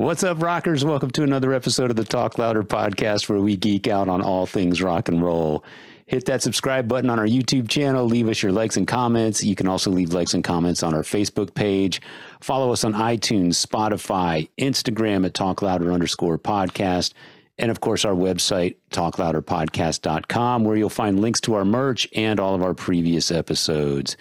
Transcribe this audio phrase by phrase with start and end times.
[0.00, 0.82] What's up, rockers?
[0.82, 4.46] Welcome to another episode of the Talk Louder podcast where we geek out on all
[4.46, 5.62] things rock and roll.
[6.06, 8.06] Hit that subscribe button on our YouTube channel.
[8.06, 9.44] Leave us your likes and comments.
[9.44, 12.00] You can also leave likes and comments on our Facebook page.
[12.40, 17.12] Follow us on iTunes, Spotify, Instagram at Talk Louder underscore podcast.
[17.58, 22.54] And of course, our website, talklouderpodcast.com, where you'll find links to our merch and all
[22.54, 24.16] of our previous episodes.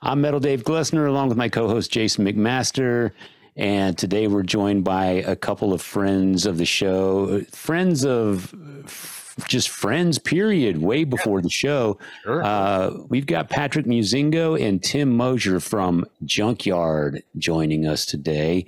[0.00, 3.12] I'm Metal Dave Glessner, along with my co host, Jason McMaster.
[3.56, 8.54] And today we're joined by a couple of friends of the show, friends of
[9.46, 11.98] just friends, period, way before the show.
[12.22, 12.42] Sure.
[12.42, 18.66] Uh, we've got Patrick Muzingo and Tim Mosher from Junkyard joining us today.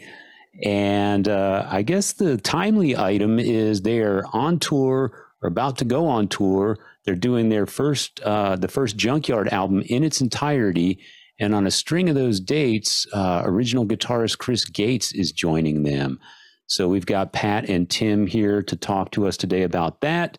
[0.63, 6.07] And uh, I guess the timely item is they're on tour or about to go
[6.07, 6.79] on tour.
[7.05, 11.01] They're doing their first, uh, the first Junkyard album in its entirety.
[11.41, 16.21] And on a string of those dates, uh, original guitarist Chris Gates is joining them.
[16.67, 20.39] So we've got Pat and Tim here to talk to us today about that.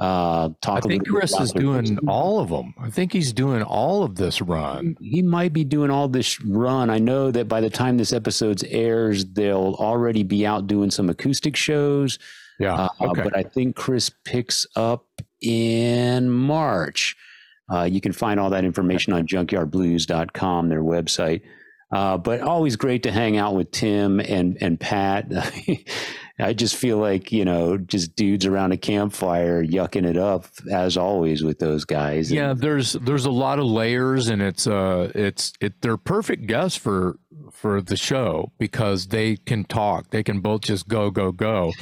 [0.00, 2.74] Uh, talk I think Chris is doing all of them.
[2.78, 4.96] I think he's doing all of this run.
[5.00, 6.90] He might be doing all this run.
[6.90, 11.08] I know that by the time this episode airs, they'll already be out doing some
[11.08, 12.18] acoustic shows.
[12.58, 12.74] Yeah.
[12.74, 13.22] Uh, okay.
[13.22, 15.06] But I think Chris picks up
[15.40, 17.16] in March.
[17.72, 21.42] Uh, you can find all that information on junkyardblues.com, their website.
[21.90, 25.26] Uh, but always great to hang out with Tim and and Pat.
[26.38, 30.96] I just feel like you know, just dudes around a campfire yucking it up as
[30.96, 32.32] always with those guys.
[32.32, 36.76] yeah, there's there's a lot of layers, and it's uh it's it they're perfect guests
[36.76, 37.18] for
[37.52, 40.10] for the show because they can talk.
[40.10, 41.72] They can both just go go go.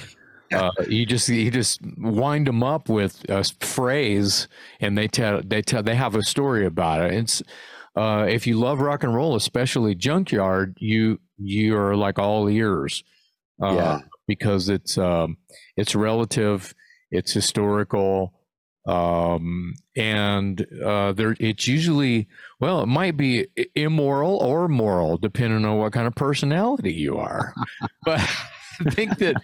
[0.53, 4.48] Uh, you just you just wind them up with a phrase,
[4.81, 7.14] and they tell they tell they have a story about it.
[7.14, 7.42] It's
[7.97, 13.02] uh, if you love rock and roll, especially Junkyard, you you are like all ears.
[13.63, 13.98] Uh, Yeah.
[14.27, 15.36] because it's um,
[15.77, 16.74] it's relative,
[17.11, 18.33] it's historical,
[18.89, 22.29] um, and uh, there it's usually
[22.61, 27.55] well, it might be immoral or moral depending on what kind of personality you are.
[28.05, 28.20] but
[28.91, 29.37] think that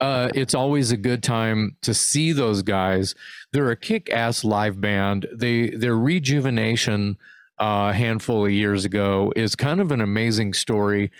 [0.00, 3.14] uh, it's always a good time to see those guys.
[3.52, 5.26] They're a kick-ass live band.
[5.32, 7.18] They their rejuvenation
[7.58, 11.10] uh, handful of years ago is kind of an amazing story,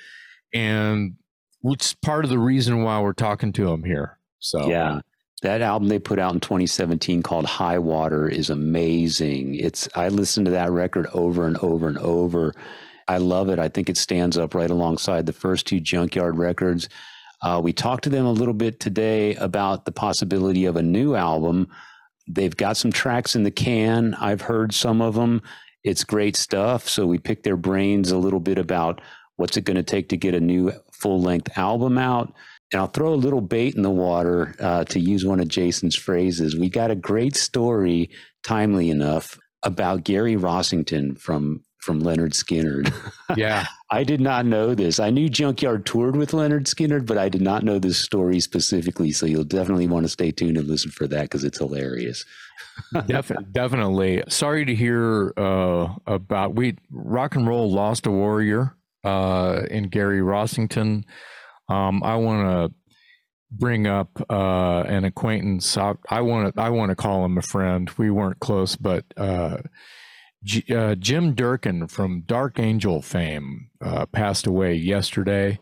[0.53, 1.17] and
[1.65, 4.19] it's part of the reason why we're talking to them here.
[4.39, 5.01] So Yeah.
[5.43, 9.57] That album they put out in 2017 called High Water is amazing.
[9.57, 12.55] It's I listened to that record over and over and over.
[13.09, 13.59] I love it.
[13.59, 16.89] I think it stands up right alongside the first two Junkyard records.
[17.43, 21.15] Uh, we talked to them a little bit today about the possibility of a new
[21.15, 21.69] album.
[22.29, 24.15] They've got some tracks in the can.
[24.15, 25.43] I've heard some of them.
[25.83, 26.89] It's great stuff.
[26.89, 29.01] So we picked their brains a little bit about
[29.37, 32.33] what's it going to take to get a new full length album out.
[32.71, 35.97] And I'll throw a little bait in the water uh, to use one of Jason's
[35.97, 36.57] phrases.
[36.57, 38.11] We got a great story,
[38.45, 42.93] timely enough, about Gary Rossington from from Lynyrd Skynyrd.
[43.37, 45.01] yeah, I did not know this.
[45.01, 49.11] I knew Junkyard toured with Lynyrd Skynyrd, but I did not know this story specifically.
[49.11, 52.25] So you'll definitely want to stay tuned and listen for that because it's hilarious.
[53.07, 54.23] definitely, definitely.
[54.29, 60.21] Sorry to hear uh, about we rock and roll lost a warrior uh, in Gary
[60.21, 61.05] Rossington.
[61.69, 62.75] Um, I want to
[63.51, 65.77] bring up uh, an acquaintance.
[65.77, 67.91] I want to I want to call him a friend.
[67.99, 69.59] We weren't close, but uh,
[70.45, 75.59] G, uh, Jim Durkin from Dark Angel fame uh, passed away yesterday.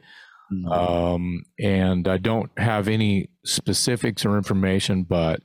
[0.68, 5.42] Um, and I don't have any specifics or information, but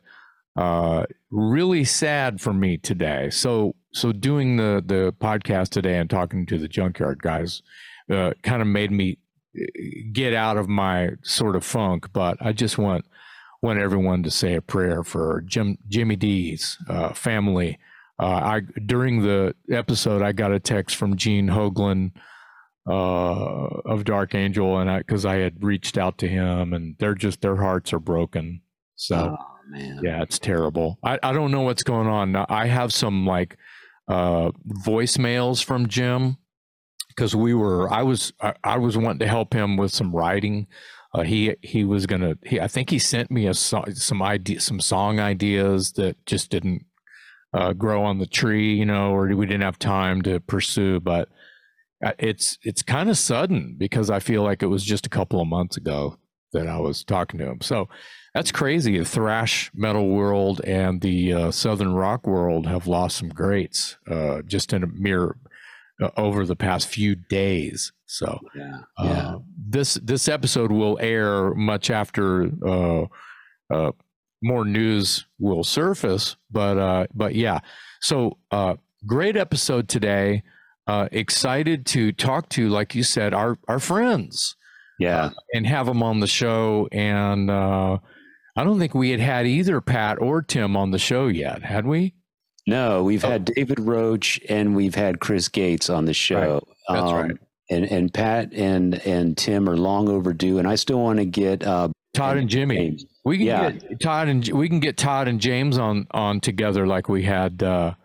[0.55, 3.29] uh, really sad for me today.
[3.29, 7.61] So, so doing the the podcast today and talking to the junkyard guys
[8.11, 9.19] uh, kind of made me
[9.55, 9.65] uh,
[10.11, 12.11] get out of my sort of funk.
[12.11, 13.05] But I just want
[13.61, 17.77] want everyone to say a prayer for Jim Jimmy D's uh, family.
[18.19, 22.11] Uh, I during the episode, I got a text from Gene Hoglan
[22.87, 27.15] uh, of Dark Angel, and I because I had reached out to him, and they're
[27.15, 28.61] just their hearts are broken.
[28.95, 29.99] So oh, man.
[30.01, 30.97] yeah, it's terrible.
[31.03, 32.35] I, I don't know what's going on.
[32.35, 33.57] I have some like
[34.07, 34.51] uh,
[34.85, 36.37] voicemails from Jim
[37.09, 40.67] because we were I was I, I was wanting to help him with some writing.
[41.13, 44.59] Uh, he he was gonna he I think he sent me a so, some idea
[44.59, 46.85] some song ideas that just didn't
[47.55, 50.99] uh, grow on the tree, you know, or we didn't have time to pursue.
[50.99, 51.29] But
[52.05, 55.39] uh, it's it's kind of sudden because I feel like it was just a couple
[55.41, 56.17] of months ago
[56.53, 57.61] that I was talking to him.
[57.61, 57.87] So
[58.33, 58.97] that's crazy.
[58.97, 64.41] The thrash metal world and the uh, southern rock world have lost some greats uh,
[64.41, 65.37] just in a mere
[66.01, 67.93] uh, over the past few days.
[68.05, 68.79] So Yeah.
[68.97, 69.35] uh, Yeah.
[69.57, 73.05] this this episode will air much after uh,
[73.73, 73.91] uh,
[74.45, 76.35] more news will surface.
[76.51, 77.59] But uh, but yeah,
[78.01, 78.75] so uh,
[79.05, 80.43] great episode today.
[80.87, 84.55] Uh, excited to talk to, like you said, our our friends.
[84.99, 86.87] Yeah, and have them on the show.
[86.91, 87.97] And uh,
[88.55, 91.85] I don't think we had had either Pat or Tim on the show yet, had
[91.85, 92.13] we?
[92.67, 93.29] No, we've oh.
[93.29, 96.53] had David Roach and we've had Chris Gates on the show.
[96.53, 96.63] Right.
[96.97, 97.37] That's um, right.
[97.69, 101.65] And and Pat and and Tim are long overdue, and I still want to get
[101.65, 102.75] uh, Todd and Jimmy.
[102.75, 103.05] James.
[103.25, 103.71] We can yeah.
[103.71, 107.61] get Todd and we can get Todd and James on on together like we had
[107.63, 107.95] uh,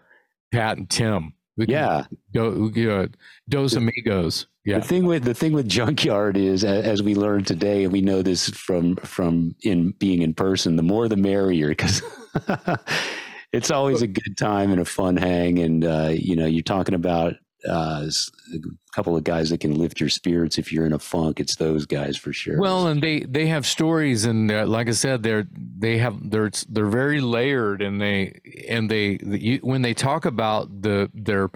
[0.51, 1.35] Pat and Tim.
[1.59, 3.09] We yeah, go, go
[3.49, 4.47] dos amigos.
[4.65, 4.79] Yeah.
[4.79, 8.23] The thing with the thing with junkyard is, as we learned today, and we know
[8.23, 12.03] this from from in being in person, the more the merrier, because
[13.53, 15.59] it's always a good time and a fun hang.
[15.59, 17.35] And uh, you know, you're talking about
[17.69, 18.07] uh,
[18.55, 18.59] a
[18.95, 21.41] couple of guys that can lift your spirits if you're in a funk.
[21.41, 22.61] It's those guys for sure.
[22.61, 25.47] Well, and they they have stories, and uh, like I said, they're
[25.79, 30.83] they have they're they're very layered, and they and they you, when they talk about
[30.83, 31.51] the their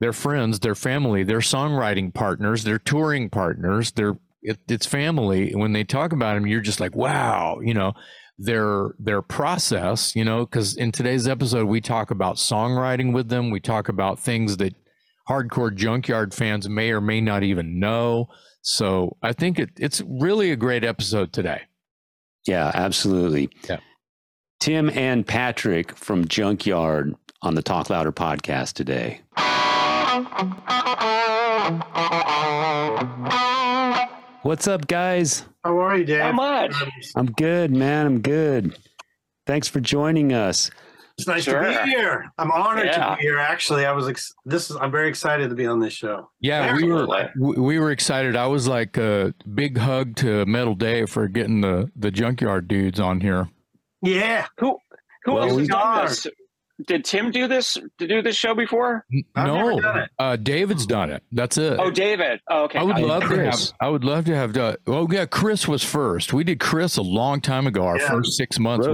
[0.00, 5.54] their friends, their family, their songwriting partners, their touring partners, their it, it's family.
[5.54, 7.92] When they talk about them, you're just like, wow, you know
[8.38, 13.50] their their process you know because in today's episode we talk about songwriting with them
[13.50, 14.74] we talk about things that
[15.28, 18.28] hardcore junkyard fans may or may not even know.
[18.62, 21.62] So I think it, it's really a great episode today.
[22.46, 23.50] Yeah, absolutely.
[23.68, 23.78] Yeah.
[24.60, 29.20] Tim and Patrick from Junkyard on the Talk Louder podcast today.
[34.42, 35.44] What's up, guys?
[35.64, 36.20] How are you, Dave?
[36.20, 36.74] How much?
[37.16, 38.06] I'm good, man.
[38.06, 38.76] I'm good.
[39.46, 40.70] Thanks for joining us.
[41.18, 41.60] It's nice sure.
[41.62, 42.30] to be here.
[42.38, 43.10] I'm honored yeah.
[43.10, 43.38] to be here.
[43.38, 46.30] Actually, I was ex- this is I'm very excited to be on this show.
[46.40, 48.36] Yeah, we were we were excited.
[48.36, 53.00] I was like a big hug to Metal Dave for getting the the junkyard dudes
[53.00, 53.48] on here.
[54.02, 54.46] Yeah.
[54.58, 54.78] Who
[55.24, 56.26] who well, else has done this?
[56.86, 59.06] Did Tim do this to do this show before?
[59.36, 61.22] no, uh, David's done it.
[61.30, 61.78] That's it.
[61.78, 62.40] Oh, David.
[62.48, 62.78] Oh, okay.
[62.78, 63.60] I would love to have.
[63.80, 64.76] I would love to have done.
[64.86, 65.26] Oh, yeah.
[65.26, 66.32] Chris was first.
[66.32, 67.84] We did Chris a long time ago.
[67.84, 68.08] Our yeah.
[68.08, 68.88] first six months.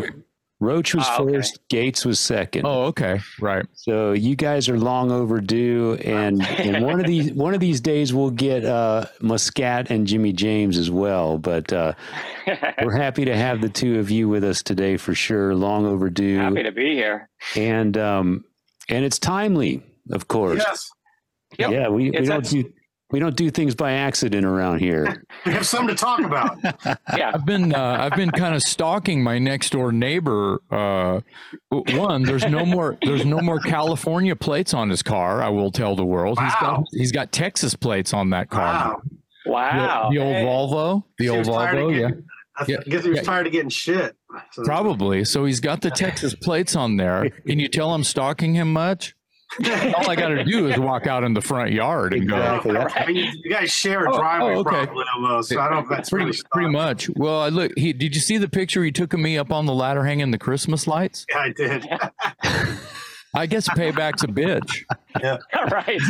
[0.61, 1.83] Roach was ah, first, okay.
[1.83, 2.67] Gates was second.
[2.67, 3.65] Oh, okay, right.
[3.75, 8.13] So you guys are long overdue, and, and one of these one of these days
[8.13, 11.39] we'll get uh, Muscat and Jimmy James as well.
[11.39, 11.93] But uh,
[12.83, 15.55] we're happy to have the two of you with us today for sure.
[15.55, 16.39] Long overdue.
[16.39, 18.45] Happy to be here, and um,
[18.89, 20.65] and it's timely, of course.
[20.67, 20.91] Yes.
[21.59, 21.71] Yep.
[21.71, 22.71] Yeah, we, we don't do
[23.11, 25.25] we don't do things by accident around here.
[25.47, 26.59] we have something to talk about.
[27.17, 30.61] yeah, I've been uh, I've been kind of stalking my next door neighbor.
[30.71, 31.21] Uh,
[31.71, 35.43] one, there's no more there's no more California plates on his car.
[35.43, 36.37] I will tell the world.
[36.37, 36.45] Wow.
[36.45, 38.63] He's got he's got Texas plates on that car.
[38.91, 39.03] Wow.
[39.47, 40.09] Wow.
[40.11, 40.45] The, the old hey.
[40.45, 41.05] Volvo.
[41.19, 41.91] The old Volvo.
[41.91, 42.11] Getting, yeah.
[42.59, 42.77] I yeah.
[42.89, 43.23] guess he was yeah.
[43.23, 44.17] tired of getting shit.
[44.53, 44.65] So.
[44.65, 45.25] Probably.
[45.25, 47.31] So he's got the Texas plates on there.
[47.47, 49.15] Can you tell I'm stalking him much?
[49.61, 52.75] All I got to do is walk out in the front yard and exactly.
[52.75, 52.87] go.
[52.95, 54.87] I mean, you guys share a oh, oh driveway, oh, okay.
[54.87, 55.49] probably almost.
[55.49, 57.09] So I don't know if that's pretty, really pretty much.
[57.17, 57.73] Well, I look.
[57.77, 60.31] He did you see the picture he took of me up on the ladder hanging
[60.31, 61.25] the Christmas lights?
[61.31, 61.89] Yeah, I did.
[63.35, 64.85] I guess payback's a bitch.
[65.23, 65.39] Yeah,
[65.71, 66.01] right.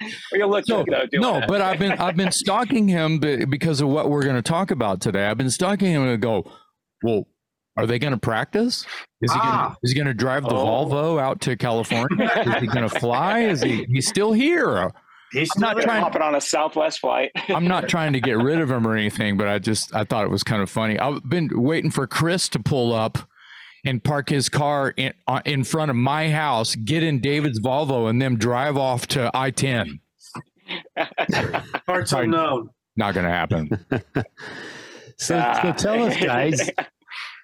[0.32, 4.22] you look no, no but I've been I've been stalking him because of what we're
[4.22, 5.26] going to talk about today.
[5.26, 6.50] I've been stalking him and go,
[7.02, 7.26] well,
[7.78, 8.84] are they going to practice?
[9.20, 9.76] Is he ah.
[9.94, 10.64] going to drive the oh.
[10.64, 12.28] Volvo out to California?
[12.44, 13.40] is he going to fly?
[13.40, 14.90] Is he he's still here?
[15.30, 17.30] He's I'm not trying hopping on a Southwest flight.
[17.48, 20.24] I'm not trying to get rid of him or anything, but I just I thought
[20.24, 20.98] it was kind of funny.
[20.98, 23.18] I've been waiting for Chris to pull up
[23.84, 28.10] and park his car in uh, in front of my house, get in David's Volvo,
[28.10, 30.00] and then drive off to I-10.
[31.86, 32.70] Parts unknown.
[32.96, 33.86] Not going to happen.
[35.18, 36.68] so, so tell us, guys.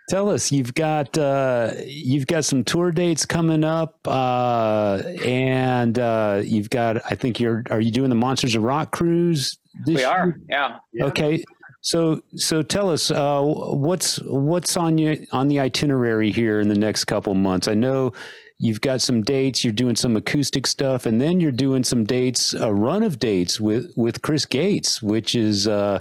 [0.08, 6.42] Tell us, you've got uh, you've got some tour dates coming up, uh, and uh,
[6.44, 6.98] you've got.
[7.10, 7.64] I think you're.
[7.70, 9.58] Are you doing the Monsters of Rock cruise?
[9.86, 10.08] we year?
[10.08, 10.36] are.
[10.48, 10.78] Yeah.
[11.00, 11.42] Okay.
[11.80, 16.78] So so tell us uh, what's what's on you on the itinerary here in the
[16.78, 17.66] next couple months.
[17.66, 18.12] I know
[18.58, 19.64] you've got some dates.
[19.64, 23.58] You're doing some acoustic stuff, and then you're doing some dates, a run of dates
[23.58, 26.00] with with Chris Gates, which is uh,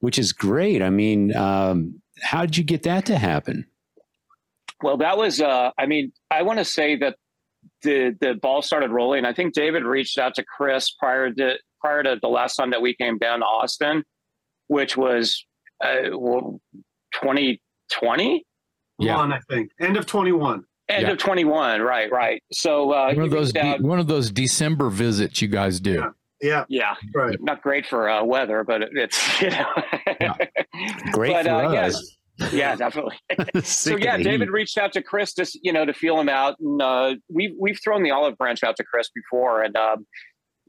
[0.00, 0.80] which is great.
[0.80, 1.36] I mean.
[1.36, 3.66] Um, how did you get that to happen?
[4.82, 7.16] Well, that was, uh, I mean, I want to say that
[7.82, 9.24] the the ball started rolling.
[9.24, 12.82] I think David reached out to Chris prior to prior to the last time that
[12.82, 14.04] we came down to Austin,
[14.66, 15.44] which was
[15.82, 16.60] uh, well,
[17.14, 18.44] 2020.
[18.98, 20.64] Yeah, I think end of 21.
[20.88, 21.10] End yeah.
[21.12, 21.80] of 21.
[21.80, 22.42] Right, right.
[22.52, 25.94] So uh, one of those de- one of those December visits you guys do.
[25.94, 26.10] Yeah.
[26.44, 27.36] Yeah, Yeah, right.
[27.40, 29.66] not great for uh, weather, but it's you know.
[31.12, 31.86] Great But, for uh, yeah.
[31.86, 32.16] us.
[32.52, 33.16] yeah, definitely.
[33.62, 34.50] so yeah, David heat.
[34.52, 37.78] reached out to Chris to you know to feel him out, and uh, we've we've
[37.82, 40.06] thrown the olive branch out to Chris before, and um,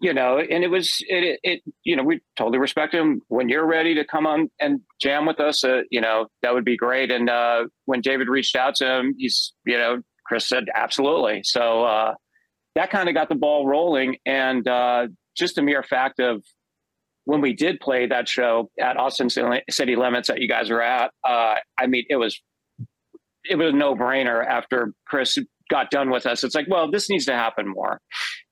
[0.01, 3.21] you know, and it was it, it you know we totally respect him.
[3.29, 6.65] When you're ready to come on and jam with us, uh, you know that would
[6.65, 7.11] be great.
[7.11, 11.41] And uh, when David reached out to him, he's you know Chris said absolutely.
[11.43, 12.13] So uh,
[12.75, 16.43] that kind of got the ball rolling, and uh, just a mere fact of
[17.25, 21.11] when we did play that show at Austin City Limits that you guys were at,
[21.27, 22.39] uh, I mean, it was
[23.49, 25.37] it was a no brainer after Chris
[25.69, 26.43] got done with us.
[26.43, 27.99] It's like, well, this needs to happen more.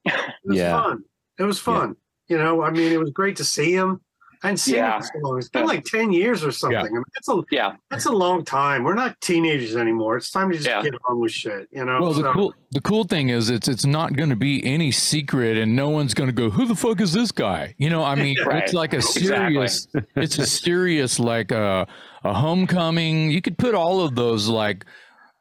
[0.06, 0.14] It
[0.44, 0.82] was Yeah.
[0.82, 1.04] fun.
[1.40, 1.96] It was fun.
[2.28, 4.02] You know, I mean, it was great to see him.
[4.44, 4.98] I hadn't seen Yeah.
[4.98, 5.38] him so long.
[5.38, 5.68] It's been Yeah.
[5.68, 6.78] like ten years or something.
[6.80, 8.84] I mean, that's a Yeah, that's a long time.
[8.84, 10.18] We're not teenagers anymore.
[10.18, 10.82] It's time to just Yeah.
[10.84, 11.68] get on with shit.
[11.72, 12.00] You know.
[12.02, 15.58] Well, the cool the cool thing is it's it's not going to be any secret,
[15.58, 18.16] and no one's going to go, "Who the fuck is this guy?" You know, I
[18.16, 18.64] mean, Right.
[18.64, 19.28] it's like a Exactly.
[19.28, 21.88] serious, it's a serious like a
[22.26, 23.32] a homecoming.
[23.32, 24.86] You could put all of those like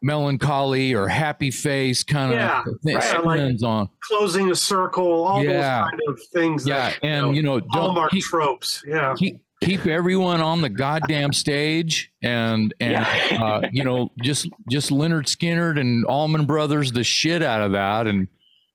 [0.02, 3.25] melancholy or happy face kind Yeah, of things right.
[3.25, 3.88] Like- on.
[4.02, 5.52] closing a circle, all Yeah.
[5.52, 6.66] those kind of things.
[6.66, 8.82] Yeah, that, and you know, don't Hallmark keep, tropes.
[8.87, 9.14] Yeah.
[9.16, 13.38] keep keep everyone on the goddamn stage and and Yeah.
[13.42, 18.06] uh, you know just just Lynyrd Skynyrd and Allman Brothers the shit out of that
[18.09, 18.26] and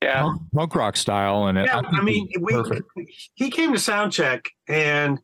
[0.02, 1.58] yeah, punk, punk rock style and.
[1.58, 2.84] Yeah, think I mean, we perfect.
[3.34, 5.20] he came to sound check and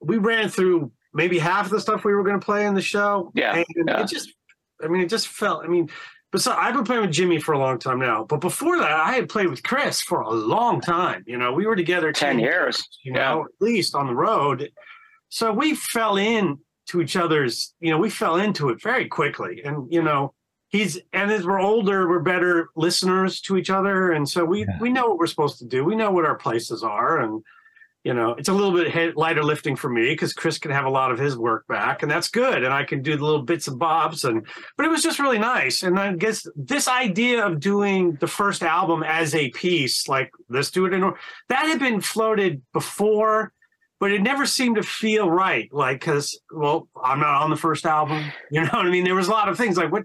[0.00, 2.82] we ran through maybe half of the stuff we were going to play in the
[2.82, 3.30] show.
[3.34, 4.02] Yeah, and yeah.
[4.02, 4.34] it just,
[4.82, 5.64] I mean, it just felt.
[5.64, 5.88] I mean,
[6.32, 9.12] besides, I've been playing with Jimmy for a long time now, but before that, I
[9.12, 11.24] had played with Chris for a long time.
[11.26, 12.86] You know, we were together ten years.
[13.04, 14.70] you know, at least on the road.
[15.28, 19.60] So we fell in to each other's, you know, we fell into it very quickly.
[19.64, 20.32] And, you know,
[20.68, 24.12] he's and as we're older, we're better listeners to each other.
[24.12, 24.78] And so we Yeah.
[24.80, 25.84] we know what we're supposed to do.
[25.84, 27.18] We know what our places are.
[27.20, 27.42] And,
[28.06, 30.88] you know, it's a little bit lighter lifting for me because Chris can have a
[30.88, 32.62] lot of his work back, and that's good.
[32.62, 34.22] And I can do the little bits and bobs.
[34.22, 34.46] And
[34.76, 35.82] but it was just really nice.
[35.82, 40.70] And I guess this idea of doing the first album as a piece, like let's
[40.70, 41.00] do it in
[41.48, 43.52] that had been floated before
[43.98, 45.72] but it never seemed to feel right.
[45.72, 48.30] Like, because, well, I'm not on the first album.
[48.50, 49.04] You know what I mean?
[49.04, 50.04] There was a lot of things like what,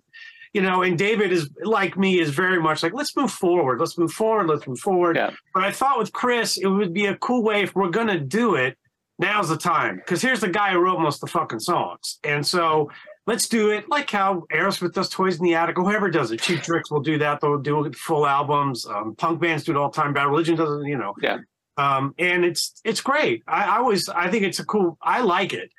[0.53, 3.79] you know, and David is like me, is very much like, let's move forward.
[3.79, 4.47] Let's move forward.
[4.47, 5.15] Let's move forward.
[5.15, 5.31] Yeah.
[5.53, 8.19] But I thought with Chris, it would be a cool way if we're going to
[8.19, 8.77] do it.
[9.19, 9.97] Now's the time.
[9.97, 12.17] Because here's the guy who wrote most of the fucking songs.
[12.23, 12.89] And so
[13.27, 16.41] let's do it like how Aerosmith does Toys in the Attic, or whoever does it.
[16.41, 17.39] Cheap Tricks will do that.
[17.39, 18.85] They'll do full albums.
[18.87, 20.13] Um, punk bands do it all the time.
[20.13, 21.37] Bad Religion doesn't, you know Yeah.
[21.77, 23.43] um, and it's it's great.
[23.47, 24.97] I, I always I think it's a cool.
[25.03, 25.69] I like it,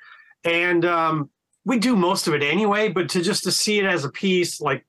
[0.45, 1.29] and um,
[1.65, 2.89] we do most of it anyway.
[2.89, 4.85] But to just to see it as a piece, like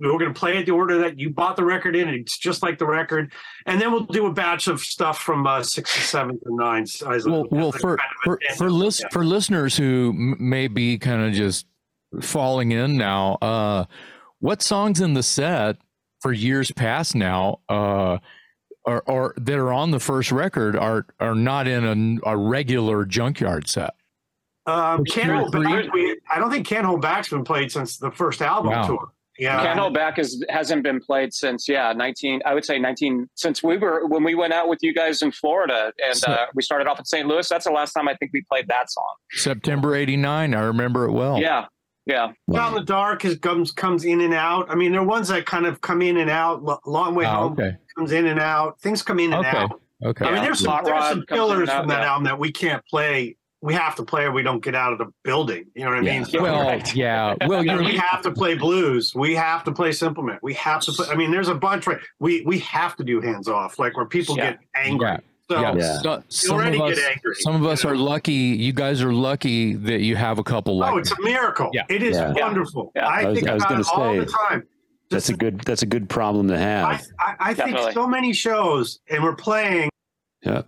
[0.00, 2.36] we we're going to play it the order that you bought the record in, it's
[2.38, 3.32] just like the record,
[3.66, 6.86] and then we'll do a batch of stuff from uh, six to seven to nine.
[7.24, 9.08] Well, well for for for, lis- Yeah.
[9.12, 11.66] for listeners who m- may be kind of just
[12.20, 13.84] falling in now, uh,
[14.40, 15.76] what songs in the set
[16.20, 18.18] for years past now, uh,
[18.84, 23.04] or, or that are on the first record are are not in a, a regular
[23.04, 23.94] junkyard set?
[24.66, 25.92] Um, can't hold back.
[25.92, 28.86] We, I don't think Can't Hold Back's been played since the first album Wow.
[28.86, 29.12] tour.
[29.38, 33.28] Yeah, Can't Hold Back is hasn't been played since yeah nineteen I would say nineteen
[33.34, 36.46] since we were when we went out with you guys in Florida and So- uh,
[36.54, 37.26] we started off in St.
[37.26, 37.48] Louis.
[37.48, 39.14] That's the last time I think we played that song.
[39.32, 41.40] September '89, I remember it well.
[41.40, 41.64] Yeah,
[42.06, 44.70] yeah, Out in the Dark is comes comes in and out.
[44.70, 46.62] I mean, there are ones that kind of come in and out.
[46.86, 47.76] Long Way Oh, Home okay.
[47.96, 48.80] comes in and out.
[48.80, 49.56] Things come in and Okay.
[49.56, 49.80] out.
[50.04, 50.24] Okay.
[50.26, 52.08] I mean, there's some, Hot there's some comes pillars from that yeah.
[52.10, 53.36] album that we can't play.
[53.62, 55.66] We have to play or we don't get out of the building.
[55.74, 56.12] You know what I mean?
[56.22, 56.24] Yeah.
[56.24, 56.94] So- well, Right.
[56.96, 57.34] yeah.
[57.46, 59.14] Well, you're, we have to play blues.
[59.14, 60.38] We have to play Simple Man.
[60.42, 61.06] We have to play.
[61.08, 61.86] I mean, there's a bunch.
[61.86, 61.98] Right?
[62.18, 64.50] We we have to do hands off, like where people Yeah.
[64.52, 65.06] get angry.
[65.08, 65.18] Yeah.
[65.50, 65.74] So yeah.
[65.76, 65.98] Yeah.
[66.02, 67.34] So- some already of us, get angry.
[67.36, 68.32] some of us you are lucky.
[68.32, 71.70] You guys are lucky that you have a couple like Oh, it's a miracle.
[71.72, 71.84] Yeah.
[71.88, 72.32] It is Yeah.
[72.36, 72.44] Yeah.
[72.44, 72.90] wonderful.
[72.96, 73.06] Yeah.
[73.06, 74.62] I, I was- think I was about gonna it all the say, time.
[75.10, 75.60] That's a good.
[75.60, 77.06] That's a good problem to have.
[77.20, 79.90] I, I think so many shows, and we're playing
[80.42, 80.62] Yeah.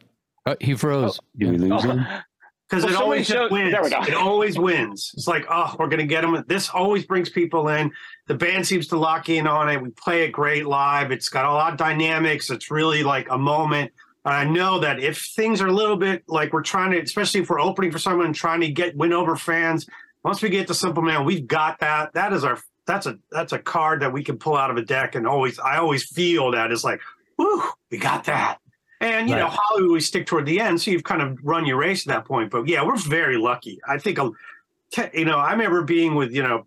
[0.46, 1.18] Uh, he froze.
[1.38, 1.90] Did we lose Oh.
[1.90, 2.06] him?
[2.74, 3.72] because Well, it always shows- wins.
[3.72, 4.00] there we go.
[4.02, 5.12] It always wins.
[5.16, 6.42] It's like, oh, we're gonna get them.
[6.46, 7.90] This always brings people in.
[8.26, 9.80] The band seems to lock in on it.
[9.80, 11.10] We play it great live.
[11.12, 12.50] It's got a lot of dynamics.
[12.50, 13.92] It's really like a moment.
[14.24, 17.40] And I know that if things are a little bit like we're trying to, especially
[17.42, 19.86] if we're opening for someone and trying to get win over fans,
[20.24, 22.14] once we get to Simple Man, we've got that.
[22.14, 24.82] That is our that's a that's a card that we can pull out of a
[24.82, 27.00] deck and always I always feel that it's like,
[27.38, 28.58] whoo, we got that.
[29.04, 29.58] And you know, Right.
[29.60, 32.24] Hollywood we stick toward the end, so you've kind of run your race at that
[32.24, 32.50] point.
[32.50, 33.78] But yeah, we're very lucky.
[33.86, 34.34] I think, um,
[35.12, 36.66] you know, I remember being with you know,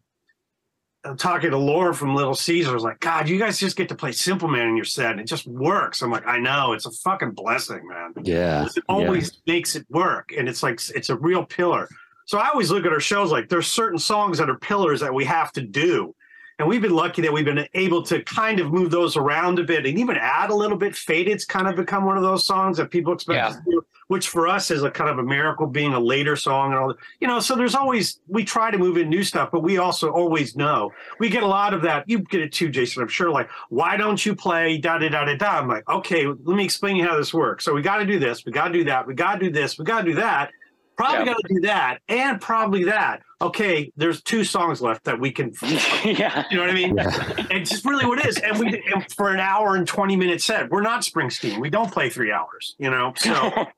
[1.18, 4.48] talking to Loren from Little Caesars, like, God, you guys just get to play Simple
[4.48, 6.04] Man in your set, and it just works.
[6.04, 8.14] I'm like, I know, it's a fucking blessing, man.
[8.22, 8.66] Yeah.
[8.66, 11.90] It always makes it work, and it's like it's a real pillar.
[12.26, 15.14] So I always look at our shows like there's certain songs that are pillars that
[15.14, 16.14] we have to do.
[16.60, 19.64] And we've been lucky that we've been able to kind of move those around a
[19.64, 20.96] bit and even add a little bit.
[20.96, 23.50] Faded's kind of become one of those songs that people expect Yeah.
[23.50, 26.72] to do, which for us is a kind of a miracle being a later song
[26.72, 26.98] and all that.
[27.22, 30.10] You know, so there's always we try to move in new stuff, but we also
[30.10, 32.10] always know we get a lot of that.
[32.10, 33.30] You get it too, Jason, I'm sure.
[33.30, 35.60] Like, why don't you play da da da da da?
[35.60, 37.66] I'm like, okay, let me explain you how this works.
[37.66, 39.52] So we got to do this, we got to do that, we got to do
[39.52, 40.50] this, we got to do that.
[40.96, 41.26] Probably Yeah.
[41.26, 43.22] got to do that, and probably that.
[43.40, 45.54] Okay, there's two songs left that we can.
[46.04, 46.46] yeah.
[46.50, 46.98] You know what I mean?
[46.98, 47.34] Yeah.
[47.52, 48.38] It's just really what it is.
[48.40, 51.60] And we and for an hour and twenty minute set, we're not Springsteen.
[51.60, 52.76] We don't play three hours.
[52.80, 53.32] You know, so,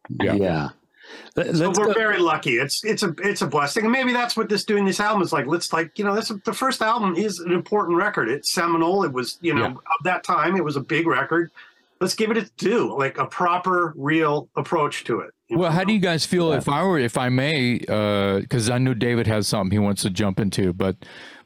[0.22, 0.34] Yeah.
[0.36, 0.70] Yeah.
[1.36, 2.52] Let- so Let's we're go- very lucky.
[2.58, 5.34] It's it's a it's a blessing, and maybe that's what this doing this album is
[5.34, 5.46] like.
[5.46, 8.30] Let's like you know, this the first album is an important record.
[8.30, 9.04] It's seminal.
[9.04, 9.72] It was you know Yeah.
[9.72, 10.56] of that time.
[10.56, 11.52] It was a big record.
[12.00, 15.32] Let's give it its due, like a proper, real approach to it.
[15.50, 18.94] Well, how do you guys feel if I were, if I may, because I know
[18.94, 20.98] David has something he wants to jump into, but,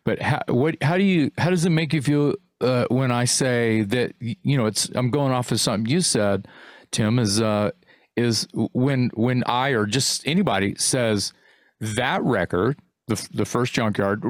[0.03, 3.25] but how, what, how do you, how does it make you feel uh, when I
[3.25, 6.47] say that, you know, it's, I'm going off of something you said,
[6.91, 7.71] Tim, is, uh,
[8.17, 11.31] is when, when I or just anybody says
[11.79, 14.23] that record, the, the first junkyard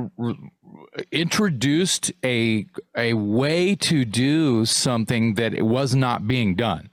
[1.12, 2.66] introduced a,
[2.96, 6.90] a way to do something that it was not being done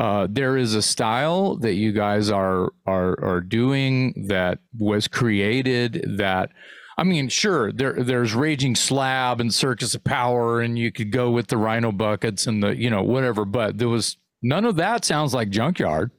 [0.00, 6.04] uh, there is a style that you guys are are are doing that was created
[6.18, 6.50] that
[6.98, 11.30] I mean, sure, there there's Raging Slab and Circus of Power, and you could go
[11.30, 15.04] with the Rhino Buckets and the you know whatever, but there was none of that
[15.04, 16.10] sounds like Junkyard.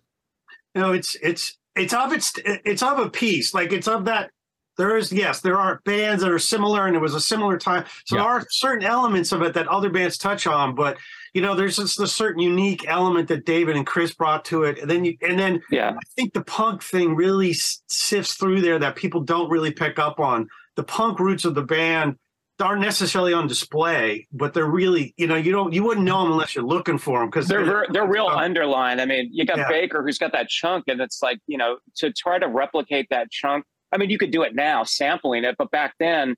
[0.76, 4.30] No, it's it's it's of its it's of a piece like it's of that
[4.78, 7.86] there is yes there are bands that are similar and it was a similar time
[8.06, 8.24] so Yeah.
[8.24, 10.98] there are certain elements of it that other bands touch on but
[11.34, 14.80] you know there's just a certain unique element that david and chris brought to it
[14.80, 15.92] and then you and then Yeah.
[15.92, 20.20] i think the punk thing really sifts through there that people don't really pick up
[20.20, 22.16] on the punk roots of the band
[22.60, 26.32] aren't necessarily on display but they're really you know you don't you wouldn't know them
[26.34, 29.02] unless you're looking for them because They're ver- they're real underlined.
[29.02, 29.68] I mean, you got Yeah.
[29.68, 33.32] Baker who's got that chunk, and it's like you know to try to replicate that
[33.32, 33.66] chunk.
[33.92, 36.36] I mean, you could do it now, sampling it, but back then,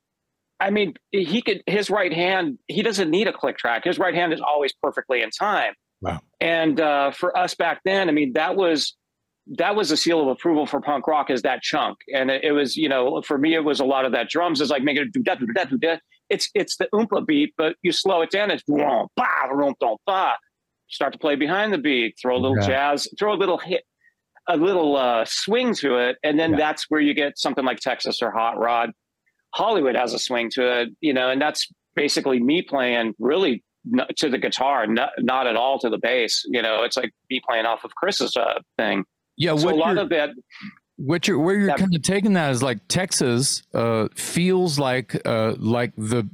[0.63, 1.61] I mean, he could.
[1.67, 3.83] His right hand, he doesn't need a click track.
[3.83, 5.73] His right hand is always perfectly in time.
[6.01, 6.19] Wow.
[6.41, 8.95] And uh, for us back then, I mean, that was
[9.57, 12.51] that was a seal of approval for punk rock is that chunk, and it, it
[12.53, 15.09] was you know for me it was a lot of that drums is like making
[15.15, 16.01] it.
[16.29, 18.51] It's it's the oompa beat, but you slow it down.
[18.51, 20.33] It's boom, ba, boom, boom, ba.
[20.87, 22.67] Start to play behind the beat, throw a little Yeah.
[22.67, 23.83] jazz, throw a little hit,
[24.47, 26.57] a little uh, swing to it, and then Yeah.
[26.57, 28.91] that's where you get something like Texas or Hot Rod.
[29.53, 33.63] Hollywood has a swing to it, you know, and that's basically me playing really
[34.17, 36.43] to the guitar, not, not at all to the bass.
[36.45, 39.03] You know, it's like me playing off of Chris's uh, thing.
[39.37, 40.29] Yeah, so a lot of that,
[40.95, 45.19] what you're where you're that- kind of taking that is like Texas uh, feels like
[45.25, 46.29] uh, like the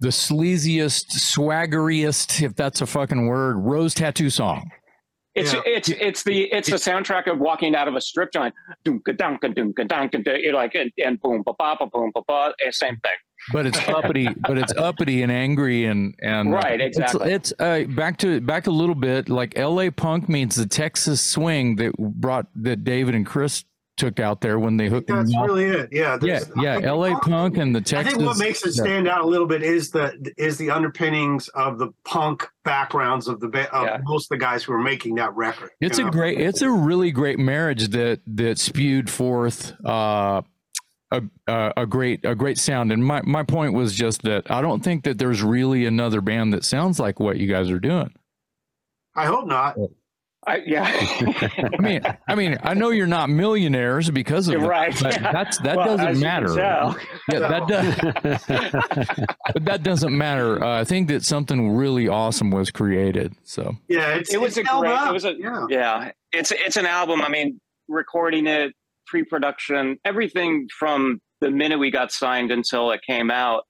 [0.00, 4.70] the sleaziest, swaggeriest, if that's a fucking word, rose tattoo song.
[5.34, 5.60] It's Yeah.
[5.66, 8.54] it's it's the it's the soundtrack of walking out of a strip joint.
[8.84, 10.42] Doonka dunka doonka dunka.
[10.42, 12.52] You're like and, and boom ba ba ba boom ba ba.
[12.64, 13.18] eh, Same thing.
[13.52, 17.32] but it's uppity but it's uppity and angry and and Right, it's- exactly.
[17.32, 21.76] it's, uh back to back a little bit like la punk means the texas swing
[21.76, 23.64] that brought that david and chris
[23.96, 27.74] took out there when they hooked that's really it yeah yeah yeah la punk and
[27.74, 28.14] the Texas.
[28.14, 28.82] I think what makes it yeah.
[28.82, 33.40] stand out a little bit is the is the underpinnings of the punk backgrounds of
[33.40, 34.00] the of Yeah.
[34.04, 35.70] most of the guys who are making that record.
[35.80, 36.10] it's a know?
[36.10, 40.42] great it's a really great marriage that that spewed forth uh
[41.10, 44.60] a, a, a great a great sound and my, my point was just that i
[44.60, 48.12] don't think that there's really another band that sounds like what you guys are doing
[49.16, 49.76] I hope not.
[50.46, 50.84] I, yeah.
[51.78, 54.98] I mean, I mean, I know you're not millionaires because of You're that, right.
[55.02, 55.32] but yeah.
[55.32, 56.48] that's that Well, doesn't matter.
[56.54, 56.96] tell.
[57.30, 58.44] Yeah, that does,
[59.52, 60.62] but that doesn't matter.
[60.62, 63.34] Uh, I think that something really awesome was created.
[63.44, 65.66] So Yeah, it's, It was it's a held great- it was a- yeah.
[65.70, 68.72] yeah it's it's an album i mean recording it
[69.06, 73.62] pre-production everything from the minute we got signed until it came out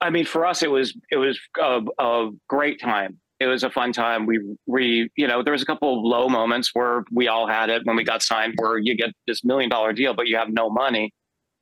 [0.00, 3.70] i mean for us it was it was a, a great time it was a
[3.70, 4.26] fun time.
[4.26, 7.70] We we you know there was a couple of low moments where we all had
[7.70, 7.82] it.
[7.84, 10.70] When we got signed where you get this million dollar deal but you have no
[10.70, 11.12] money.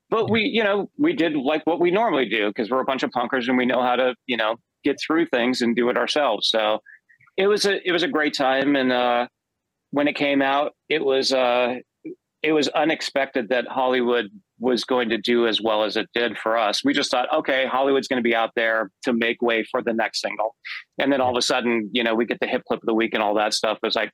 [0.08, 3.02] But we you know we did like what we normally do because we're a bunch
[3.02, 5.96] of punkers and we know how to you know get through things and do it
[5.96, 6.48] ourselves.
[6.48, 6.80] So
[7.36, 8.76] it was a it was a great time.
[8.76, 9.26] And uh
[9.90, 11.76] when it came out it was uh
[12.42, 14.26] it was unexpected that hollywood
[14.58, 16.84] was going to do as well as it did for us.
[16.84, 19.92] We just thought, okay, Hollywood's going to be out there to make way for the
[19.92, 20.54] next single.
[20.98, 22.94] And then all of a sudden, you know, we get the hip clip of the
[22.94, 23.78] week and all that stuff.
[23.82, 24.10] It was like,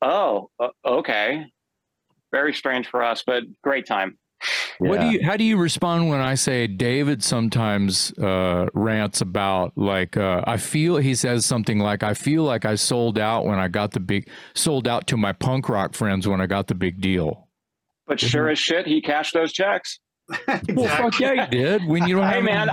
[0.00, 1.46] oh, uh, okay.
[2.32, 4.18] Very strange for us, but great time.
[4.78, 5.20] What do you?
[5.22, 10.56] How do you respond when I say David sometimes uh, rants about like uh, I
[10.56, 14.00] feel he says something like I feel like I sold out when I got the
[14.00, 17.48] big sold out to my punk rock friends when I got the big deal.
[18.06, 18.26] But mm-hmm.
[18.28, 19.98] sure as shit, he cashed those checks.
[20.74, 21.84] Well, fuck yeah, he did.
[21.86, 22.70] When you don't Hey, have man,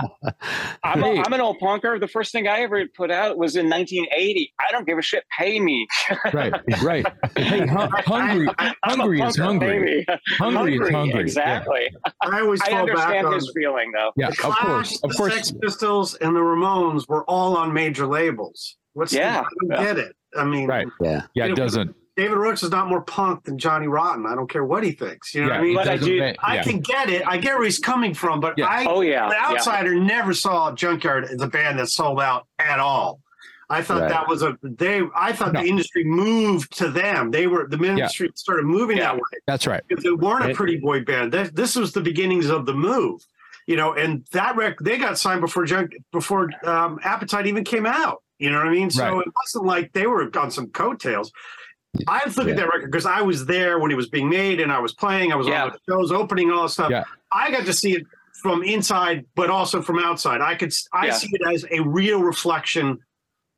[0.84, 1.18] I'm, Hey.
[1.18, 2.00] a, I'm an old punker.
[2.00, 4.52] The first thing I ever put out was in 1980.
[4.60, 5.24] I don't give a shit.
[5.36, 5.86] Pay me.
[6.32, 7.04] right, right.
[7.36, 9.42] Hey, hu- hungry, I, I'm hungry is punker.
[9.42, 10.04] hungry.
[10.08, 10.16] Pay.
[10.38, 11.20] Hungry is hungry.
[11.20, 11.90] Exactly.
[12.22, 14.12] I always I fall back understand on his feeling, though.
[14.16, 15.34] Yeah, the of course, of the course.
[15.34, 18.76] Sex Pistols and the Ramones were all on major labels.
[18.94, 19.94] What's Yeah, the, I don't yeah.
[19.94, 20.16] get it.
[20.36, 20.86] I mean, Right.
[21.00, 21.22] Yeah.
[21.34, 21.94] Yeah, it doesn't.
[22.20, 24.26] David Roach is not more punk than Johnny Rotten.
[24.26, 25.34] I don't care what he thinks.
[25.34, 25.74] You know Yeah, what I mean?
[25.76, 27.22] But I do- ma- I can get it.
[27.26, 28.66] I get where he's coming from, but Yeah.
[28.66, 29.26] I, Oh, yeah.
[29.30, 29.46] the yeah.
[29.50, 33.20] outsider, never saw Junkyard as a band that sold out at all.
[33.70, 34.10] I thought Right.
[34.10, 35.00] that was a they.
[35.16, 35.62] I thought No.
[35.62, 37.30] the industry moved to them.
[37.30, 39.04] They were the industry started moving Yeah.
[39.04, 39.82] that way That's right.
[39.88, 41.32] because they weren't a pretty boy band.
[41.32, 43.22] This, this was the beginnings of the move,
[43.66, 43.94] you know.
[43.94, 48.22] And that rec they got signed before Junk before um, Appetite even came out.
[48.38, 48.90] You know what I mean?
[48.90, 49.26] So Right.
[49.26, 51.32] it wasn't like they were on some coattails.
[52.08, 52.52] I look Yeah.
[52.52, 54.92] at that record because I was there when it was being made and I was
[54.94, 55.32] playing.
[55.32, 55.64] I was Yeah.
[55.64, 56.90] on the shows, opening all that stuff.
[56.90, 57.04] Yeah.
[57.32, 58.06] I got to see it
[58.42, 60.40] from inside, but also from outside.
[60.40, 61.12] I could I Yeah.
[61.12, 62.98] see it as a real reflection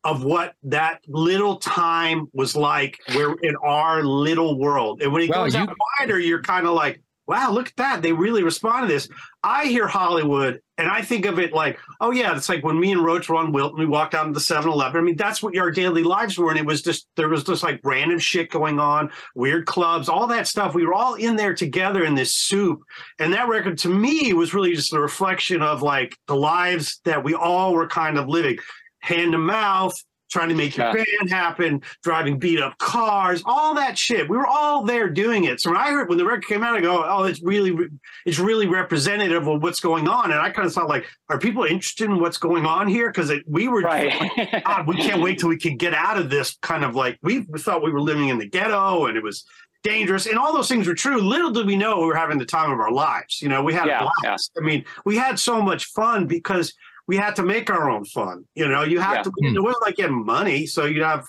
[0.04, 5.00] of what that little time was like where in our little world.
[5.02, 7.76] And when it Well, goes you- out wider, you're kind of like, wow, look at
[7.76, 8.02] that.
[8.02, 9.08] They really respond to this.
[9.42, 12.92] I hear Hollywood and I think of it like, oh yeah, it's like when me
[12.92, 15.00] and Roach were on Wilton, we walked down to the 7-Eleven.
[15.00, 16.50] I mean, that's what our daily lives were.
[16.50, 20.26] And it was just there was just like random shit going on, weird clubs, all
[20.28, 20.74] that stuff.
[20.74, 22.82] We were all in there together in this soup.
[23.18, 27.22] And that record to me was really just a reflection of like the lives that
[27.22, 28.58] we all were kind of living.
[29.00, 29.94] Hand to mouth,
[30.32, 30.92] trying to make your Yeah.
[31.18, 34.28] band happen, driving beat up cars, all that shit.
[34.28, 35.60] We were all there doing it.
[35.60, 37.76] So when I heard when the record came out, I go, "Oh, it's really,
[38.24, 41.64] it's really representative of what's going on." And I kind of thought, like, are people
[41.64, 43.08] interested in what's going on here?
[43.10, 44.62] Because we were, Right.
[44.66, 47.42] God, we can't wait till we can get out of this kind of like we,
[47.58, 49.44] thought we were living in the ghetto and it was
[49.84, 51.20] dangerous and all those things were true.
[51.20, 53.42] Little did we know we were having the time of our lives.
[53.42, 54.52] You know, we had Yeah, a blast.
[54.56, 56.72] I mean, we had so much fun because
[57.12, 58.46] we had to make our own fun.
[58.54, 59.22] You know, you have Yeah.
[59.24, 59.30] to.
[59.30, 59.56] Hmm.
[59.56, 61.26] It wasn't like getting money, so you'd have.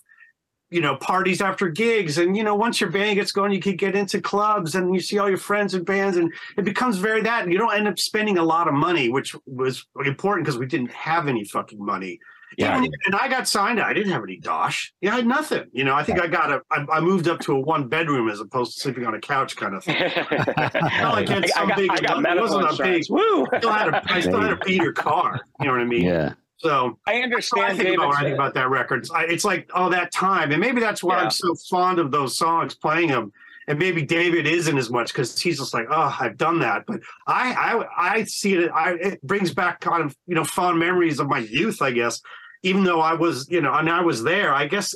[0.70, 2.18] You know, parties after gigs.
[2.18, 5.02] And, you know, once your band gets going, you could get into clubs and you
[5.02, 7.44] see all your friends and bands, and it becomes very that.
[7.44, 10.66] And you don't end up spending a lot of money, which was important because we
[10.66, 12.18] didn't have any fucking money.
[12.58, 12.78] Yeah.
[12.78, 13.80] Even- and I got signed.
[13.80, 14.94] I didn't have any dosh.
[15.02, 15.66] Yeah, I had nothing.
[15.72, 16.62] You know, I think I got a.
[16.72, 19.56] I, I moved up to a one bedroom as opposed to sleeping on a couch
[19.56, 19.96] kind of thing.
[19.98, 23.08] I, like it's some got, big- I got it wasn't a insurance.
[23.08, 23.46] big- Woo!
[23.52, 25.40] I still had a, I still had a beater car.
[25.60, 26.04] You know what I mean?
[26.04, 26.34] Yeah.
[26.58, 27.96] So I so I understand, think David.
[27.96, 29.00] about when I think about that record.
[29.02, 31.24] It's, I, it's like oh that time, and maybe that's why Yeah.
[31.26, 33.34] I'm so fond of those songs, playing them.
[33.66, 36.84] And maybe David isn't as much because he's just like, oh, I've done that.
[36.86, 38.70] But I, I, I see it.
[38.70, 42.22] I, it brings back kind of you know fond memories of my youth, I guess.
[42.64, 44.94] Even though I was, you know, and I was there, I guess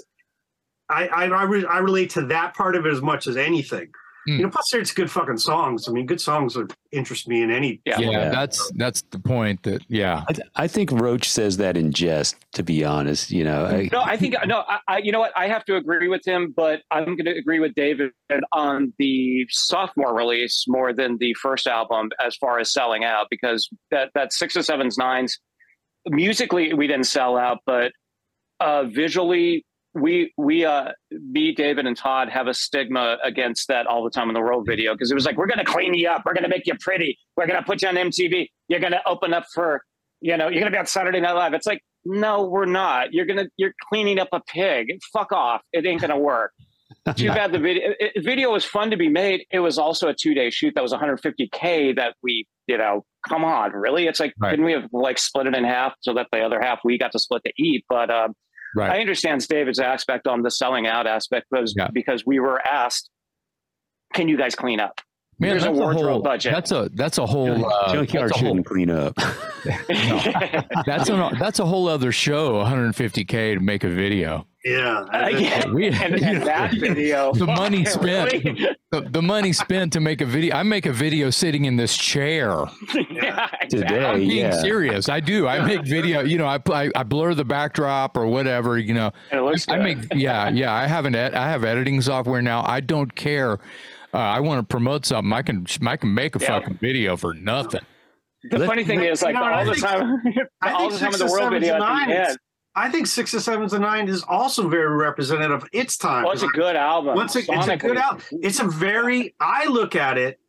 [0.89, 3.89] I, I, I, re- I relate to that part of it as much as anything.
[4.25, 4.33] Hmm.
[4.37, 5.87] You know, plus it's good fucking songs.
[5.87, 7.81] I mean, good songs are, interest me in any.
[7.85, 7.99] Yeah.
[7.99, 8.29] Yeah, Yeah.
[8.29, 9.63] that's that's the point.
[9.63, 13.31] That yeah, I, th- I think Roach says that in jest, to be honest.
[13.31, 14.63] You know, I, No, I think no.
[14.67, 15.31] I, I, you know what?
[15.37, 18.11] I have to agree with him, but I'm going to agree with David
[18.53, 23.69] on the sophomore release more than the first album as far as selling out because
[23.91, 25.37] that that six sixes, sevens, nines,
[26.07, 27.91] musically we didn't sell out, but
[28.59, 34.03] uh, visually we we uh me david and todd have a stigma against that all
[34.03, 36.23] the time in the world video because it was like we're gonna clean you up.
[36.25, 37.17] We're gonna make you pretty.
[37.35, 39.81] We're gonna put you on mtv you're gonna open up for
[40.21, 41.53] you know you're gonna be on saturday night live.
[41.53, 43.13] It's like no we're not.
[43.13, 44.87] You're gonna you're cleaning up a pig.
[45.13, 45.61] Fuck off.
[45.73, 46.51] It ain't gonna work
[47.15, 47.35] too Yeah.
[47.35, 50.13] bad the video it, it- video was fun to be made it was also a
[50.13, 54.51] two-day shoot that was 150k that we you know come on really it's like Right.
[54.51, 57.11] didn't we have like split it in half so that the other half we got
[57.13, 58.33] to split to eat but um
[58.75, 58.91] right.
[58.91, 61.87] I understand David's aspect on the selling out aspect because Yeah.
[61.93, 63.09] because we were asked,
[64.13, 65.01] "Can you guys clean up?"
[65.39, 66.51] Man, There's a that's wardrobe whole, budget.
[66.51, 69.13] That's a that's a whole uh, Junkyard that's a whole, shouldn't clean up.
[70.85, 72.53] that's a that's a whole other show.
[72.63, 74.47] 150k to make a video.
[74.69, 74.99] Yeah.
[75.13, 75.67] Uh, yeah.
[75.69, 78.33] We- and, and that video, The money spent.
[78.33, 78.67] really?
[78.91, 80.55] The, the money spent to make a video.
[80.55, 82.65] I make a video sitting in this chair.
[83.11, 84.05] yeah, Today.
[84.05, 84.59] I'm being yeah.
[84.61, 85.09] serious.
[85.09, 85.47] I do.
[85.47, 86.21] I make video.
[86.21, 88.77] You know, I, I I blur the backdrop or whatever.
[88.77, 90.73] You know, And it looks I make yeah yeah.
[90.73, 92.63] I have an ed- I have editing software now.
[92.65, 93.53] I don't care.
[94.13, 96.47] uh, I want to promote something, I can I can make a Yeah.
[96.59, 97.81] fucking video for nothing.
[98.49, 100.21] The Let- funny thing is, like you know, all the think- time,
[100.61, 102.37] I all the time in the world video at the end.
[102.77, 106.23] I think six to seven to nine is also very representative of its time.
[106.23, 107.15] Well, it's a good album.
[107.15, 108.21] Once it- it's a good album.
[108.43, 109.33] It's a very.
[109.39, 110.39] I look at it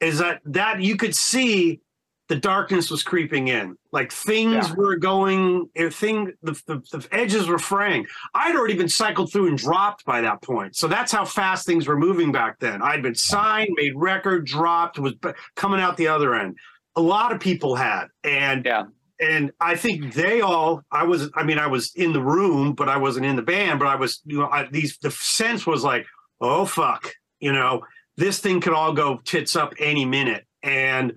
[0.00, 1.80] is that that you could see
[2.28, 4.74] the darkness was creeping in, like things Yeah.
[4.76, 5.70] were going.
[5.74, 8.06] If thing the, the the edges were fraying.
[8.34, 10.76] I'd already been cycled through and dropped by that point.
[10.76, 12.82] So that's how fast things were moving back then.
[12.82, 15.14] I'd been signed, made record, dropped, was
[15.56, 16.56] coming out the other end.
[16.96, 18.84] A lot of people had, and Yeah.
[19.22, 20.82] And I think they all.
[20.90, 21.30] I was.
[21.34, 23.78] I mean, I was in the room, but I wasn't in the band.
[23.78, 24.20] But I was.
[24.24, 26.06] You know, I, these the sense was like,
[26.40, 27.82] oh fuck, you know,
[28.16, 31.12] this thing could all go tits up any minute, and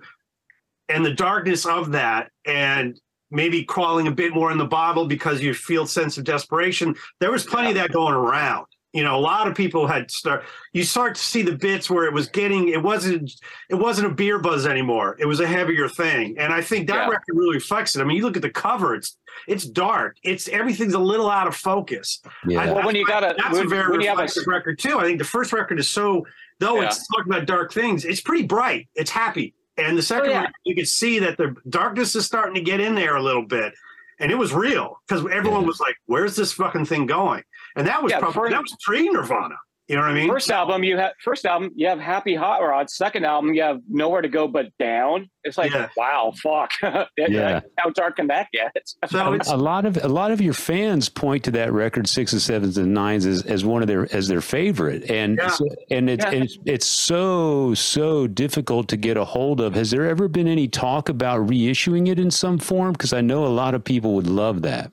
[0.88, 2.98] and the darkness of that, and
[3.32, 6.94] maybe crawling a bit more in the bottle because you feel sense of desperation.
[7.18, 8.66] There was plenty of that going around.
[8.96, 10.44] You know, a lot of people had start.
[10.72, 12.68] You start to see the bits where it was getting.
[12.68, 13.30] It wasn't.
[13.68, 15.16] It wasn't a beer buzz anymore.
[15.18, 17.08] It was a heavier thing, and I think that Yeah.
[17.08, 18.00] record really reflects it.
[18.00, 18.94] I mean, you look at the cover.
[18.94, 20.16] It's it's dark.
[20.22, 22.22] It's everything's a little out of focus.
[22.46, 22.62] Yeah.
[22.62, 24.46] I- Well, when you got a That's when, a very when you have a reflective
[24.46, 24.98] record too.
[24.98, 26.26] I think the first record is so,
[26.58, 26.86] though Yeah.
[26.86, 28.88] it's talking about dark things, it's pretty bright.
[28.94, 29.52] It's happy.
[29.76, 30.40] And the second Oh, yeah.
[30.40, 33.42] record, you can see that the darkness is starting to get in there a little
[33.44, 33.74] bit,
[34.20, 35.66] and it was real because everyone Yeah.
[35.66, 37.42] was like, "Where's this fucking thing going?"
[37.76, 39.54] And that was Yeah, probably first- that was pre Nirvana.
[39.88, 40.28] You know what I mean?
[40.28, 42.90] First album, you have first album, you have Happy Hot Rod.
[42.90, 45.30] Second album, you have Nowhere to Go But Down.
[45.44, 45.86] It's like, Yeah.
[45.96, 46.72] wow, fuck.
[47.16, 47.60] Yeah.
[47.78, 48.72] How dark can that get?
[49.08, 52.42] so it's a lot of a lot of your fans point to that record sixes,
[52.42, 55.48] sevens, and nines as, as one of their as their favorite, and Yeah.
[55.50, 56.32] so- and it's Yeah.
[56.32, 59.74] and it's, it's so so difficult to get a hold of.
[59.76, 62.90] Has there ever been any talk about reissuing it in some form?
[62.90, 64.90] Because I know a lot of people would love that.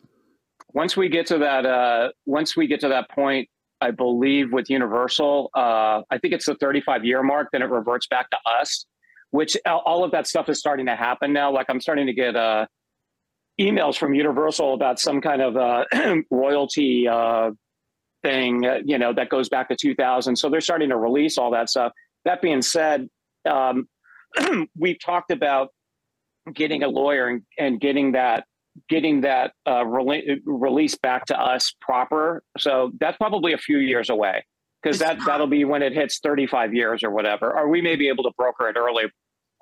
[0.74, 3.48] Once we get to that, uh, once we get to that point,
[3.80, 7.50] I believe with Universal, uh, I think it's the 35 year mark.
[7.52, 8.86] Then it reverts back to us,
[9.32, 11.52] which all- of that stuff is starting to happen now.
[11.52, 12.66] Like I'm starting to get uh,
[13.60, 15.86] emails from Universal about some kind of uh,
[16.32, 17.52] royalty uh,
[18.24, 20.36] thing, uh, you know, that goes back to 2000.
[20.36, 21.92] So they're starting to release all that stuff.
[22.26, 23.10] That being said,
[23.46, 23.88] um,
[24.78, 25.70] we've talked about
[26.54, 28.46] getting a lawyer and, and getting that
[28.90, 32.44] getting that uh, rela- release back to us proper.
[32.58, 34.46] So that's probably a few years away
[34.82, 37.58] because that not- that'll be when it hits 35 years or whatever.
[37.58, 39.04] Or we may be able to broker it early,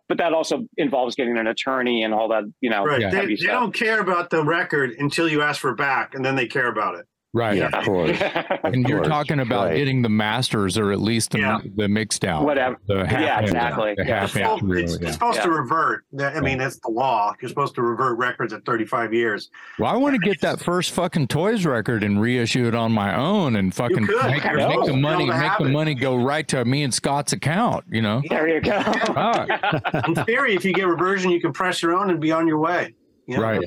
[0.08, 2.44] but that also involves getting an attorney and all that.
[2.62, 3.02] You know, right.
[3.02, 3.10] Yeah.
[3.10, 6.24] They, heavy they don't care about the record until you ask for it back, and
[6.24, 7.06] then they care about it.
[7.34, 7.58] Right.
[7.58, 8.20] Yeah, of course.
[8.64, 9.08] Of And you're course.
[9.08, 9.78] talking about Right.
[9.78, 11.60] getting the masters or at least the Yeah.
[11.78, 12.44] the mixed out.
[12.44, 12.78] Whatever.
[12.88, 13.94] The half Yeah, inch, exactly.
[13.98, 14.16] The Yeah.
[14.20, 15.12] half It's, supposed- inch reel, it's- it's yeah.
[15.12, 16.04] supposed to revert.
[16.20, 17.34] I mean, that's the law.
[17.42, 19.50] You're supposed to revert records at 35 years.
[19.80, 23.16] Well, I want to get that first fucking toys record and reissue it on my
[23.16, 24.44] own and fucking make, make
[24.86, 27.86] the money make the money go right to me and Scott's account.
[27.90, 28.22] You know.
[28.30, 28.78] there you go.
[30.06, 32.60] In theory, if you get reversion, you can press your own and be on your
[32.60, 32.94] way.
[33.26, 33.44] You know?
[33.44, 33.62] right.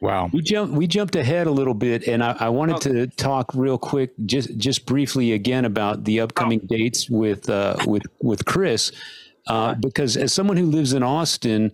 [0.00, 0.30] Wow.
[0.32, 3.78] We jumped we jumped ahead a little bit, and I, I wanted to talk real
[3.78, 8.92] quick, just just briefly again about the upcoming dates with uh, with with Chris,
[9.46, 11.72] uh, because as someone who lives in Austin,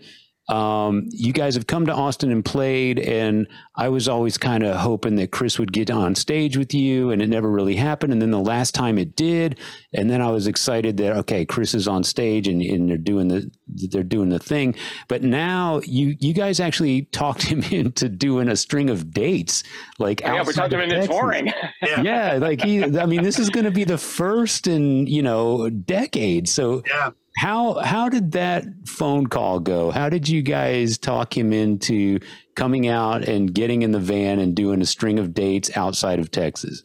[0.52, 4.76] um, you guys have come to Austin and played, and I was always kind of
[4.76, 8.12] hoping that Chris would get on stage with you, and it never really happened.
[8.12, 9.58] And then the last time it did,
[9.94, 13.28] and then I was excited that okay, Chris is on stage and, and they're doing
[13.28, 13.50] the
[13.90, 14.74] they're doing the thing.
[15.08, 19.62] But now you you guys actually talked him into doing a string of dates,
[19.98, 21.16] like yeah, we're outside talking of into Texas.
[21.16, 21.46] touring.
[21.46, 22.02] Yeah.
[22.02, 22.82] Yeah, like he.
[22.84, 26.52] I mean, this is going to be the first in you know decades.
[26.52, 27.10] So Yeah.
[27.36, 29.90] How how did that phone call go?
[29.90, 32.18] How did you guys talk him into
[32.54, 36.30] coming out and getting in the van and doing a string of dates outside of
[36.30, 36.82] Texas?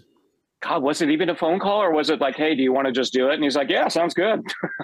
[0.64, 2.88] God, was it even a phone call or was it like, hey, do you want
[2.88, 3.36] to just do it?
[3.36, 4.42] And he's like, yeah, sounds good.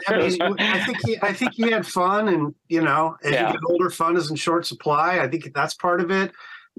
[0.07, 3.47] I mean, I think he, I think he had fun, and you know, as Yeah.
[3.47, 5.19] you get older, fun is in short supply.
[5.19, 6.31] I think that's part of it.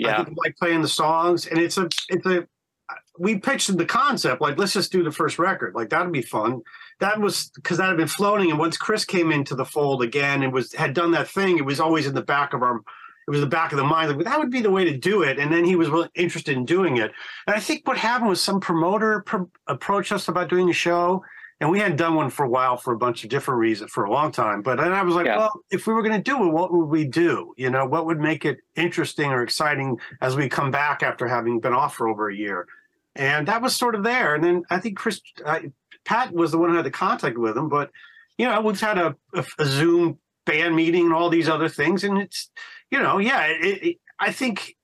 [0.06, 2.46] I think like playing the songs, and it's a, it's a.
[3.18, 6.62] We pitched the concept like, let's just do the first record, like that'd be fun.
[7.00, 10.42] That was because that had been floating, and once Chris came into the fold again
[10.42, 12.80] and was had done that thing, it was always in the back of our.
[13.26, 15.22] It was the back of the mind, like that would be the way to do
[15.22, 15.38] it.
[15.38, 17.10] And then he was really interested in doing it.
[17.46, 21.24] And I think what happened was some promoter pro- approached us about doing a show,
[21.58, 24.04] and we hadn't done one for a while for a bunch of different reasons for
[24.04, 24.60] a long time.
[24.60, 25.38] But then I was like, Yeah.
[25.38, 27.54] well, if we were going to do it, what would we do?
[27.56, 31.60] You know, what would make it interesting or exciting as we come back after having
[31.60, 32.66] been off for over a year?
[33.16, 34.34] And that was sort of there.
[34.34, 35.60] And then I think Chris, uh,
[36.04, 37.68] Pat was the one who had the contact with him.
[37.68, 37.90] But
[38.38, 42.04] you know, we've had a, a, a Zoom band meeting and all these other things,
[42.04, 42.50] and it's
[42.90, 44.74] you know, yeah, it, it, I think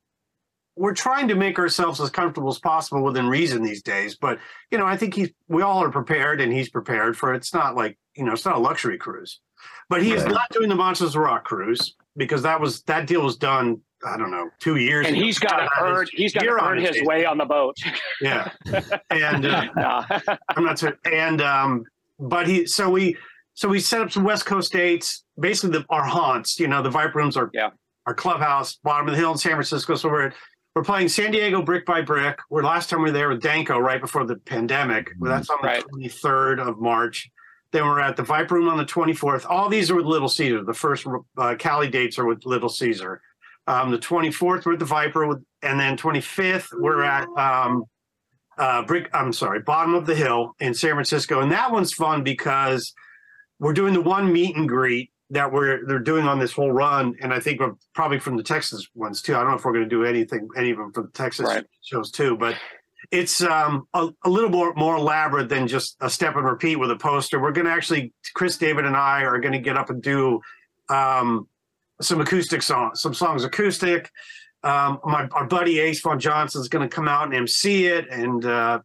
[0.76, 4.16] we're trying to make ourselves as comfortable as possible within reason these days.
[4.16, 4.38] But
[4.70, 7.38] you know, I think he's we all are prepared, and he's prepared for it.
[7.38, 9.40] It's not like you know, it's not a luxury cruise.
[9.88, 10.32] But he is Right.
[10.32, 13.80] not doing the Monsters of Rock cruise because that was that deal was done.
[14.06, 15.06] I don't know, two years.
[15.06, 15.24] And ago.
[15.24, 16.06] he's got to earn.
[16.12, 17.04] He's got to earn his face.
[17.06, 17.76] way on the boat.
[18.20, 18.50] Yeah,
[19.10, 20.04] and uh, Nah.
[20.56, 20.98] I'm not sure.
[21.04, 21.84] And um,
[22.18, 23.16] but he so we
[23.54, 26.58] so we set up some West Coast dates, basically the, our haunts.
[26.58, 27.70] You know, the Viper rooms are Yeah.
[28.06, 29.94] our clubhouse, bottom of the hill in San Francisco.
[29.96, 30.32] So we're
[30.74, 32.38] we're playing San Diego brick by brick.
[32.48, 35.10] We're last time we were there with Danko right before the pandemic.
[35.18, 35.84] Well, that's on the Right.
[35.94, 37.28] 23rd of March.
[37.72, 39.46] Then we're at the Viper Room on the 24th.
[39.48, 40.64] All these are with Little Caesar.
[40.64, 41.06] The first
[41.38, 43.20] uh, Cali dates are with Little Caesar.
[43.70, 47.84] Um, the 24th we're at the Viper, with, and then 25th we're at um,
[48.58, 49.08] uh, Brick.
[49.14, 52.92] I'm sorry, Bottom of the Hill in San Francisco, and that one's fun because
[53.60, 57.14] we're doing the one meet and greet that we're they're doing on this whole run,
[57.22, 59.36] and I think we're probably from the Texas ones too.
[59.36, 61.46] I don't know if we're going to do anything, any of them from the Texas
[61.46, 61.64] Right.
[61.82, 62.56] shows too, but
[63.12, 66.90] it's um, a, a little more more elaborate than just a step and repeat with
[66.90, 67.40] a poster.
[67.40, 70.40] We're going to actually, Chris, David, and I are going to get up and do
[70.88, 71.46] um,
[72.00, 74.10] some acoustic songs, some songs acoustic.
[74.62, 78.08] Um, my our buddy Ace Von Johnson is going to come out and MC it
[78.10, 78.80] and uh,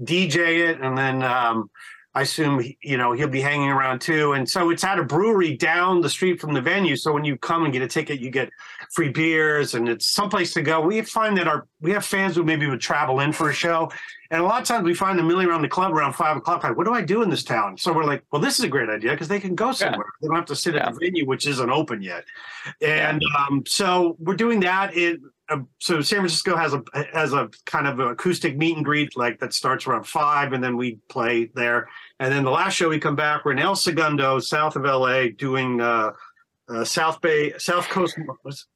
[0.00, 1.70] DJ it, and then um,
[2.14, 4.32] I assume you know he'll be hanging around too.
[4.32, 6.96] And so it's at a brewery down the street from the venue.
[6.96, 8.48] So when you come and get a ticket, you get
[8.92, 10.80] free beers, and it's someplace to go.
[10.80, 13.90] We find that our we have fans who maybe would travel in for a show,
[14.32, 16.64] and a lot of times we find them milling around the club around five o'clock.
[16.64, 17.76] Like, what do I do in this town?
[17.76, 20.06] So we're like, well, this is a great idea because they can go somewhere.
[20.22, 22.24] They don't have to sit at the venue, which isn't open yet.
[22.80, 24.96] And um, so we're doing that.
[24.96, 29.18] It uh, so San Francisco has a has a kind of acoustic meet and greet
[29.18, 31.90] like that starts around five, and then we play there.
[32.18, 35.24] And then the last show we come back, we're in El Segundo, south of LA,
[35.36, 36.12] doing uh,
[36.70, 38.16] uh, South Bay, South Coast.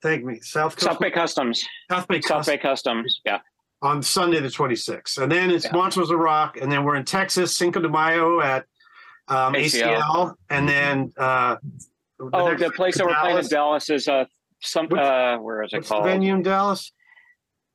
[0.03, 1.65] Thank me, South Coast, South Bay Customs.
[1.91, 3.23] South Bay, South Bay Customs.
[3.25, 3.39] Yeah.
[3.83, 5.19] On Sunday the 26th.
[5.19, 5.73] And then it's Yeah.
[5.73, 8.65] Monsters of Rock, and then we're in Texas, Cinco de Mayo at
[9.29, 9.97] um, ACL.
[10.01, 10.35] ACL.
[10.51, 11.57] and then uh,
[12.19, 13.91] the Oh, the place that we're playing in Dallas.
[13.91, 14.25] Is uh
[14.63, 16.05] some What's- uh where is it called?
[16.05, 16.93] venue in Dallas?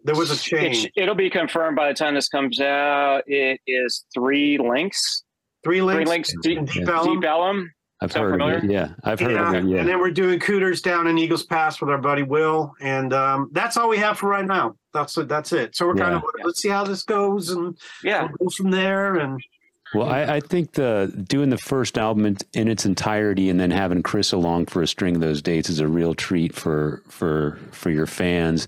[0.04, 0.90] There was a change.
[0.96, 3.22] it'll be confirmed by the time this comes out.
[3.28, 5.24] It is three links.
[5.64, 6.10] Three Three links.
[6.10, 6.34] links.
[6.42, 7.20] Deep, in Deep Deep Ellum.
[7.22, 7.72] Deep Ellum.
[8.02, 8.72] I've Sound heard of it.
[8.72, 9.70] Yeah, I've heard Yeah, of it.
[9.70, 9.80] Yeah.
[9.80, 13.50] and then we're doing Cooters down in Eagles Pass with our buddy Will, and um,
[13.52, 14.76] that's all we have for right now.
[14.94, 15.28] That's it.
[15.28, 15.76] That's it.
[15.76, 18.24] So we're kind of let's see how this goes, and Yeah.
[18.24, 19.16] we'll go from there.
[19.18, 19.40] And
[19.94, 23.70] Well, I, I think the doing the first album in, in its entirety and then
[23.72, 27.60] having Chris along for a string of those dates is a real treat for for
[27.72, 28.68] for your fans.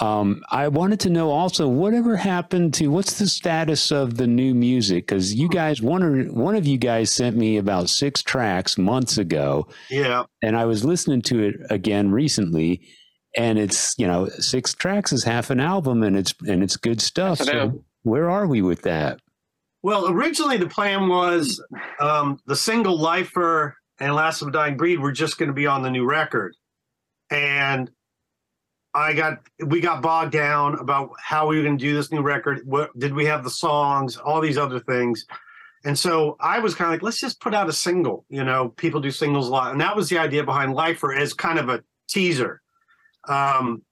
[0.00, 4.54] Um, I wanted to know also whatever happened to what's the status of the new
[4.54, 8.76] music because you guys one of one of you guys sent me about six tracks
[8.76, 12.82] months ago yeah, and I was listening to it again recently
[13.36, 17.00] and it's you know six tracks is half an album and it's and it's good
[17.00, 17.40] stuff.
[17.40, 17.72] Yes, it is.
[17.72, 19.20] So where are we with that?
[19.82, 21.62] Well, originally the plan was
[22.00, 25.66] um, the single "Lifer" and "Last of a Dying Breed" were just going to be
[25.66, 26.54] on the new record,
[27.30, 27.90] and
[28.94, 32.22] I got we got bogged down about how we were going to do this new
[32.22, 32.60] record.
[32.64, 34.16] What did we have the songs?
[34.16, 35.26] All these other things,
[35.84, 38.24] and so I was kind of like, let's just put out a single.
[38.28, 41.34] You know, people do singles a lot, and that was the idea behind "Lifer" as
[41.34, 42.62] kind of a teaser.
[43.28, 43.82] Um,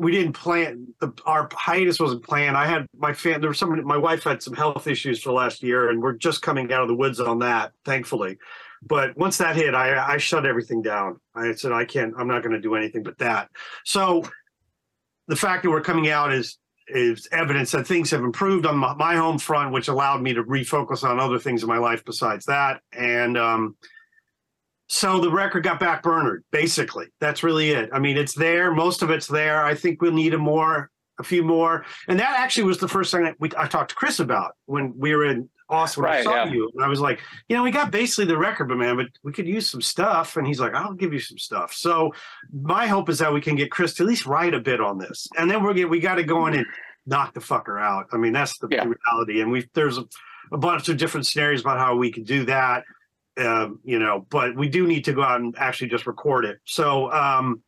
[0.00, 2.56] we didn't plan the our hiatus wasn't planned.
[2.56, 5.62] I had my fan there was some my wife had some health issues for last
[5.62, 8.38] year and we're just coming out of the woods on that, thankfully.
[8.82, 11.20] But once that hit, I I shut everything down.
[11.34, 13.50] I said I can't I'm not gonna do anything but that.
[13.84, 14.24] So
[15.28, 18.92] the fact that we're coming out is is evidence that things have improved on my,
[18.94, 22.46] my home front, which allowed me to refocus on other things in my life besides
[22.46, 22.80] that.
[22.92, 23.76] And um
[24.92, 27.06] so the record got backburnered, basically.
[27.20, 27.90] That's really it.
[27.92, 28.74] I mean, it's there.
[28.74, 29.62] Most of it's there.
[29.62, 30.90] I think we'll need a more,
[31.20, 31.84] a few more.
[32.08, 34.92] And that actually was the first thing that we, I talked to Chris about when
[34.98, 36.02] we were in Austin.
[36.02, 36.50] when I saw yeah.
[36.50, 36.70] you.
[36.74, 39.32] And I was like, you know, we got basically the record, but man, but we
[39.32, 40.36] could use some stuff.
[40.36, 41.72] And he's like, I'll give you some stuff.
[41.72, 42.12] So
[42.52, 44.98] my hope is that we can get Chris to at least write a bit on
[44.98, 45.26] this.
[45.38, 46.66] And then we're get, we got to go in and
[47.06, 48.06] knock the fucker out.
[48.12, 48.84] I mean, that's the Yeah.
[48.84, 49.40] reality.
[49.40, 50.04] And we there's a,
[50.52, 52.84] a bunch of different scenarios about how we could do that
[53.38, 56.58] um, you know, but we do need to go out and actually just record it.
[56.64, 57.62] So, um,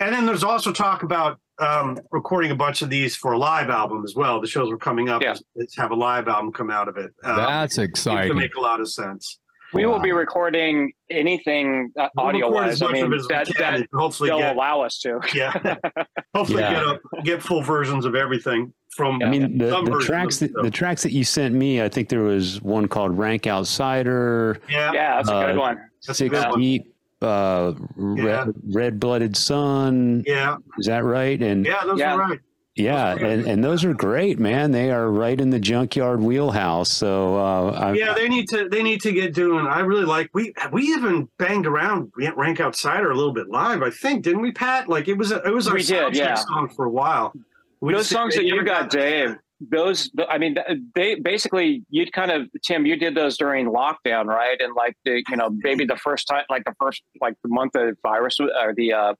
[0.00, 3.70] and then there's also talk about um, recording a bunch of these for a live
[3.70, 4.40] album as well.
[4.40, 5.22] The shows were coming up.
[5.22, 5.34] Yeah.
[5.56, 7.10] Let's have a live album come out of it.
[7.24, 8.36] Um, That's seems to exciting.
[8.36, 9.38] make a lot of sense.
[9.74, 12.80] We will be recording anything uh, We'll audio record wise.
[12.80, 15.20] I mean, of it as we that, that hopefully they'll get, allow us to.
[15.34, 15.52] yeah,
[16.34, 16.72] hopefully Yeah.
[16.72, 19.20] get up, get full versions of everything from.
[19.22, 22.22] I mean, the, the tracks that the tracks that you sent me, I think there
[22.22, 25.76] was one called "Rank Outsider," yeah, Yeah, that's a good Uh, one.
[25.76, 26.60] that's a Six good one.
[26.60, 28.22] Deep, uh, Yeah.
[28.24, 30.24] Red, Red Blooded Sun.
[30.26, 31.40] Yeah, Is that right?
[31.42, 32.14] And yeah, those Yeah.
[32.14, 32.40] are right.
[32.76, 34.70] Yeah, and, and those are great, man.
[34.70, 36.92] They are right in the junkyard wheelhouse.
[36.92, 39.66] So uh, I, yeah, they need to they need to get doing.
[39.66, 43.82] I really like we we even banged around Rank Outsider a little bit live.
[43.82, 44.88] I think didn't we, Pat?
[44.88, 46.34] Like it was a, it was our We did, yeah.
[46.36, 47.32] song for a while.
[47.80, 49.34] We those songs that you got, Dave.
[49.60, 50.54] Those, I mean,
[50.94, 52.86] they basically you'd kind of Tim.
[52.86, 54.56] You did those during lockdown, right?
[54.60, 57.72] And like the, you know, maybe the first time, like the first, like the month
[57.72, 59.14] the virus or the uh,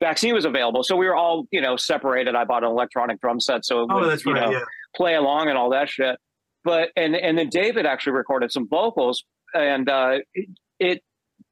[0.00, 0.82] vaccine was available.
[0.82, 2.34] So we were all, you know, separated.
[2.34, 4.46] I bought an electronic drum set, so it Oh, would, that's you right.
[4.46, 4.64] know, yeah.
[4.96, 6.16] play along and all that shit.
[6.64, 10.48] But and and then David actually recorded some vocals, and uh, it,
[10.78, 11.02] it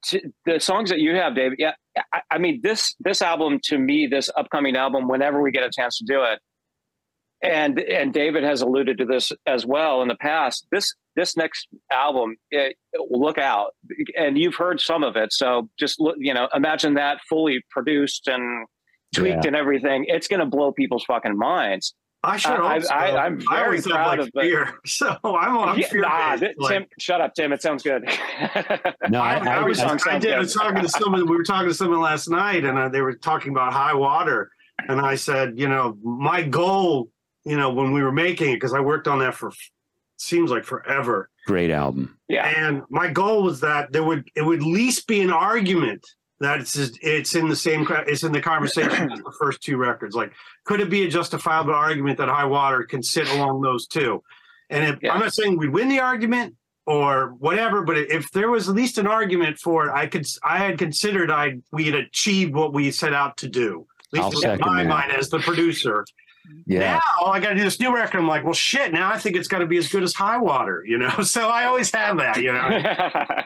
[0.03, 1.57] t- the songs that you have, David.
[1.59, 1.73] Yeah,
[2.13, 5.69] I, I mean this this album to me, this upcoming album, whenever we get a
[5.71, 6.39] chance to do it,
[7.41, 10.67] and and David has alluded to this as well in the past.
[10.71, 12.75] This this next album, it,
[13.09, 13.75] look out,
[14.17, 15.33] and you've heard some of it.
[15.33, 18.65] So just look, you know, imagine that fully produced and
[19.13, 19.47] tweaked Yeah.
[19.47, 20.05] and everything.
[20.07, 21.93] It's going to blow people's fucking minds.
[22.23, 22.51] I should.
[22.51, 22.93] I- hope so.
[22.93, 24.41] I- I'm I very always have, proud like, of it.
[24.41, 27.51] fear, so I'm I'm Yeah, fear nah, th- like- Tim, shut up, Tim.
[27.53, 28.03] It sounds good.
[29.09, 30.33] no, I, I, I I, was, I did.
[30.33, 31.27] I was talking to someone.
[31.29, 34.51] We were talking to someone last night, and uh, they were talking about high water.
[34.87, 37.09] And I said, you know, my goal,
[37.45, 39.51] you know, when we were making it, because I worked on that for
[40.17, 41.29] seems like forever.
[41.47, 42.17] great album.
[42.27, 46.05] yeah, And my goal was that there would it would at least be an argument
[46.41, 50.15] that it's it's in the same it's in the conversation as the first two records.
[50.15, 50.33] Like,
[50.65, 54.21] could it be a justifiable argument that high water can sit along those two?
[54.69, 55.13] And if, Yeah.
[55.13, 58.97] I'm not saying we'd win the argument or whatever, but if there was at least
[58.97, 62.91] an argument for it, I could I had considered I we had achieved what we
[62.91, 63.85] set out to do.
[64.13, 64.89] At I'll least in my that.
[64.89, 66.05] mind as the producer.
[66.65, 68.19] Yeah, Now I got to do this new record.
[68.19, 68.93] I'm like, well, shit.
[68.93, 71.09] Now I think it's got to be as good as High Water, you know.
[71.29, 72.69] So I always have that, you know.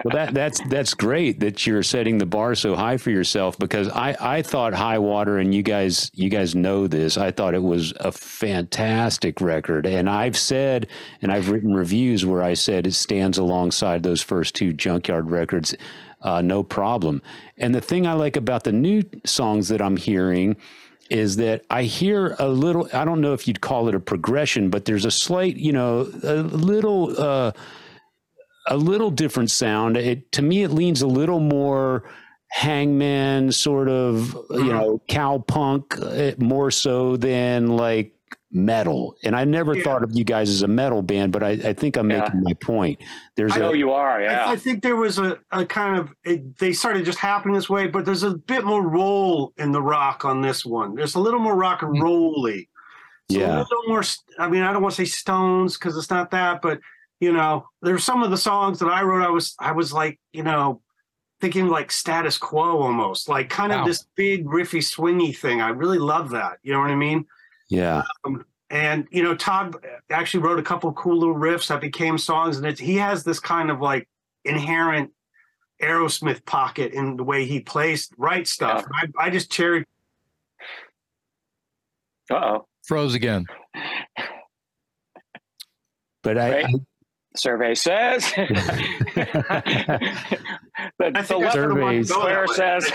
[0.05, 3.89] well, that that's that's great that you're setting the bar so high for yourself because
[3.89, 7.17] I I thought High Water and you guys you guys know this.
[7.17, 10.87] I thought it was a fantastic record, and I've said
[11.21, 15.75] and I've written reviews where I said it stands alongside those first two Junkyard records,
[16.21, 17.21] uh, no problem.
[17.57, 20.55] And the thing I like about the new songs that I'm hearing
[21.13, 24.69] is that I hear a little, I don't know if you'd call it a progression,
[24.69, 27.51] but there's a slight, you know, a little, uh,
[28.67, 29.95] a little different sound.
[29.95, 32.03] It, to me, it leans a little more
[32.49, 38.13] hangman sort of, you know, cow punk uh, more so than like
[38.53, 39.15] metal.
[39.23, 39.83] And I never Yeah.
[39.83, 42.19] thought of you guys as a metal band, but I, I think I'm Yeah.
[42.21, 42.99] making my point.
[43.35, 44.19] There's I know you are.
[44.19, 47.55] I, Yeah, I think there was a, a kind of it, they started just happening
[47.55, 50.95] this way, but there's a bit more roll in the rock on this one.
[50.95, 52.03] There's a little more rock and mm-hmm.
[52.03, 52.69] rolly.
[53.31, 53.57] So Yeah.
[53.57, 54.03] a little more.
[54.37, 56.79] I mean, I don't want to say Stones because it's not that, but
[57.19, 59.23] you know, there's some of the songs that I wrote.
[59.25, 60.81] I was I was like, you know,
[61.41, 63.79] thinking like status quo almost, like kind Wow.
[63.81, 65.61] of this big riffy swingy thing.
[65.61, 66.57] I really love that.
[66.63, 67.25] You know what I mean?
[67.73, 68.03] Yeah.
[68.69, 69.75] And you know, Todd
[70.09, 73.39] actually wrote a couple cool little riffs that became songs, and it's, he has this
[73.39, 74.07] kind of like
[74.45, 75.11] inherent
[75.81, 78.85] Aerosmith pocket in the way he plays, writes stuff.
[78.93, 79.85] I, I just cherry.
[82.31, 82.67] Uh oh.
[82.85, 83.45] Froze again.
[86.23, 86.75] But I, Right.
[87.35, 88.31] Survey says.
[88.35, 88.47] the
[90.99, 92.07] I the think I left sort of want Surveys.
[92.07, 92.91] to go square says.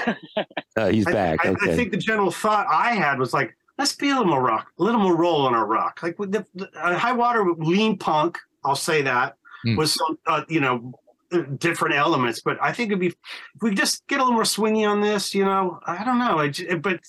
[0.77, 1.45] uh, he's I, back.
[1.45, 1.73] I, okay.
[1.73, 4.73] I think the general thought I had was like, let's be a little more rock,
[4.79, 6.01] a little more roll on our rock.
[6.03, 9.75] Like with the, the uh, high water lean punk, I'll say that Hmm.
[9.77, 10.93] with some, uh, you know,
[11.33, 12.41] uh, different elements.
[12.45, 13.15] But I think it'd be if
[13.61, 15.35] we just get a little more swingy on this.
[15.35, 16.39] You know, I don't know.
[16.39, 17.01] I, j- but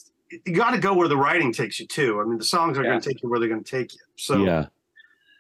[0.46, 2.20] you got to go where the writing takes you too.
[2.20, 2.90] I mean, the songs are Yeah.
[2.92, 4.00] going to take you where they're going to take you.
[4.16, 4.66] So yeah.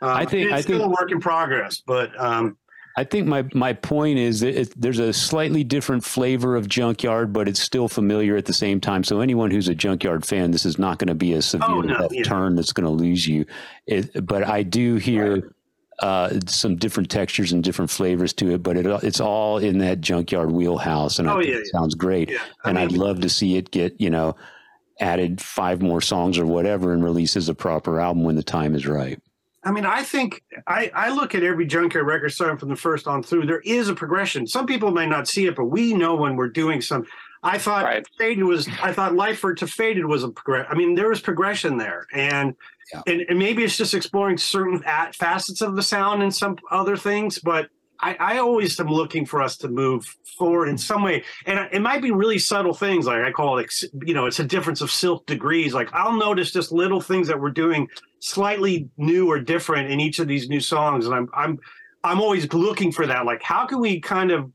[0.04, 1.82] uh, I think- it's I still a work in progress.
[1.84, 2.58] But um,
[2.98, 7.32] I think my my point is that it, there's a slightly different flavor of Junkyard,
[7.32, 9.04] but it's still familiar at the same time.
[9.04, 11.82] So anyone who's a Junkyard fan, this is not going to be a severe Oh,
[11.82, 12.24] no, yeah.
[12.24, 13.46] turn that's going to lose you.
[13.88, 15.54] It, but I do hear
[16.00, 18.64] uh, some different textures and different flavors to it.
[18.64, 21.80] But it, it's all in that Junkyard wheelhouse, and I Oh, think yeah, it yeah.
[21.80, 22.30] sounds great.
[22.32, 24.36] yeah, I and mean, I'd love to see it get you know
[25.00, 28.76] added five more songs or whatever and release as a proper album when the time
[28.76, 29.22] is right.
[29.64, 33.08] I mean, I think I, I look at every junkyard record starting from the first
[33.08, 33.46] on through.
[33.46, 34.48] There is a progression.
[34.48, 37.06] Some people may not see it, but we know when we're doing some.
[37.44, 38.06] I thought Right.
[38.18, 38.68] Faded was.
[38.82, 40.68] I thought Lifeford to Faded was a progress.
[40.70, 42.56] I mean, there was progression there, and
[42.94, 43.02] Yeah.
[43.08, 46.96] and, and maybe it's just exploring certain at facets of the sound and some other
[46.98, 47.40] things.
[47.40, 47.70] But
[48.02, 50.06] I, I always am looking for us to move
[50.38, 53.06] forward in some way, and it might be really subtle things.
[53.06, 53.72] Like I call it,
[54.06, 55.74] you know, it's a difference of silk degrees.
[55.74, 57.88] Like I'll notice just little things that we're doing
[58.20, 61.58] slightly new or different in each of these new songs and i'm i'm
[62.04, 64.52] i'm always looking for that like how can we kind of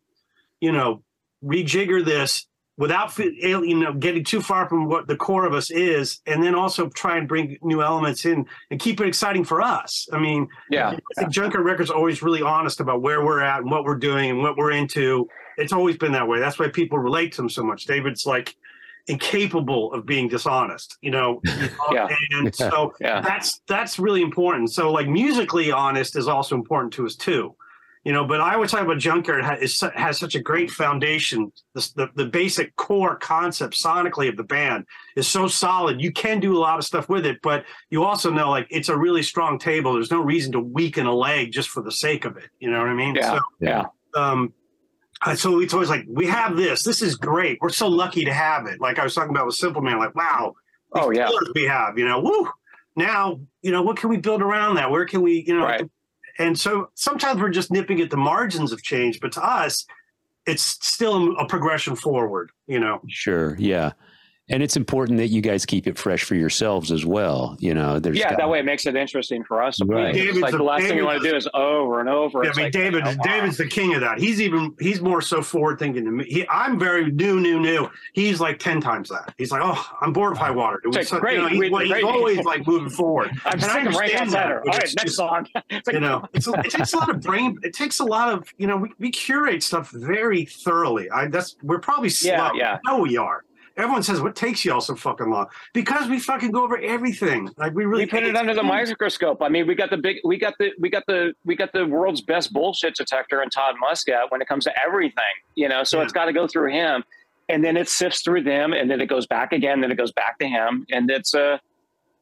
[0.61, 1.03] you know
[1.43, 6.21] rejigger this without you know getting too far from what the core of us is,
[6.27, 10.09] and then also try and bring new elements in and keep it exciting for us.
[10.13, 10.91] I mean, Yeah.
[10.91, 14.31] I think Junkyard Records always really honest about where we're at and what we're doing
[14.31, 15.29] and what we're into.
[15.57, 16.41] It's always been that way.
[16.41, 17.85] That's why people relate to him so much.
[17.85, 18.57] David's like
[19.07, 21.41] incapable of being dishonest, you know.
[21.93, 22.09] Yeah.
[22.33, 23.21] And so Yeah.
[23.21, 24.73] that's that's really important.
[24.73, 27.55] So like musically honest is also important to us too.
[28.05, 31.51] You know, but I always talk about Junkyard ha- is, has such a great foundation.
[31.75, 34.85] The, the the basic core concept sonically of the band
[35.17, 36.03] is so solid.
[36.03, 38.91] You can do a lot of stuff with it, but you also know like it's
[38.91, 39.95] a really strong table.
[39.95, 42.51] There's no reason to weaken a leg just for the sake of it.
[42.59, 43.15] You know what I mean?
[43.15, 43.31] Yeah.
[43.37, 43.85] So, Yeah.
[44.15, 44.53] um,
[45.35, 46.83] so it's always like we have this.
[46.83, 47.57] This is great.
[47.63, 48.83] We're so lucky to have it.
[48.83, 49.99] Like I was talking about with Simple Man.
[49.99, 50.53] Like wow,
[50.93, 51.31] Oh, yeah.
[51.55, 51.97] we have.
[51.99, 52.51] You know, woo.
[52.97, 54.91] Now you know what can we build around that?
[54.91, 55.43] Where can we?
[55.47, 55.89] You know, Right.
[56.39, 59.87] And so sometimes we're just nipping at the margins of change, but to us,
[60.47, 62.51] it's still a progression forward.
[62.67, 63.01] You know.
[63.09, 63.57] Sure.
[63.59, 63.93] Yeah.
[64.51, 67.57] And it's important that you guys keep it fresh for yourselves as well.
[67.61, 69.81] You know, there's Yeah, got- that way it makes it interesting for us.
[69.83, 70.09] Right.
[70.15, 72.43] It's David's like the last thing you want to do is over and over.
[72.45, 74.19] Yeah, It's I mean, like, David, you know, David's the king of that.
[74.19, 76.25] He's even he's more so forward thinking than me.
[76.27, 77.89] He, I'm very new, new, new.
[78.13, 79.33] He's like ten times that.
[79.39, 80.79] He's like, oh, I'm bored of high water.
[80.85, 82.05] It was It's like, so- you great, know, he's, we- well, he's great.
[82.05, 83.31] always like moving forward.
[83.47, 84.59] I'm And I sitting right understand outside that, her.
[84.61, 85.47] All right, next just- song.
[85.71, 87.59] It's like, you know, it's, it takes a lot of brain.
[87.63, 88.77] It takes a lot of you know.
[88.77, 91.11] We, we curate stuff very thoroughly.
[91.11, 92.31] I that's we're probably slow.
[92.33, 92.79] Yeah, yeah.
[92.85, 93.43] No, we are.
[93.77, 97.51] Everyone says, "What takes y'all so fucking long?" Because we fucking go over everything.
[97.57, 99.43] Like we really we put it under the microscope.
[99.43, 101.85] I mean, we got the big, we got the, we got the, we got the
[101.87, 105.25] world's best bullshit detector in Todd Muscat when it comes to everything.
[105.57, 106.05] You know, so Yeah.
[106.05, 107.03] it's got to go through him,
[107.49, 110.13] and then it sifts through them, and then it goes back again, then it goes
[110.13, 111.59] back to him, and it's uh,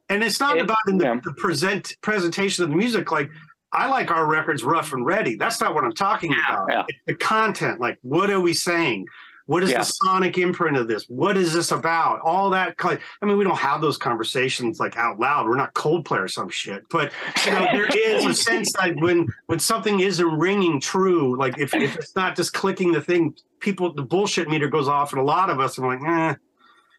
[0.09, 1.19] And it's not It- about in the, yeah.
[1.23, 3.11] the present presentation of the music.
[3.11, 3.29] Like
[3.71, 5.35] I like our records rough and ready.
[5.35, 6.65] That's not what I'm talking about.
[6.69, 6.83] yeah.
[6.87, 7.79] It's the content.
[7.79, 9.05] Like what are we saying?
[9.45, 9.79] What is Yeah.
[9.79, 11.05] the sonic imprint of this?
[11.09, 12.21] What is this about?
[12.21, 12.75] All that.
[12.81, 15.47] I mean, we don't have those conversations like out loud.
[15.47, 16.83] We're not Coldplay or some shit.
[16.89, 17.11] But
[17.45, 21.73] you know, there is a sense that when when something isn't ringing true, like if,
[21.73, 25.25] if it's not just clicking the thing, people the bullshit meter goes off, and a
[25.25, 26.35] lot of us are like, eh.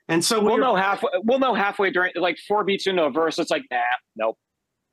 [0.08, 3.38] And so we'll know halfway, we'll know halfway during like four beats into a verse.
[3.38, 3.78] It's like, nah,
[4.16, 4.36] nope.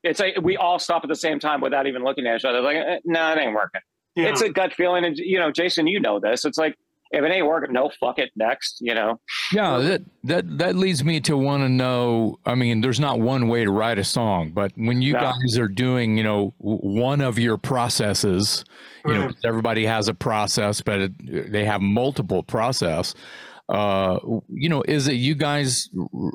[0.03, 2.61] It's like we all stop at the same time without even looking at each other.
[2.61, 3.81] Like, eh, no, it ain't working.
[4.15, 6.45] you It's a gut feeling, and you know, Jason, you know this.
[6.45, 6.75] It's like
[7.11, 8.31] if it ain't working, no, fuck it.
[8.35, 9.19] Next, you know.
[9.51, 12.39] Yeah, that that that leads me to want to know.
[12.45, 15.19] I mean, there's not one way to write a song, but when you No.
[15.19, 18.63] guys are doing, you know, one of your processes,
[19.05, 19.35] you know, mm.
[19.43, 23.13] everybody has a process, but it, they have multiple process.
[23.71, 24.19] Uh,
[24.49, 25.89] you know, is it you guys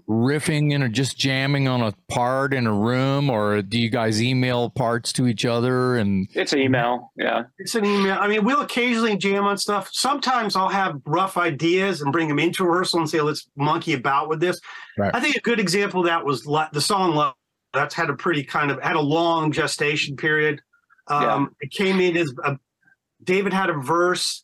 [0.09, 4.71] riffing and just jamming on a part in a room, or do you guys email
[4.71, 5.97] parts to each other?
[5.97, 7.13] And It's an email.
[7.15, 7.43] Yeah.
[7.59, 8.17] It's an email.
[8.19, 9.91] I mean, we'll occasionally jam on stuff.
[9.93, 14.31] Sometimes I'll have rough ideas and bring them into rehearsal and say, let's monkey about
[14.31, 14.59] with this.
[14.97, 15.15] Right.
[15.15, 17.35] I think a good example of that was Le- the song Love.
[17.75, 20.63] That's had a pretty kind of, had a long gestation period.
[21.09, 22.57] Um, It came in as a,
[23.23, 24.43] David had a verse.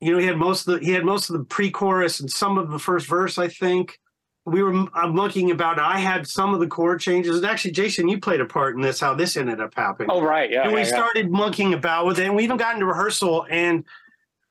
[0.00, 2.56] You know, he had most of the, he had most of the pre-chorus and some
[2.58, 3.98] of the first verse, I think.
[4.46, 5.78] We were uh, monkeying about.
[5.78, 7.36] I had some of the chord changes.
[7.36, 10.22] And actually, Jason, you played a part in this, how this ended up happening Oh,
[10.22, 10.50] right.
[10.50, 10.62] Yeah.
[10.64, 13.46] and we yeah, started monkeying about with it, and we even got into rehearsal.
[13.50, 13.84] And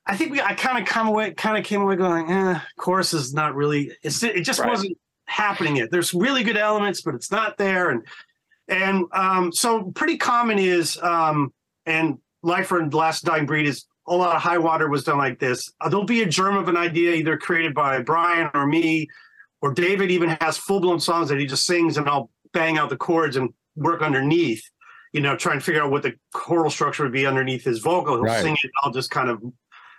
[0.05, 3.13] I think we, I kind of come away, kind of came away going, eh, chorus
[3.13, 3.91] is not really.
[4.03, 4.69] It's, it just Right.
[4.69, 4.95] wasn't
[5.25, 5.89] happening yet.
[5.89, 7.89] There's really good elements, but it's not there.
[7.89, 8.03] And
[8.67, 11.51] and um, so pretty common is, um,
[11.87, 15.39] and Lifer and Last Dying Breed is a lot of high water was done like
[15.39, 15.71] this.
[15.79, 19.07] Uh, there'll be a germ of an idea either created by Brian or me,
[19.61, 22.89] or David even has full blown songs that he just sings, and I'll bang out
[22.89, 24.63] the chords and work underneath
[25.11, 28.13] you know, try and figure out what the choral structure would be underneath his vocal.
[28.17, 28.43] He'll Right.
[28.43, 28.69] sing it.
[28.83, 29.41] I'll just kind of,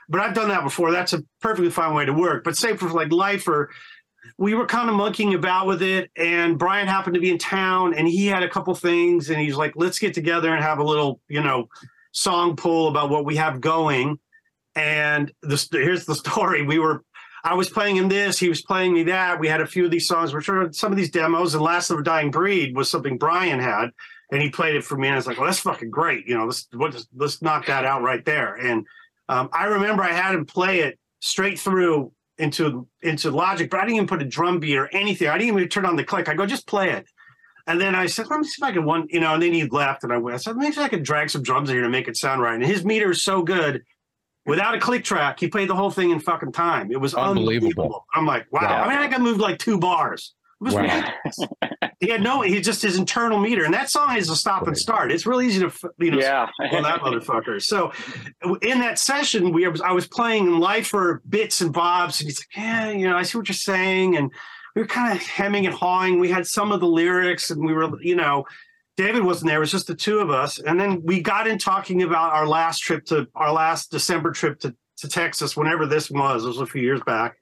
[0.09, 0.93] but I've done that before.
[0.93, 2.45] That's a perfectly fine way to work.
[2.45, 3.71] But say for like Lifer
[4.39, 7.93] we were kind of monkeying about with it, and Brian happened to be in town,
[7.95, 10.85] and he had a couple things, and he's like, "Let's get together and have a
[10.85, 11.69] little, you know,
[12.13, 14.19] song pool about what we have going."
[14.75, 17.05] And this here's the story: we were.
[17.43, 19.41] I was playing him this, he was playing me that.
[19.41, 20.35] We had a few of these songs.
[20.35, 23.93] We're some of these demos, and Last of a Dying Breed was something Brian had
[24.31, 26.27] and he played it for me and I was like, well, that's fucking great.
[26.27, 28.55] You know, let's let's, let's knock that out right there.
[28.55, 28.87] And
[29.29, 33.83] um, I remember I had him play it straight through into into Logic, but I
[33.83, 35.29] didn't even put a drum beat or anything.
[35.29, 36.29] I didn't even turn on the click.
[36.29, 37.07] I go, just play it.
[37.67, 39.53] And then I said, let me see if I can one, you know, and then
[39.53, 41.83] he left and I went, I said, maybe I could drag some drums in here
[41.85, 42.55] to make it sound right.
[42.55, 43.83] And his meter is so good.
[44.47, 46.91] Without a click track, he played the whole thing in fucking time.
[46.91, 47.69] It was Unbelievable.
[47.69, 48.07] unbelievable.
[48.15, 48.63] I'm like, wow.
[48.63, 48.83] Yeah.
[48.83, 50.35] I mean, I got moved like two bars.
[50.61, 51.13] It was Wow.
[52.01, 54.77] he had no, he just his internal meter, and that song is a stop and
[54.77, 55.11] start.
[55.13, 56.49] It's real easy to, you know, yeah.
[56.73, 57.63] well, that motherfucker.
[57.63, 57.93] So
[58.63, 62.91] in that session, we I was playing Lifer bits and bobs, and he's like, "Yeah,
[62.91, 64.31] you know, I see what you're saying," and
[64.75, 66.21] we were kind of hemming and hawing.
[66.21, 68.45] We had some of the lyrics, and we were, you know,
[68.97, 70.59] David wasn't there; it was just the two of us.
[70.59, 74.61] And then we got in talking about our last trip to our last December trip
[74.61, 76.45] to to Texas, whenever this was.
[76.45, 77.37] It was a few years back.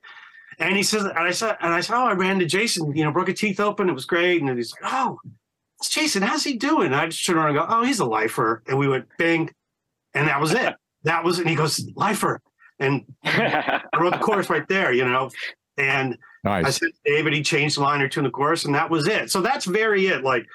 [0.60, 2.94] And he says, and I said, and I said, oh, I ran into Jason.
[2.96, 3.88] You know, broke a teeth open.
[3.88, 4.42] It was great.
[4.42, 5.18] And he's like, oh,
[5.78, 6.22] it's Jason.
[6.22, 6.86] How's he doing?
[6.86, 8.62] And I just turned around and go, oh, he's a lifer.
[8.66, 9.50] And we went bing,
[10.14, 10.74] and that was it.
[11.04, 12.40] That was, and he goes, lifer.
[12.80, 15.30] And I wrote the chorus right there, you know.
[15.76, 16.18] And
[16.66, 19.06] I said, David, he changed a line or two in the chorus, and that was
[19.08, 19.30] it.
[19.30, 20.22] So that's very it.
[20.22, 20.46] Like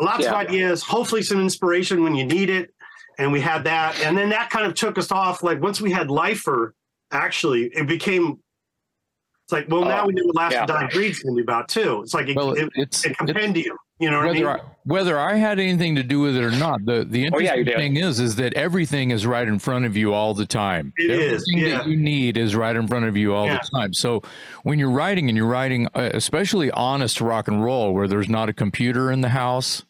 [0.00, 2.72] lots of ideas, hopefully some inspiration when you need it.
[3.18, 3.98] And we had that.
[4.02, 5.42] And then that kind of took us off.
[5.42, 6.74] Like once we had Lifer,
[7.12, 8.38] actually, it became
[9.46, 10.62] it's like, well, now Oh, we know what Last yeah.
[10.62, 12.00] of Dying Breed's gonna be about too.
[12.02, 13.76] It's like a, Well, it- it's, a it's compendium.
[13.98, 14.44] You know what I mean?
[14.44, 16.84] whether I, whether I had anything to do with it or not.
[16.84, 19.96] The the Oh, yeah, interesting thing is is that everything is right in front of
[19.96, 20.92] you all the time.
[20.98, 21.78] It is, everything yeah.
[21.78, 23.58] that you need is right in front of you all Yeah.
[23.62, 23.94] the time.
[23.94, 24.22] So
[24.64, 28.48] when you're writing and you're writing, uh, especially honest rock and roll, where there's not
[28.50, 29.84] a computer in the house,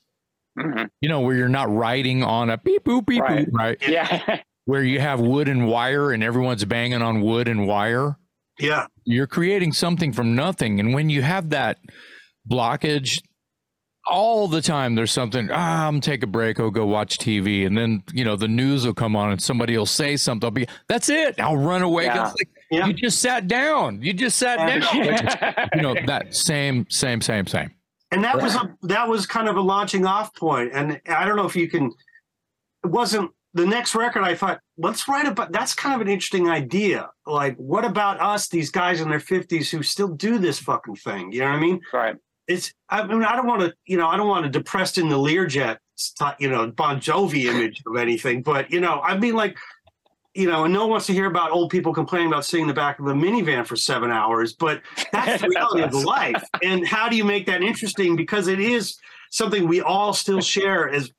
[0.56, 0.88] Mhm.
[1.00, 3.46] you know, where you're not writing on a beep boop beep Right.
[3.50, 3.88] boop, right?
[3.88, 4.38] Yeah.
[4.66, 8.16] Where you have wood and wire and everyone's banging on wood and wire.
[8.58, 8.86] Yeah.
[9.04, 10.80] You're creating something from nothing.
[10.80, 11.78] And when you have that
[12.50, 13.20] blockage
[14.08, 17.66] all the time, there's something, ah, I'm take a break, I'll go watch TV.
[17.66, 20.46] And then, you know, the news will come on and somebody will say something.
[20.46, 21.40] I'll be, that's it.
[21.40, 22.04] I'll run away.
[22.04, 22.24] Yeah.
[22.28, 22.86] Like, Yeah.
[22.86, 24.02] You just sat down.
[24.02, 24.78] You just sat Yeah.
[25.54, 25.68] down.
[25.74, 27.70] you know, that same, same, same, same.
[28.12, 31.34] and that was a that was kind of a launching off point and i don't
[31.36, 31.86] know if you can
[32.84, 36.48] it wasn't the next record i thought let's write about that's kind of an interesting
[36.48, 37.08] idea.
[37.26, 41.32] Like what about us these guys in their 50s who still do this fucking thing?
[41.32, 41.80] You know what i mean?
[41.92, 42.16] Right.
[42.46, 45.08] it's i mean i don't want to you know i don't want to depressed in
[45.08, 45.78] the learjet
[46.38, 49.56] you know bon jovi image of anything but you know i mean like
[50.34, 52.68] you know and no one wants to hear about old people complaining about sitting in
[52.68, 54.82] the back of a minivan for seven hours but
[55.12, 56.42] that's the reality of the life.
[56.62, 58.16] And how do you make that interesting?
[58.16, 58.98] Because it is
[59.30, 61.10] something we all still share as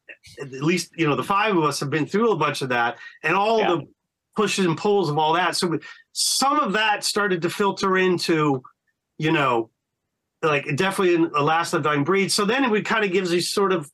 [0.42, 2.98] at least you know the five of us have been through a bunch of that
[3.24, 3.68] and all Yeah.
[3.76, 3.88] the
[4.36, 5.56] pushes and pulls of all that.
[5.56, 5.80] So
[6.14, 8.62] some of that started to filter into
[9.18, 9.70] you know
[10.44, 12.32] like definitely in the last of dying breed.
[12.32, 13.90] So then it would kind of gives you sort of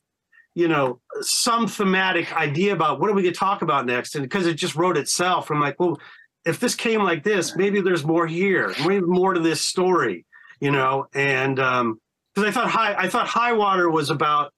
[0.54, 4.14] you know some thematic idea about what are we going to talk about next?
[4.14, 5.98] And because it just wrote itself i'm like well
[6.44, 10.26] if this came like this maybe there's more here maybe more to this story
[10.60, 11.06] you know?
[11.14, 12.00] And um
[12.34, 14.52] because i thought high i thought high water was about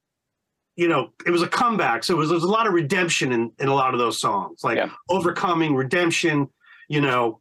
[0.76, 3.32] you know it was a comeback so it was, there was a lot of redemption
[3.32, 4.90] in, in a lot of those songs like Yeah.
[5.08, 6.48] overcoming redemption
[6.88, 7.40] you know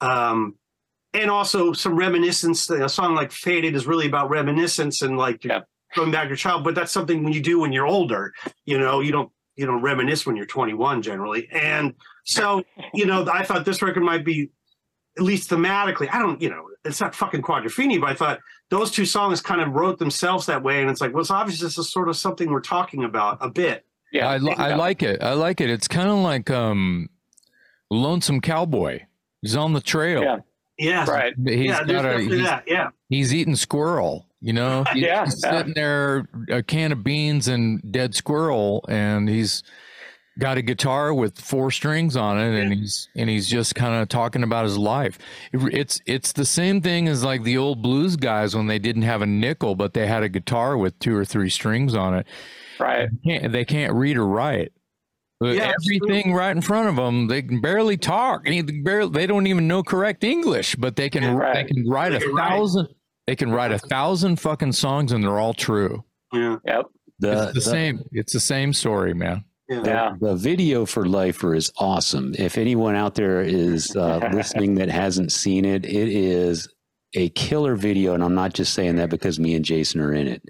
[0.00, 0.54] um
[1.12, 5.60] and also some reminiscence a song like faded is really about reminiscence and like Yeah.
[5.94, 8.32] going back to your child but that's something when you do when you're older
[8.64, 12.62] you know you don't you don't reminisce when you're 21 generally and so
[12.94, 14.50] you know i thought this record might be
[15.18, 18.38] at least thematically i don't you know it's not fucking quadrophenia but i thought
[18.70, 21.60] those two songs kind of wrote themselves that way and it's like well it's obvious
[21.60, 24.28] this is sort of something we're talking about a bit Yeah.
[24.28, 25.22] I, li- I like it.
[25.22, 25.70] I like it.
[25.70, 27.08] It's kind of like um,
[27.90, 29.00] Lonesome Cowboy.
[29.42, 30.22] He's on the trail.
[30.22, 30.38] Yeah.
[30.78, 31.32] yeah Right.
[31.46, 34.26] He's yeah there's got a, he's, that yeah he's eating squirrel.
[34.40, 35.58] You know, He's Yeah, just yeah.
[35.58, 39.62] sitting there, a can of beans and dead squirrel, and he's
[40.38, 44.08] got a guitar with four strings on it, and he's and he's just kind of
[44.08, 45.18] talking about his life.
[45.52, 49.02] It- it's it's the same thing as like the old blues guys when they didn't
[49.02, 52.26] have a nickel, but they had a guitar with two or three strings on it.
[52.78, 53.08] Right.
[53.24, 54.72] Can't, they can't read or write.
[55.42, 55.98] Yeah, it's true.
[56.02, 58.44] everything right in front of them, they can barely talk.
[58.46, 62.10] They barely, they don't even know correct English, but they can Yeah, they can write
[62.10, 62.48] They a can write.
[62.50, 62.88] thousand.
[63.26, 66.04] They can write a thousand fucking songs, and they're all true.
[66.32, 66.84] yeah Yep.
[67.18, 68.02] The, it's the, same.
[68.12, 69.44] It's the same story, man.
[69.68, 70.14] Yeah, The, Yeah.
[70.20, 72.34] the video for Lifer is awesome.
[72.38, 76.68] If anyone out there is uh, listening that hasn't seen it, it is
[77.14, 80.26] a killer video, and I'm not just saying that because me and Jason are in
[80.26, 80.42] it.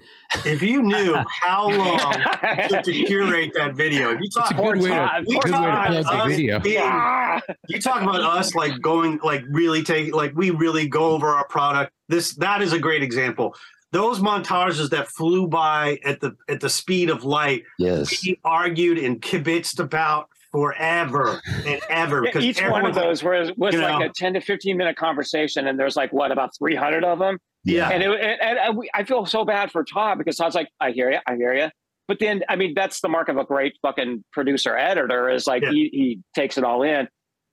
[0.43, 4.39] if you knew how long it took to curate that video if you It's a
[4.41, 6.59] talk good way to, Todd, we way to talk plug about the video.
[6.59, 11.27] being- you talk about us like going like really take like we really go over
[11.29, 13.55] our product this that is a great example
[13.91, 18.09] those montages that flew by at the at the speed of light Yes.
[18.09, 23.51] he argued and kibitzed about forever and ever because Each one of everyone- those was,
[23.57, 24.05] was like know.
[24.05, 27.37] a 10 to 15 minute conversation, and there's like, what, about 300 of them?
[27.63, 30.91] yeah And, it, and, and I feel so bad for Todd because Todd's like, I
[30.91, 31.69] hear you, I hear you.
[32.07, 35.63] But then, I mean, that's the mark of a great fucking producer editor is like
[35.63, 35.71] Yeah.
[35.71, 37.07] he, he takes it all in.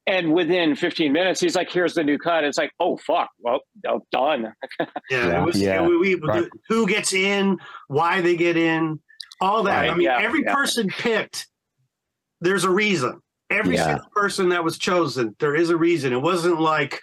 [0.07, 2.45] And within 15 minutes, he's like, here's the new cut.
[2.45, 3.31] It's like, oh, fuck.
[3.39, 4.53] Well, oh, done.
[4.79, 6.47] Yeah, Yeah, it was, yeah, we, we- right.
[6.69, 9.01] who gets in, why they get in,
[9.41, 9.81] all that.
[9.81, 10.55] Right, I mean, yeah, every yeah.
[10.55, 11.47] person picked,
[12.43, 13.21] there's a reason.
[13.51, 13.87] Every Yeah.
[13.87, 16.13] single person that was chosen, there is a reason.
[16.13, 17.01] It wasn't like,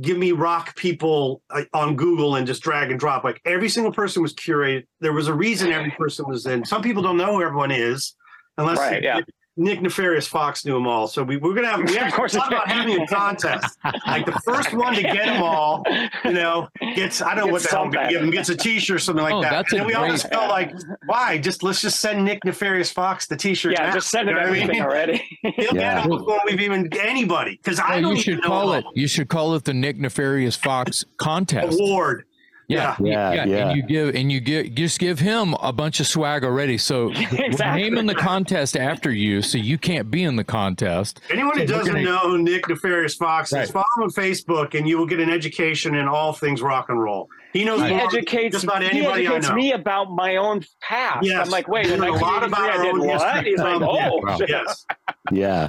[0.00, 3.24] give me rock people uh, on Google and just drag and drop.
[3.24, 4.84] Like every single person was curated.
[5.00, 6.64] There was a reason every person was in.
[6.64, 8.14] Some people don't know who everyone is,
[8.58, 9.20] unless Right, yeah.
[9.58, 11.06] Nick Nefarious Fox knew them all.
[11.08, 12.32] So we, we're gonna have we Of course.
[12.34, 13.76] talk about having a contest.
[14.06, 15.84] Like the first one to get them all,
[16.24, 18.48] you know, gets I don't know what Gets the hell I'm gonna give him gets
[18.48, 19.50] a T-shirt or something like Oh, that.
[19.50, 20.72] that's and a then we all great- just felt like,
[21.06, 21.38] why?
[21.38, 23.72] Just let's just send Nick Nefarious Fox the T-shirt.
[23.72, 23.94] Yeah, now.
[23.94, 24.80] just send You know what I mean?
[24.80, 25.22] already.
[25.42, 25.94] He'll Yeah.
[26.02, 28.72] get them before we've even anybody because I Well, don't you should know call all
[28.74, 28.84] it.
[28.94, 31.78] You should call it the Nick Nefarious Fox contest.
[31.80, 32.24] award.
[32.68, 33.68] Yeah, Yeah, yeah, yeah.
[33.68, 36.76] And you give and you give just give him a bunch of swag already.
[36.76, 37.82] So we're Exactly.
[37.82, 41.20] naming the contest after you, so you can't be in the contest.
[41.30, 43.64] Anyone who So we're doesn't gonna- know who Nick Nefarious Fox Right.
[43.64, 46.90] is, follow him on Facebook, and you will get an education in all things rock
[46.90, 47.30] and roll.
[47.52, 49.54] He knows He more educates, just about he anybody I educates know.
[49.54, 51.26] me about my own past.
[51.26, 51.46] Yes.
[51.46, 53.34] I'm like, wait, We in a lot about 1983 I our did own what?
[53.34, 54.10] history He's like, oh, yeah.
[54.10, 54.38] Wow.
[54.46, 54.86] Yes.
[55.30, 55.68] Yeah.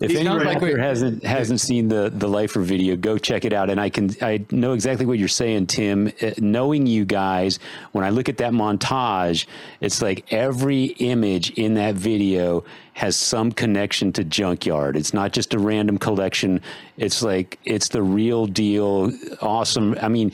[0.00, 3.44] If He's anyone not out there hasn't hasn't seen the the Lifer video, go check
[3.44, 3.70] it out.
[3.70, 6.12] And I can I know exactly what you're saying, Tim.
[6.22, 7.58] Uh, knowing you guys,
[7.92, 9.46] when I look at that montage,
[9.80, 12.64] it's like every image in that video
[12.94, 14.96] has some connection to Junkyard.
[14.96, 16.60] It's not just a random collection.
[16.96, 19.10] It's like it's the real deal.
[19.40, 19.96] Awesome.
[20.00, 20.32] I mean.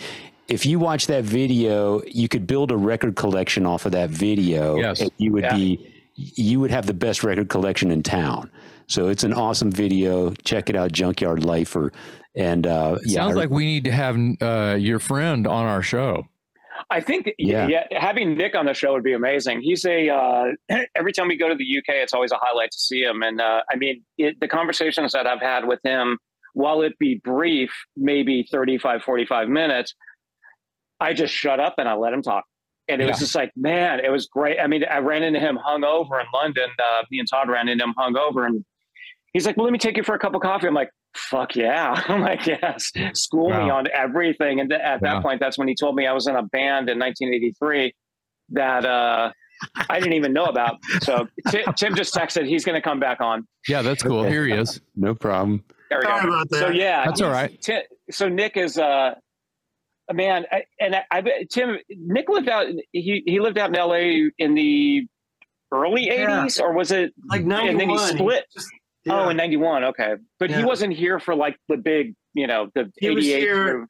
[0.50, 4.76] If you watch that video, you could build a record collection off of that video.
[4.76, 5.00] Yes.
[5.00, 5.56] and you would Yeah.
[5.56, 5.86] be
[6.36, 8.50] you would have the best record collection in town.
[8.88, 10.32] So it's an awesome video.
[10.44, 11.92] Check it out, Junkyard Lifer.
[12.34, 15.82] And uh, yeah, Sounds I- like we need to have uh, your friend on our
[15.82, 16.26] show.
[16.90, 17.68] I think Yeah.
[17.68, 17.84] yeah.
[17.92, 19.62] having Nick on the show would be amazing.
[19.62, 20.44] He's a uh,
[20.94, 23.22] every time we go to the UK, it's always a highlight to see him.
[23.22, 26.18] And uh, I mean, it, the conversations that I've had with him,
[26.54, 29.94] while it be brief, maybe 35, 45 minutes,
[31.00, 32.44] I just shut up and I let him talk.
[32.88, 34.58] And it was just like, man, it was great.
[34.58, 36.68] I mean, I ran into him hungover in London.
[36.78, 38.64] Uh, me and Todd ran into him hungover, and
[39.32, 41.54] he's like, "Well, let me take you for a cup of coffee." I'm like, "Fuck
[41.54, 45.68] yeah!" I'm like, "Yes, school me on everything." And th- at that point, that's when
[45.68, 47.94] he told me I was in a band in 1983
[48.50, 49.30] that uh,
[49.88, 50.78] I didn't even know about.
[51.02, 53.46] So Ti- Tim just texted he's going to come back on.
[53.68, 54.24] Yeah, that's cool.
[54.24, 54.80] Here he is.
[54.96, 55.62] no problem.
[55.90, 56.28] There we Sorry go.
[56.28, 56.58] about that.
[56.58, 57.56] So yeah, That's all right.
[57.64, 59.16] he's- so Nick is uh, a
[60.12, 62.66] man, I, and I, I Tim Nick lived out.
[62.92, 64.30] He he lived out in L.A.
[64.38, 65.06] in the
[65.72, 66.44] early Yeah.
[66.44, 67.12] '80s, or was it?
[67.26, 67.78] like And 91.
[67.78, 68.44] then he split.
[68.52, 68.68] Just-
[69.08, 69.84] Oh, in '91.
[69.84, 73.86] Okay, but he wasn't here for like the big, you know, the He was here-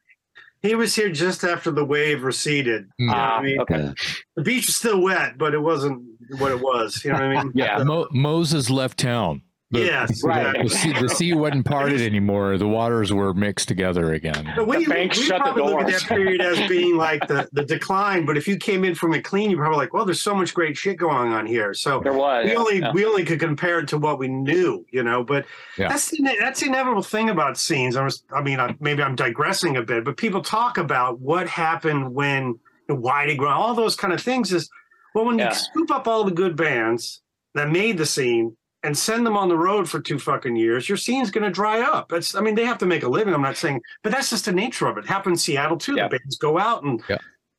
[0.61, 2.85] he was here just after the wave receded.
[2.99, 3.09] Mm.
[3.11, 3.91] Ah, I mean, okay.
[4.37, 6.01] The beach was still wet, but it wasn't
[6.39, 7.03] what it was.
[7.03, 7.51] You know what I mean?
[7.55, 7.83] Yeah.
[7.83, 9.41] Mo- Moses left town.
[9.71, 10.55] The- Yes, Right.
[10.63, 12.57] The sea, the sea wasn't parted anymore.
[12.57, 14.51] The waters were mixed together again.
[14.55, 16.01] But we, The bank we shut the probably look at doors.
[16.01, 18.25] that period as being like the, the decline.
[18.25, 20.75] But if you came in from McLean, you're probably like, well, there's so much great
[20.75, 21.73] shit going on here.
[21.73, 22.45] So There was.
[22.45, 22.91] we only yeah.
[22.91, 25.23] we only could compare it to what we knew, you know.
[25.23, 25.45] But
[25.77, 25.87] Yeah.
[25.89, 27.95] that's the that's the inevitable thing about scenes.
[27.95, 31.47] I was, I mean, I, maybe I'm digressing a bit, but people talk about what
[31.47, 34.51] happened when why did grow, all those kind of things.
[34.51, 34.69] Is
[35.15, 35.49] well, when Yeah.
[35.49, 37.21] you scoop up all the good bands
[37.55, 40.97] that made the scene and send them on the road for two fucking years, your
[40.97, 42.11] scene's going to dry up.
[42.11, 43.33] It's, I mean, they have to make a living.
[43.33, 45.05] I'm not saying, but that's just the nature of it.
[45.05, 45.95] Happened in Seattle too.
[45.95, 46.07] Yeah.
[46.07, 47.17] The bands go out and Yeah.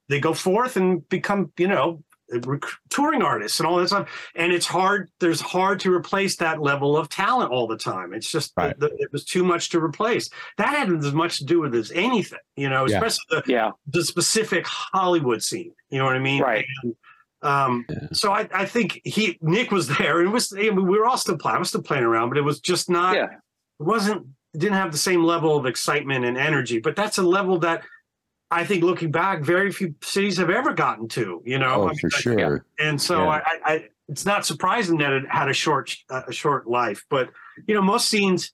[0.09, 2.03] they go forth and become, you know,
[2.47, 4.09] rec- touring artists and all that stuff.
[4.35, 5.11] And it's hard.
[5.21, 8.15] There's hard to replace that level of talent all the time.
[8.15, 8.77] It's just Right.
[8.81, 10.29] the, the, it was too much to replace.
[10.57, 12.97] That had as much to do with as anything, you know, Yeah.
[12.97, 13.71] especially the, Yeah.
[13.87, 15.73] the specific Hollywood scene.
[15.91, 16.43] You know what I mean?
[16.43, 16.65] Right.
[16.83, 16.97] And,
[17.43, 18.09] um, Yeah.
[18.13, 21.17] So I, I think he Nick was there, and was I mean, we were all
[21.17, 23.17] still playing, I was still playing around, but it was just not.
[23.17, 23.25] Yeah.
[23.81, 24.27] It wasn't.
[24.57, 26.79] Didn't have the same level of excitement and energy.
[26.79, 27.83] But that's a level that
[28.51, 31.41] I think, looking back, very few cities have ever gotten to.
[31.45, 32.67] You know, Oh, I mean, for I- sure.
[32.79, 33.29] and so Yeah.
[33.31, 37.03] I, I, I, it's not surprising that it had a short, uh, a short life.
[37.09, 37.31] But
[37.67, 38.53] you know, most scenes,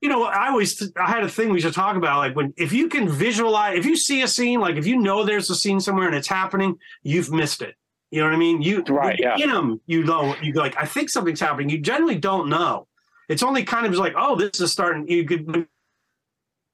[0.00, 2.18] you know, I always, I had a thing we should talk about.
[2.18, 5.24] Like when, if you can visualize, if you see a scene, like if you know
[5.24, 7.74] there's a scene somewhere and it's happening, you've missed it.
[8.10, 8.62] You know what I mean?
[8.62, 9.36] You, Right, yeah.
[9.36, 11.68] In them, you know, you go like, I think something's happening.
[11.68, 12.86] You generally don't know.
[13.28, 15.06] It's only kind of like, oh, this is starting.
[15.08, 15.46] You could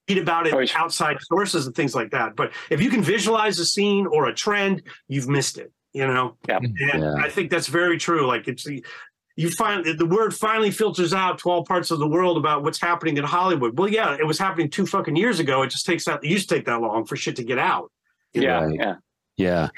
[0.08, 2.36] read about it Oh, outside sources and things like that.
[2.36, 5.72] But if you can visualize a scene or a trend, you've missed it.
[5.92, 6.58] You know, Yeah.
[6.58, 7.14] Mm, and Yeah.
[7.14, 8.26] I think that's very true.
[8.26, 8.66] Like it's
[9.36, 12.80] you find the word finally filters out to all parts of the world about what's
[12.80, 13.76] happening in Hollywood.
[13.76, 15.62] Well, yeah, it was happening two fucking years ago.
[15.62, 16.22] It just takes that.
[16.22, 17.90] It used to take that long for shit to get out.
[18.32, 18.60] Yeah.
[18.64, 18.76] Right.
[18.78, 18.94] Yeah.
[19.36, 19.68] Yeah.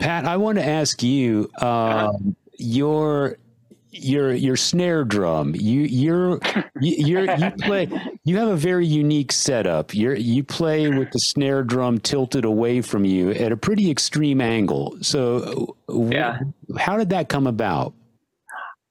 [0.00, 2.08] Pat, I want to ask you, Uh-huh.
[2.08, 3.36] um, your
[3.92, 5.54] your your snare drum.
[5.56, 6.38] You you're
[6.80, 7.88] you, you're you play.
[8.24, 9.94] You have a very unique setup.
[9.94, 14.40] You you play with the snare drum tilted away from you at a pretty extreme
[14.40, 14.96] angle.
[15.00, 16.38] So yeah,
[16.78, 17.94] how did that come about?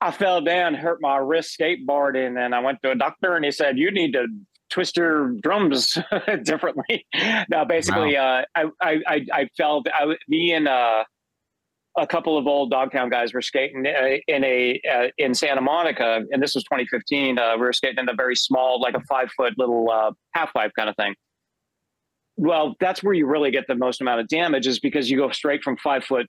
[0.02, 3.52] I fell down, hurt my wrist skateboarding, and I went to a doctor, and he
[3.52, 4.26] said you need to
[4.70, 5.98] twist your drums
[6.44, 7.06] differently.
[7.50, 8.44] now, basically, wow.
[8.56, 11.04] uh, I, I I felt I, me and uh,
[11.98, 16.22] a couple of old Dogtown guys were skating uh, in a uh, in Santa Monica,
[16.32, 17.38] and this was 2015.
[17.38, 20.54] Uh, we were skating in a very small, like a five foot little uh, half
[20.54, 21.16] pipe kind of thing.
[22.38, 25.30] Well, that's where you really get the most amount of damage, is because you go
[25.32, 26.28] straight from five foot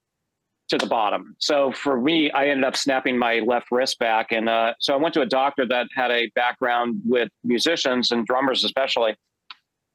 [0.71, 1.37] to the bottom.
[1.39, 4.97] So for me, I ended up snapping my left wrist back, and uh, so I
[4.97, 9.15] went to a doctor that had a background with musicians and drummers, especially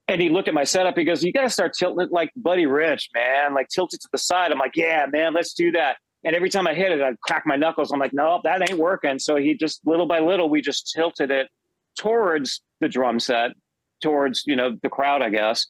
[0.07, 0.97] and he looked at my setup.
[0.97, 3.53] He goes, "You got to start tilting it like Buddy Rich, man.
[3.53, 6.49] Like tilt it to the side." I'm like, "Yeah, man, let's do that." And every
[6.49, 7.91] time I hit it, I'd crack my knuckles.
[7.91, 11.32] I'm like, "No, that ain't working." So he just little by little, we just tilted
[11.32, 11.49] it
[11.97, 13.51] towards the drum set,
[14.01, 15.65] towards you know the crowd, I guess.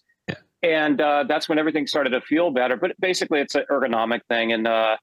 [0.66, 2.76] And uh, that's when everything started to feel better.
[2.76, 4.98] But basically, it's an ergonomic thing, and uh,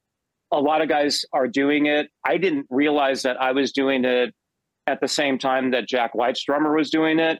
[0.51, 2.09] a lot of guys are doing it.
[2.25, 4.35] I didn't realize that I was doing it
[4.87, 7.39] at the same time that Jack White's drummer was doing it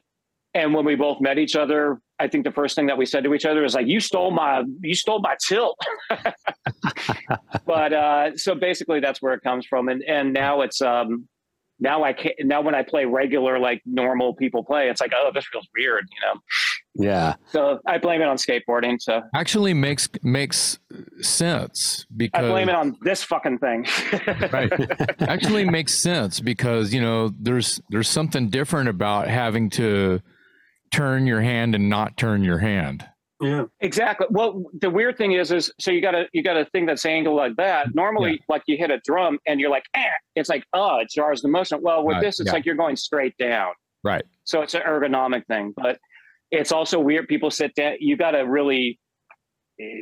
[0.53, 3.23] and when we both met each other, I think the first thing that we said
[3.23, 5.79] to each other is like, "You stole my, you stole my tilt."
[7.65, 9.89] but uh, so basically, that's where it comes from.
[9.89, 11.27] And and now it's um,
[11.79, 15.31] now I can now when I play regular like normal people play, it's like, oh,
[15.33, 16.39] this feels weird, you know.
[16.95, 17.35] Yeah.
[17.47, 19.01] So I blame it on skateboarding.
[19.01, 20.79] So actually makes makes
[21.21, 23.85] sense because I blame it on this fucking thing.
[24.51, 24.71] right.
[25.21, 30.21] Actually makes sense because you know there's there's something different about having to
[30.91, 33.07] turn your hand and not turn your hand.
[33.41, 34.27] Yeah, exactly.
[34.29, 37.05] Well, the weird thing is, is so you got a you got to think that's
[37.05, 37.93] angled like that.
[37.93, 38.45] Normally, yeah.
[38.47, 41.49] like you hit a drum and you're like, eh, it's like, oh, it jars the
[41.49, 41.81] motion.
[41.81, 42.53] Well, with this, it's yeah.
[42.53, 43.73] like you're going straight down.
[44.03, 44.23] Right.
[44.45, 45.97] So it's an ergonomic thing, but
[46.53, 47.27] it's also weird.
[47.27, 47.95] People sit down.
[47.99, 48.99] You got to really.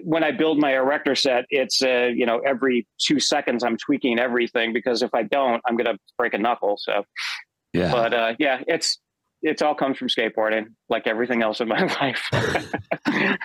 [0.04, 4.20] When I build my erector set, it's uh, you know every two seconds I'm tweaking
[4.20, 6.76] everything because if I don't, I'm gonna break a knuckle.
[6.78, 7.06] So,
[7.72, 7.90] yeah.
[7.90, 9.00] But uh, yeah, it's
[9.42, 12.30] it's all comes from skateboarding, like everything else in my life.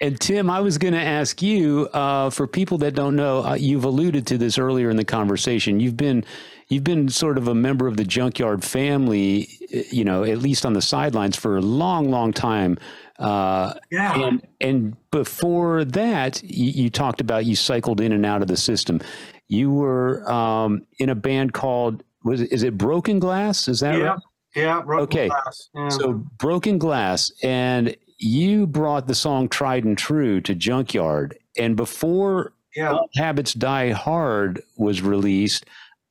[0.00, 3.54] and Tim, I was going to ask you, uh, for people that don't know, uh,
[3.54, 5.80] you've alluded to this earlier in the conversation.
[5.80, 6.24] You've been
[6.68, 10.72] you've been sort of a member of the Junkyard family, you know, at least on
[10.72, 12.78] the sidelines for a long, long time.
[13.18, 14.18] Uh, yeah.
[14.18, 18.56] And, and before that, you, you, talked about you cycled in and out of the
[18.56, 19.00] system.
[19.48, 23.68] You were um, in a band called was it, is it Broken Glass?
[23.68, 24.04] Is that yeah.
[24.04, 24.18] right?
[24.54, 24.82] Yeah.
[24.86, 25.30] okay.
[25.74, 25.88] Yeah.
[25.88, 32.52] So Broken Glass, and you brought the song "Tried and True" to Junkyard, and before
[32.74, 32.98] yeah.
[33.16, 35.66] Habits Die Hard was released,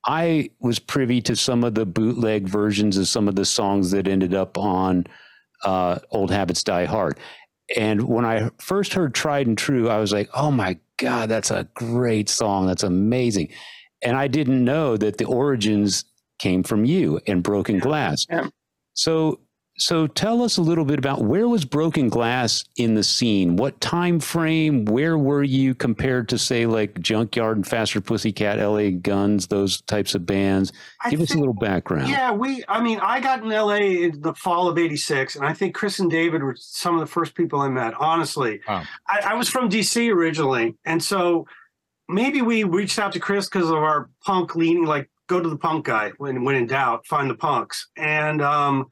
[0.06, 4.08] I was privy to some of the bootleg versions of some of the songs that
[4.08, 5.06] ended up on
[5.64, 7.18] uh, Old Habits Die Hard.
[7.76, 11.50] And when I first heard Tried and True, I was like, oh my God, that's
[11.50, 12.66] a great song.
[12.66, 13.50] That's amazing.
[14.02, 16.04] And I didn't know that the origins
[16.38, 18.24] came from you and Broken Glass.
[18.30, 18.48] Yeah.
[18.94, 19.40] So
[19.78, 23.56] so tell us a little bit about where was Broken Glass in the scene?
[23.56, 24.84] What time frame?
[24.84, 30.14] Where were you compared to say like Junkyard and Faster Pussycat, LA Guns, those types
[30.14, 30.72] of bands?
[31.04, 32.08] I Give think, us a little background.
[32.08, 35.54] Yeah, we I mean, I got in LA in the fall of 86 and I
[35.54, 38.60] think Chris and David were some of the first people I met, honestly.
[38.66, 38.82] Wow.
[39.08, 40.74] I, I was from DC originally.
[40.84, 41.46] And so
[42.08, 45.58] maybe we reached out to Chris because of our punk leaning like go to the
[45.58, 47.88] punk guy when when in doubt, find the punks.
[47.96, 48.90] And um,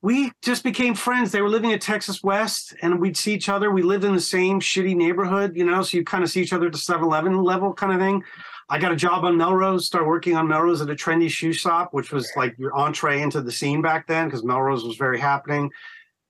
[0.00, 1.32] we just became friends.
[1.32, 3.70] They were living at Texas West, and we'd see each other.
[3.70, 6.52] We lived in the same shitty neighborhood, you know, so you kind of see each
[6.52, 8.22] other at the 7 Eleven level kind of thing.
[8.68, 11.88] I got a job on Melrose, started working on Melrose at a trendy shoe shop,
[11.92, 15.70] which was like your entree into the scene back then because Melrose was very happening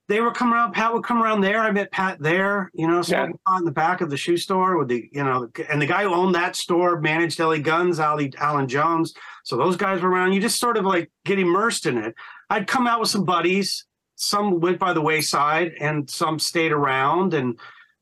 [0.08, 0.72] they were coming around.
[0.72, 1.60] Pat would come around there.
[1.60, 3.26] I met Pat there, you know, yeah.
[3.26, 6.14] in the back of the shoe store with the, you know, and the guy who
[6.14, 9.12] owned that store managed LA Guns, Ali, Alan Jones.
[9.44, 10.32] So those guys were around.
[10.32, 12.14] You just sort of like get immersed in it.
[12.50, 13.84] I'd come out with some buddies.
[14.16, 17.34] Some went by the wayside and some stayed around.
[17.34, 17.58] And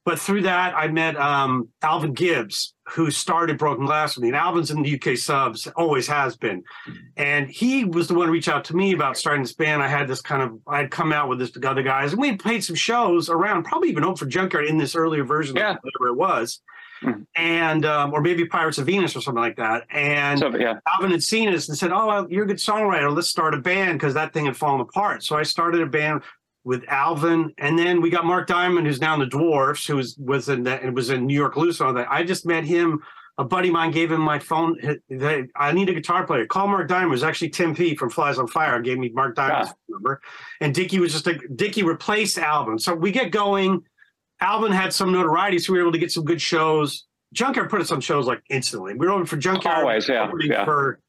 [0.06, 4.28] but through that, I met um, Alvin Gibbs, who started Broken Glass with me.
[4.28, 6.62] And Alvin's in the UK subs, always has been.
[7.16, 9.82] And he was the one to reach out to me about starting this band.
[9.82, 12.62] I had this kind of, I'd come out with this other guys, and we played
[12.62, 15.72] some shows around, probably even Hope for Junkyard in this earlier version yeah.
[15.72, 16.60] of whatever it was.
[17.02, 17.22] Mm-hmm.
[17.36, 19.84] And um, or maybe Pirates of Venus or something like that.
[19.90, 20.78] And so, yeah.
[20.94, 23.14] Alvin had seen us and said, "Oh, well, you're a good songwriter.
[23.14, 26.22] Let's start a band because that thing had fallen apart." So I started a band
[26.64, 30.16] with Alvin, and then we got Mark Diamond, who's now in the Dwarves, who was
[30.18, 32.08] was in that and was in New York Loose on that.
[32.10, 33.02] I just met him
[33.38, 34.78] a buddy of mine gave him my phone.
[35.10, 36.46] They, I need a guitar player.
[36.46, 37.08] Call Mark Diamond.
[37.08, 38.80] It was actually Tim P from Flies on Fire.
[38.80, 39.94] Gave me Mark Diamond's Yeah.
[39.94, 40.22] number,
[40.60, 42.78] and Dickie was just a Dickie replaced Alvin.
[42.78, 43.82] So we get going.
[44.40, 47.06] Alvin had some notoriety, so we were able to get some good shows.
[47.32, 48.94] Junkyard put us on shows like instantly.
[48.94, 49.80] We were open for Junkyard.
[49.84, 50.64] Always, yeah, opening yeah.
[50.64, 51.00] For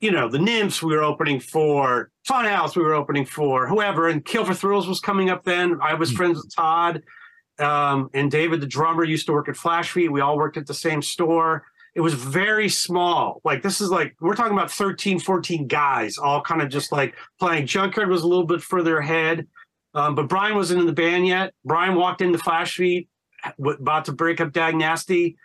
[0.00, 2.76] you know the Nymphs, we were opening for Funhouse.
[2.76, 5.78] We were opening for whoever, and Kill for Thrills was coming up then.
[5.82, 6.16] I was Hmm.
[6.16, 7.02] friends with Todd.
[7.58, 10.12] Um, and David, the drummer, used to work at Flash Feet.
[10.12, 11.64] We all worked at the same store.
[11.96, 13.40] It was very small.
[13.44, 17.16] Like, this is like, we're talking about 13, 14 guys, all kind of just like
[17.40, 17.66] playing.
[17.66, 19.48] Junkyard was a little bit further ahead,
[19.98, 21.54] um, but Brian wasn't in the band yet.
[21.64, 23.08] Brian walked into Flash Feet,
[23.58, 25.36] w- about to break up Dag Nasty.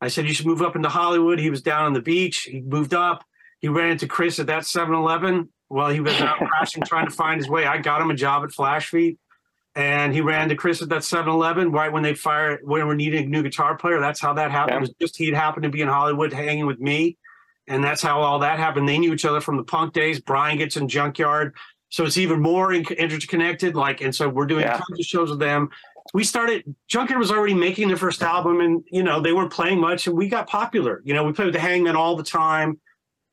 [0.00, 1.38] I said, You should move up into Hollywood.
[1.38, 2.42] He was down on the beach.
[2.42, 3.24] He moved up.
[3.60, 7.12] He ran into Chris at that 7 Eleven while he was out crashing, trying to
[7.12, 7.66] find his way.
[7.66, 9.18] I got him a job at Flash Feet
[9.74, 13.24] and he ran to Chris at that 7-Eleven right when they fired when we're needing
[13.24, 14.00] a new guitar player.
[14.00, 14.72] That's how that happened.
[14.72, 14.78] Yeah.
[14.78, 17.16] It was just he'd happened to be in Hollywood hanging with me,
[17.68, 18.88] and that's how all that happened.
[18.88, 20.20] They knew each other from the punk days.
[20.20, 21.54] Brian gets in Junkyard,
[21.90, 23.76] so it's even more in- interconnected.
[23.76, 24.72] Like, and so we're doing Yeah.
[24.78, 25.68] tons of shows with them.
[26.14, 26.64] We started.
[26.88, 30.16] Junkyard was already making their first album, and you know they weren't playing much, and
[30.16, 31.02] we got popular.
[31.04, 32.80] You know, we played with the Hangman all the time.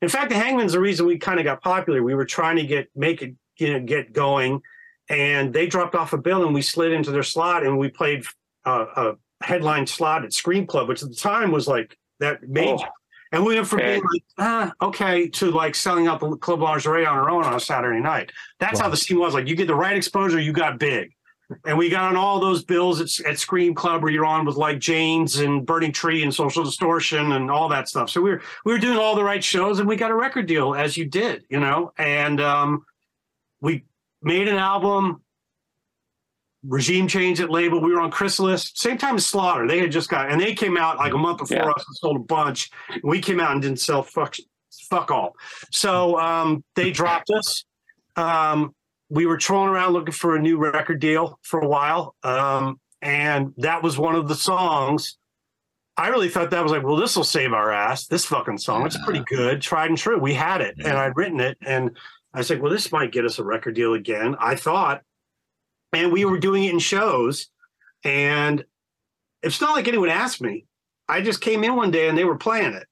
[0.01, 2.03] In fact, the Hangman's the reason we kind of got popular.
[2.03, 4.61] We were trying to get make it, you know, get going
[5.09, 8.25] and they dropped off a bill and we slid into their slot and we played
[8.65, 12.85] uh, a headline slot at Scream Club, which at the time was like that major.
[12.85, 12.91] Oh.
[13.31, 13.91] And we went from Okay.
[13.93, 17.53] being like, ah, okay, to like selling out the club lingerie on our own on
[17.53, 18.31] a Saturday night.
[18.59, 19.33] That's how the scene was.
[19.33, 21.11] Like, you get the right exposure, you got big.
[21.65, 24.57] And we got on all those bills at, at Scream Club where you're on with
[24.57, 28.09] like Jane's and Burning Tree and Social Distortion and all that stuff.
[28.09, 30.45] So we were we were doing all the right shows and we got a record
[30.45, 31.93] deal as you did, you know.
[31.97, 32.85] And um,
[33.61, 33.85] we
[34.21, 35.21] made an album.
[36.67, 37.79] Regime change at label.
[37.81, 39.67] We were on Chrysalis, same time as Slaughter.
[39.67, 41.69] They had just got, and they came out like a month before Yeah.
[41.71, 42.69] us and sold a bunch.
[43.03, 44.35] We came out and didn't sell fuck,
[44.89, 45.35] fuck all.
[45.71, 47.63] So um, they dropped us.
[48.15, 48.73] Um,
[49.09, 53.53] we were trolling around looking for a new record deal for a while, um, and
[53.57, 55.17] that was one of the songs.
[55.95, 58.05] I really thought that was like, well, this will save our ass.
[58.07, 60.19] This fucking song, it's pretty good, tried and true.
[60.19, 61.97] We had it, and I'd written it, and
[62.33, 64.35] I was like, well, this might get us a record deal again.
[64.39, 65.01] I thought,
[65.93, 67.49] and we were doing it in shows,
[68.03, 68.63] and
[69.41, 70.65] it's not like anyone asked me.
[71.07, 72.87] I just came in one day and they were playing it,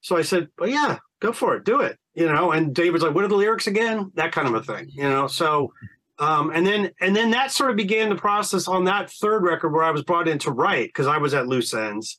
[0.00, 2.52] so I said, well, yeah, go for it, do it, you know.
[2.52, 4.10] And David's like, what are the lyrics again?
[4.14, 5.26] That kind of a thing, you know.
[5.26, 5.72] So,
[6.18, 9.72] um, and then and then that sort of began the process on that third record
[9.72, 12.18] where I was brought in to write because I was at loose ends,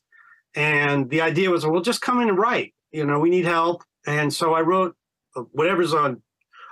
[0.54, 2.74] and the idea was, well, just come in and write.
[2.92, 4.96] You know, we need help, and so I wrote
[5.36, 6.22] uh, whatever's on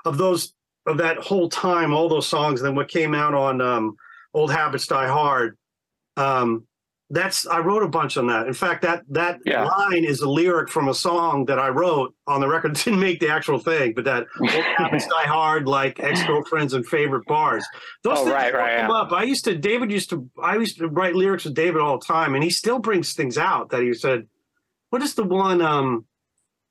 [0.05, 0.55] of those
[0.89, 2.61] of that whole time, all those songs.
[2.61, 3.97] Then what came out on um,
[4.35, 5.57] Old Habits Die Hard.
[6.17, 6.65] Um,
[7.11, 8.47] that's I wrote a bunch on that.
[8.47, 9.65] In fact, that that Yeah.
[9.65, 12.73] line is a lyric from a song that I wrote on the record.
[12.77, 16.75] It didn't make the actual thing, but that Old Habits Die Hard, like ex girlfriends
[16.75, 17.65] and favorite bars.
[18.05, 18.97] Those Oh, things right, right, come yeah.
[18.97, 19.13] up.
[19.13, 22.05] I used to David used to I used to write lyrics with David all the
[22.05, 24.27] time, and he still brings things out that he said.
[24.91, 25.61] What is the one?
[25.63, 26.05] Um,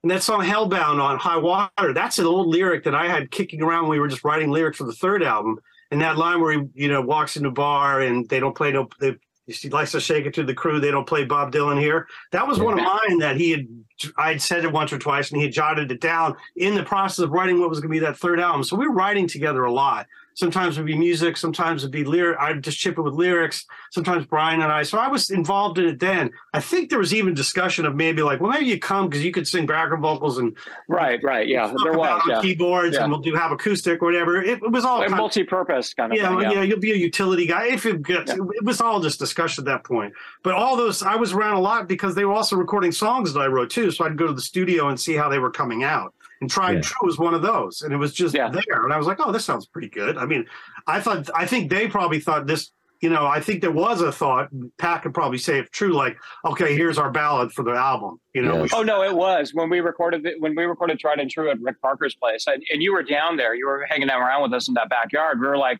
[0.07, 3.61] and that song Hellbound on High Water, that's an old lyric that I had kicking
[3.61, 5.59] around when we were just writing lyrics for the third album.
[5.91, 8.71] And that line where he, you know, walks into a bar and they don't play
[8.71, 10.79] no, they, he likes to shake it to the crew.
[10.79, 12.07] They don't play Bob Dylan here.
[12.31, 13.67] That was one of mine that he had,
[14.15, 17.19] I'd said it once or twice and he had jotted it down in the process
[17.19, 18.63] of writing what was going to be that third album.
[18.63, 20.07] So we were writing together a lot.
[20.37, 22.37] Sometimes it'd be music, sometimes it'd be lyric.
[22.39, 23.65] I'd just chip it with lyrics.
[23.89, 24.83] Sometimes Brian and I.
[24.83, 26.29] So I was involved in it then.
[26.53, 29.31] I think there was even discussion of maybe like, well, maybe you come because you
[29.31, 30.55] could sing background vocals and
[30.87, 31.47] Right, right.
[31.47, 32.21] Yeah, there was.
[32.29, 32.39] Yeah.
[32.39, 33.03] keyboards Yeah.
[33.03, 34.39] and we'll do have acoustic or whatever.
[34.39, 36.41] It, it was all Like multi-purpose kind of yeah, thing.
[36.41, 36.61] yeah, Yeah.
[36.61, 38.29] you'll be a utility guy if it gets.
[38.29, 38.37] Yeah.
[38.53, 40.13] It was all just discussion at that point.
[40.43, 43.39] But all those, I was around a lot because they were also recording songs that
[43.39, 43.89] I wrote too.
[43.89, 46.13] So I'd go to the studio and see how they were coming out.
[46.41, 46.89] And Tried and Yeah.
[46.89, 48.49] True was one of those, and it was just Yeah.
[48.49, 48.83] there.
[48.83, 50.17] And I was like, oh, this sounds pretty good.
[50.17, 50.45] I mean,
[50.85, 52.71] I thought, I think they probably thought this.
[52.99, 54.49] You know, I think there was a thought.
[54.79, 58.19] Pat could probably say if true, like, okay, here's our ballad for the album.
[58.33, 58.71] You know, Yes.
[58.73, 61.59] Oh no, it was when we recorded the, when we recorded Tried and True at
[61.61, 63.53] Rick Parker's place, and, and you were down there.
[63.53, 65.39] You were hanging out around with us in that backyard.
[65.39, 65.77] We were like,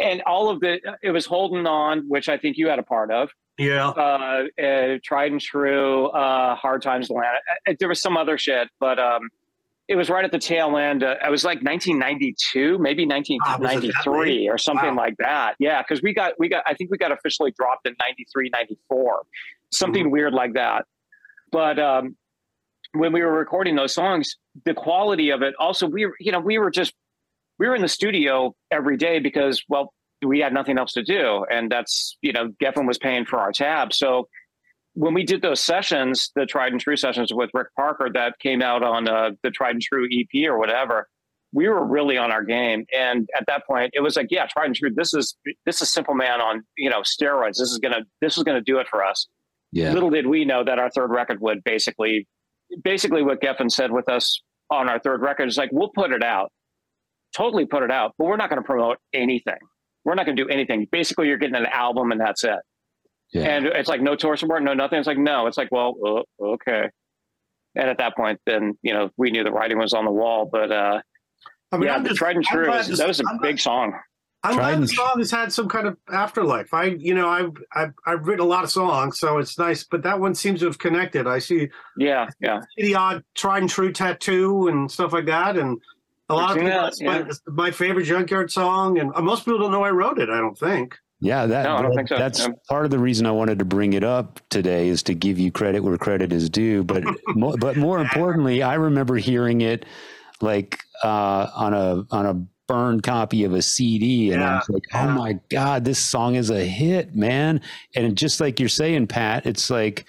[0.00, 3.10] and all of the it was holding on, which I think you had a part
[3.10, 3.30] of.
[3.58, 7.38] yeah, Uh, uh Tried and True, uh, Hard Times Atlanta.
[7.68, 9.28] Uh, There was some other shit, but um,
[9.88, 11.02] it was right at the tail end.
[11.02, 15.02] Uh, it was like 1992, maybe Ah, was it that 1993 or something Wow.
[15.02, 15.54] like that.
[15.58, 19.22] Yeah, because we got we got I think we got officially dropped in 93, 94,
[19.70, 20.10] something Mm-hmm.
[20.12, 20.86] weird like that.
[21.50, 22.16] But um,
[22.92, 26.40] when we were recording those songs, the quality of it also we were you know
[26.40, 26.94] we were just
[27.58, 29.92] we were in the studio every day because well
[30.24, 33.50] we had nothing else to do and that's you know Geffen was paying for our
[33.52, 34.28] tab so
[34.94, 38.62] when we did those sessions, the tried and true sessions with Rick Parker that came
[38.62, 41.08] out on uh, the tried and true EP or whatever,
[41.52, 42.84] we were really on our game.
[42.96, 44.90] And at that point, it was like, yeah, tried and true.
[44.94, 45.36] This is
[45.66, 47.58] this is Simple Man on you know steroids.
[47.58, 49.26] This is gonna this is gonna do it for us.
[49.72, 49.92] Yeah.
[49.92, 52.28] Little did we know that our third record would basically,
[52.84, 54.40] basically what Geffen said with us
[54.70, 56.52] on our third record is like, we'll put it out,
[57.34, 59.58] totally put it out, but we're not going to promote anything.
[60.04, 60.86] We're not going to do anything.
[60.92, 62.58] Basically, you're getting an album and that's it.
[63.32, 63.42] Yeah.
[63.44, 64.98] And it's like no tour support, no nothing.
[64.98, 65.46] It's like no.
[65.46, 65.94] It's like well,
[66.40, 66.90] uh, okay.
[67.74, 70.48] And at that point, then you know we knew the writing was on the wall.
[70.50, 71.00] But uh,
[71.72, 72.66] I mean, yeah, I'm the just, tried and true.
[72.66, 73.94] glad is- this- that was a I'm big song.
[74.44, 76.74] I'm glad the song has had some kind of afterlife.
[76.74, 79.84] I, you know, I've, I've I've written a lot of songs, so it's nice.
[79.84, 81.28] But that one seems to have connected.
[81.28, 82.60] I see Yeah, yeah.
[82.76, 85.80] the odd tried and true tattoo and stuff like that, and
[86.28, 86.70] a lot of people.
[86.70, 90.18] that, That's my, my favorite Junkyard song, and uh, most people don't know I wrote
[90.18, 90.28] it.
[90.28, 90.98] I don't think.
[91.22, 92.16] Yeah, that, No, I don't that- think so.
[92.18, 92.48] that's Yeah.
[92.68, 95.50] part of the reason I wanted to bring it up today is to give you
[95.52, 96.82] credit where credit is due.
[96.82, 97.04] But
[97.36, 99.86] mo- but more importantly, I remember hearing it
[100.40, 102.34] like uh, on a on a
[102.66, 105.06] burned copy of a CD, and I was like, yeah.
[105.06, 107.60] oh my god, this song is a hit, man!
[107.94, 110.04] And just like you're saying, Pat, it's like.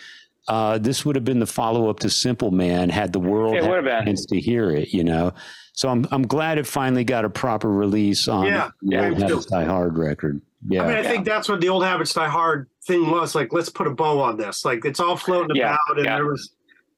[0.50, 3.64] Uh, this would have been the follow up to Simple Man had the world It
[3.64, 5.32] had chance to hear it, you know.
[5.72, 9.20] So I'm I'm glad it finally got a proper release on Yeah, the yeah, Old
[9.22, 9.42] me too.
[9.50, 10.42] Die Hard record.
[10.68, 11.10] Yeah, I mean, I Yeah.
[11.10, 13.36] think that's what the old habits die hard thing was.
[13.36, 14.64] Like, let's put a bow on this.
[14.66, 16.16] Like, it's all floating Yeah, about, and yeah.
[16.16, 16.56] there was,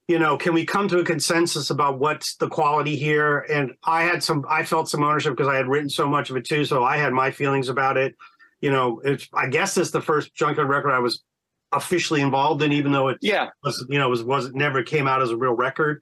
[0.08, 3.40] you know, can we come to a consensus about what's the quality here?
[3.50, 6.36] And I had some, I felt some ownership because I had written so much of
[6.36, 6.64] it too.
[6.66, 8.16] So I had my feelings about it.
[8.62, 11.24] You know, it's, I guess it's the first Junkyard record I was
[11.72, 15.22] officially involved in, even though it Yeah, was, you know, was wasn't never came out
[15.22, 16.02] as a real record.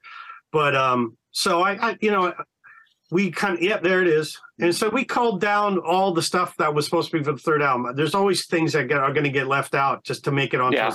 [0.52, 2.32] But um, so I, I you know,
[3.14, 4.36] we kind of yeah, there it is.
[4.58, 7.38] And so we called down all the stuff that was supposed to be for the
[7.38, 7.94] third album.
[7.94, 10.60] There's always things that get, are going to get left out just to make it
[10.60, 10.90] on Yeah.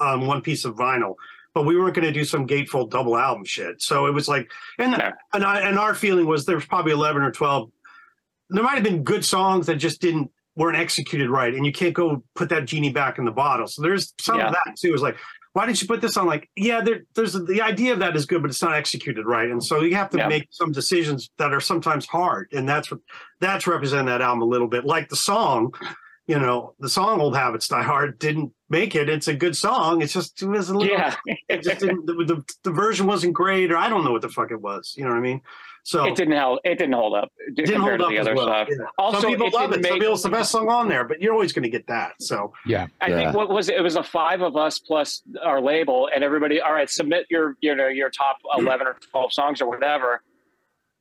[0.00, 1.14] on one piece of vinyl.
[1.54, 3.80] But we weren't going to do some gatefold double album shit.
[3.80, 5.10] So it was like, and No.
[5.34, 7.70] and I, and our feeling was there was probably eleven or twelve.
[8.50, 11.94] There might have been good songs that just didn't weren't executed right, and you can't
[11.94, 13.66] go put that genie back in the bottle.
[13.68, 14.48] So there's some Yeah.
[14.48, 14.88] of that too.
[14.88, 15.16] It was like,
[15.54, 16.26] why didn't you put this on?
[16.26, 19.50] Like, yeah, there, there's the idea of that is good, but it's not executed right,
[19.50, 20.28] and so you have to Yeah.
[20.28, 23.00] make some decisions that are sometimes hard, and that's what
[23.40, 24.84] that's representing that album a little bit.
[24.84, 25.72] Like the song,
[26.26, 29.08] you know, the song "Old Habits Die Hard" didn't make it.
[29.10, 30.00] It's a good song.
[30.00, 30.96] It's just it was a little.
[30.96, 31.14] yeah.
[31.48, 34.30] It just didn't, the, the, the version wasn't great, or I don't know what the
[34.30, 34.94] fuck it was.
[34.96, 35.42] You know what I mean?
[35.84, 36.60] So it didn't hold.
[36.64, 38.46] It didn't hold up it didn't compared hold up to the as other well.
[38.46, 38.68] stuff.
[38.70, 38.76] Yeah.
[38.98, 39.88] Also, Some people it love didn't it.
[39.88, 42.12] Some people it's the best song on there, but you're always going to get that.
[42.20, 42.86] So Yeah.
[43.00, 43.16] I Yeah.
[43.16, 43.76] think what was it?
[43.76, 46.60] It was a five of us plus our label, and everybody.
[46.60, 50.22] All right, submit your you know your top eleven or twelve songs or whatever.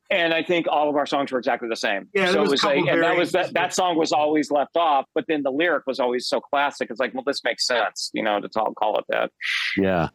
[0.10, 2.10] And I think all of our songs were exactly the same.
[2.14, 4.52] Yeah, there so was it was like, and that was that that song was always
[4.52, 6.90] left off, but then the lyric was always so classic.
[6.90, 9.32] It's like, well, this makes sense, you know, to call, call it that.
[9.78, 10.10] Yeah.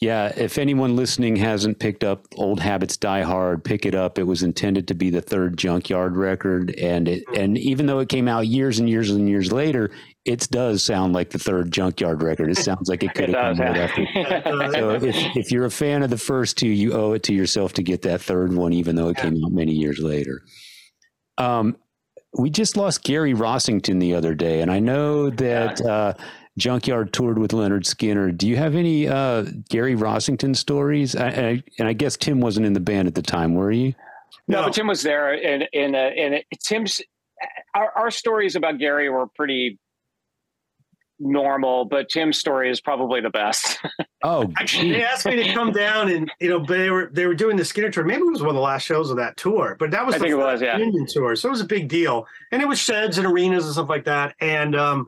[0.00, 0.32] Yeah.
[0.36, 4.18] If anyone listening hasn't picked up Old Habits Die Hard, pick it up.
[4.18, 6.70] It was intended to be the third Junkyard record.
[6.76, 9.90] And it, and even though it came out years and years and years later,
[10.24, 12.50] it does sound like the third Junkyard record.
[12.50, 14.06] It sounds like it could have come right after.
[14.72, 17.72] So if, if you're a fan of the first two, you owe it to yourself
[17.74, 20.42] to get that third one, even though it came out many years later.
[21.38, 21.76] Um,
[22.38, 26.14] we just lost Gary Rossington the other day, and I know that uh,
[26.58, 28.36] Junkyard toured with Lynyrd Skynyrd.
[28.36, 31.16] Do you have any uh, Gary Rossington stories?
[31.16, 33.94] I, I, and I guess Tim wasn't in the band at the time, were you?
[34.46, 34.66] No, No.
[34.66, 37.00] but Tim was there, and and uh, and it, Tim's
[37.74, 39.78] our our stories about Gary were pretty
[41.20, 43.78] normal, but Tim's story is probably the best.
[44.24, 47.24] Oh, Actually, they asked me to come down and you know, but they were they
[47.28, 48.02] were doing the Skinner tour.
[48.02, 50.18] Maybe it was one of the last shows of that tour, but that was I
[50.18, 50.76] the think it first was, yeah.
[50.76, 52.26] Union tour, so it was a big deal.
[52.50, 54.34] And it was sheds and arenas and stuff like that.
[54.40, 55.06] And um,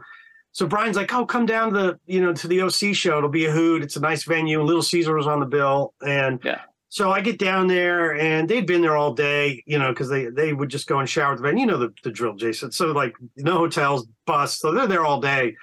[0.53, 3.19] so Brian's like, "Oh, come down to the you know to the OC show.
[3.19, 3.83] It'll be a hoot.
[3.83, 4.63] It's a nice venue.
[4.63, 6.61] Little Caesar was on the bill." And Yeah.
[6.89, 10.27] so I get down there, and they'd been there all day, you know, because they
[10.27, 11.67] they would just go and shower at the venue.
[11.67, 12.73] You know the the drill, Jason.
[12.73, 15.57] So like no hotels, bus, so they're there all day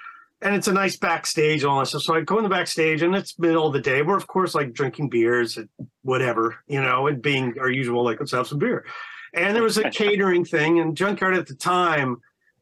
[0.44, 2.04] and it's a nice backstage and all that stuff.
[2.04, 4.04] So I go in the backstage and it's middle of the day.
[4.04, 5.68] We're of course like drinking beers and
[6.04, 8.86] whatever, you know, and being our usual, like let's have some beer.
[9.34, 12.18] And there was a catering thing and Junkyard at the time,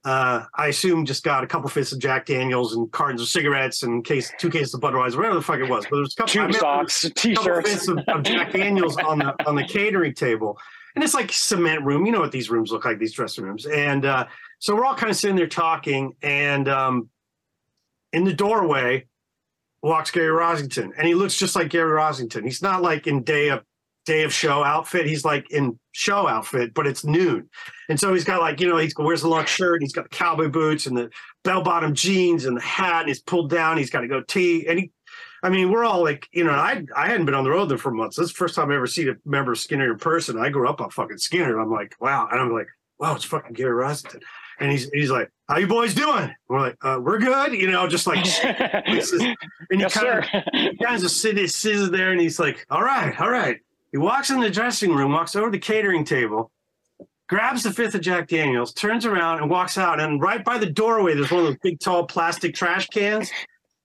[0.05, 3.81] uh, I assume just got a couple fists of Jack Daniels and cartons of cigarettes
[3.81, 5.83] and case two cases of Budweiser, whatever the fuck it was.
[5.85, 7.69] But there was a couple, Tube socks, a couple t-shirts.
[7.69, 10.59] fists of, of Jack Daniels on the on the catering table.
[10.93, 12.05] And it's like cement room.
[12.05, 13.65] You know what these rooms look like, these dressing rooms.
[13.65, 14.27] And uh,
[14.59, 17.09] so we're all kind of sitting there talking, and um,
[18.13, 19.07] in the doorway
[19.81, 22.43] walks Gary Rossington, and he looks just like Gary Rossington.
[22.43, 23.63] He's not like in day of
[24.05, 25.05] day of show outfit.
[25.05, 27.49] He's like in show outfit, but it's noon,
[27.89, 30.15] and so he's got like you know he wears a long shirt, he's got the
[30.15, 31.09] cowboy boots and the
[31.43, 33.77] bell bottom jeans and the hat, and he's pulled down.
[33.77, 34.91] He's got a goatee, and he
[35.45, 37.77] I mean, we're all like, you know, I I hadn't been on the road there
[37.77, 38.17] for months.
[38.17, 40.39] This is the first time I ever seen a member of Skynyrd in person.
[40.39, 41.61] I grew up on fucking Skynyrd.
[41.61, 42.27] I'm like, wow.
[42.31, 42.67] And I'm like,
[42.99, 44.21] wow, it's fucking Gary Rossington.
[44.59, 46.33] And he's he's like, how you boys doing?
[46.49, 47.53] We're like, uh, we're good.
[47.53, 50.19] You know, just like, and he yes, kind sir.
[50.19, 53.59] of he kind of just sits, sits there and he's like, all right, all right.
[53.95, 56.51] He walks in the dressing room, walks over to the catering table,
[57.29, 60.01] grabs the fifth of Jack Daniels, turns around and walks out.
[60.01, 63.31] And right by the doorway, there's one of those big, tall plastic trash cans.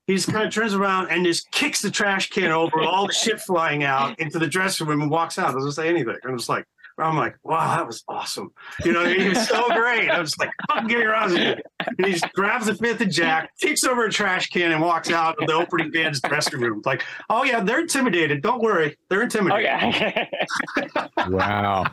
[0.08, 3.12] He just kind of turns around and just kicks the trash can over, all the
[3.12, 5.54] shit flying out into the dressing room and walks out.
[5.54, 6.16] Doesn't say anything.
[6.24, 6.64] I'm just like,
[6.98, 8.52] I'm like, wow, that was awesome.
[8.84, 10.10] You know, he was so great.
[10.10, 11.60] I was like, fucking Gary Rossington.
[11.96, 15.10] And he just grabs the fifth of Jack, kicks over a trash can, and walks
[15.10, 16.82] out of the opening band's dressing room.
[16.84, 18.42] Like, oh yeah, they're intimidated.
[18.42, 19.64] Don't worry, they're Oh intimidated.
[19.64, 20.26] yeah.
[21.28, 21.84] Wow.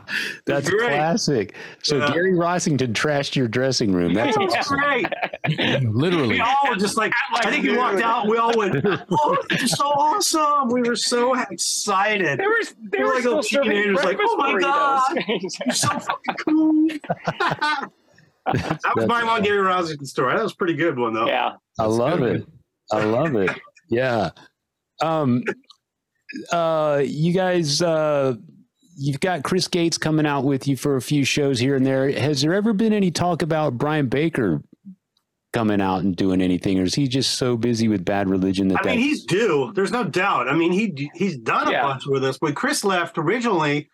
[0.45, 0.89] That's Great.
[0.89, 1.55] classic.
[1.83, 2.07] So Yeah.
[2.13, 4.13] Gary Rossington trashed your dressing room.
[4.13, 4.77] That's That's awesome.
[4.79, 5.07] great.
[5.83, 6.29] Literally.
[6.35, 8.27] We all were just like, I think he walked out.
[8.27, 8.75] We all went,
[9.11, 12.39] "Oh, this is so awesome!" We were so excited.
[12.39, 12.55] They were
[12.91, 14.59] they They were were like still little serving teenagers, like, "Oh my
[15.09, 15.59] burritos.
[15.65, 16.87] You're so fucking cool.
[18.53, 20.33] that was my one Gary Rossington story.
[20.35, 21.27] That was pretty good one, though.
[21.27, 21.53] yeah.
[21.79, 22.41] I love good.
[22.41, 22.47] it.
[22.91, 23.51] I love it.
[23.89, 24.29] Yeah.
[25.01, 25.43] Um
[26.51, 28.35] uh you guys uh
[28.97, 32.09] you've got Chris Gates coming out with you for a few shows here and there.
[32.11, 34.61] Has there ever been any talk about Brian Baker
[35.53, 38.79] coming out and doing anything or is he just so busy with bad religion that
[38.83, 39.71] I mean, that he's due.
[39.75, 40.49] There's no doubt.
[40.49, 41.83] I mean, he he's done a Yeah.
[41.83, 42.37] bunch with us.
[42.39, 43.89] When Chris left originally,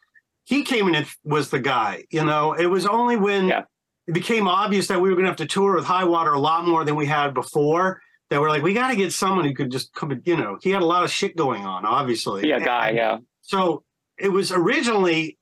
[0.45, 2.03] he came in and was the guy.
[2.11, 3.64] You know, it was only when Yeah.
[4.07, 6.40] it became obvious that we were going to have to tour with High Water a
[6.40, 8.02] lot more than we had before.
[8.30, 10.11] That we're like, we got to get someone who could just come.
[10.11, 12.48] and- You know, he had a lot of shit going on, obviously.
[12.48, 13.18] Yeah, guy, yeah.
[13.41, 13.84] So
[14.18, 15.38] it was originally,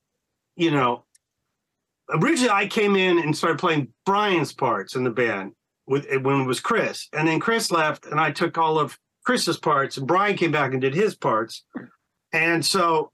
[0.55, 1.05] you know,
[2.09, 5.53] originally I came in and started playing Brian's parts in the band
[5.87, 8.97] with eh, when it was Chris, and then Chris left, and I took all of
[9.25, 11.63] Chris's parts, and Brian came back and did his parts,
[12.33, 13.11] and so.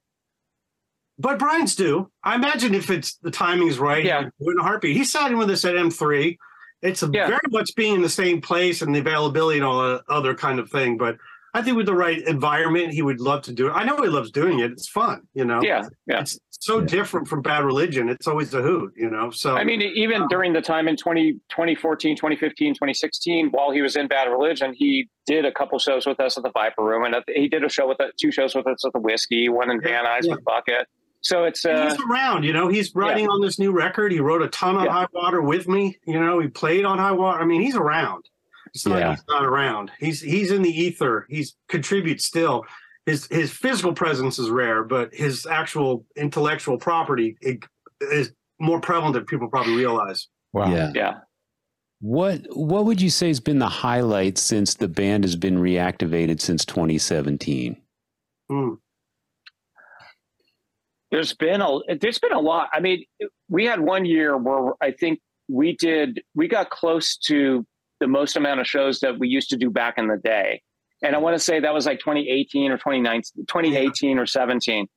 [1.19, 2.11] But Brian's due.
[2.23, 4.21] I imagine if it's the timing's right, Yeah.
[4.39, 4.95] he in a heartbeat.
[4.95, 6.37] He's signing with us at M3.
[6.83, 7.27] It's Yeah.
[7.27, 10.59] very much being in the same place and the availability and all that other kind
[10.59, 10.97] of thing.
[10.97, 11.17] But
[11.55, 13.71] I think with the right environment, he would love to do it.
[13.71, 14.71] I know he loves doing it.
[14.71, 15.59] It's fun, you know.
[15.63, 16.19] Yeah, yeah.
[16.19, 18.09] It's so different from Bad Religion.
[18.09, 19.31] It's always a hoot, you know.
[19.31, 23.95] So I mean, even during the time in 20, 2014, 2015, 2016, while he was
[23.95, 27.15] in Bad Religion, he did a couple shows with us at the Viper Room, and
[27.15, 29.71] the, he did a show with the, two shows with us at the Whisky, one
[29.71, 30.35] in Yeah, Van Nuys yeah.
[30.35, 30.87] with Bucket.
[31.21, 32.67] So it's uh, he's around, you know.
[32.67, 34.11] He's writing on this new record.
[34.11, 34.91] He wrote a ton on Yeah.
[34.91, 35.97] High Water with me.
[36.05, 37.41] You know, he played on High Water.
[37.41, 38.25] I mean, he's around.
[38.73, 39.11] It's not Yeah.
[39.11, 39.91] he's not around.
[39.99, 41.25] He's he's in the ether.
[41.29, 42.63] He's contributes still.
[43.05, 47.63] His his physical presence is rare, but his actual intellectual property it,
[48.01, 50.27] is more prevalent than people probably realize.
[50.53, 50.71] Wow.
[50.71, 50.91] yeah.
[50.93, 51.13] yeah.
[51.99, 56.39] What what would you say has been the highlight since the band has been reactivated
[56.41, 57.75] since 2017?
[58.49, 58.73] Hmm.
[61.11, 62.69] There's been a there's been a lot.
[62.73, 63.05] I mean,
[63.49, 67.65] we had one year where I think we did we got close to
[67.99, 70.61] the most amount of shows that we used to do back in the day.
[71.01, 74.87] And I want to say that was like 2018 or 2019, 2018 or 17.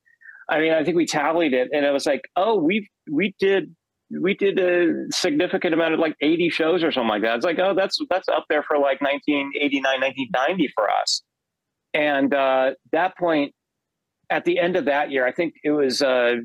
[0.49, 3.75] I mean, I think we tallied it and it was like, oh, we we did
[4.19, 7.37] we did a significant amount of like 80 shows or something like that.
[7.37, 11.21] It's like, oh, that's that's up there for like 1989, 1990 for us.
[11.93, 13.53] And uh, that point,
[14.31, 16.35] at the end of that year, I think it was uh,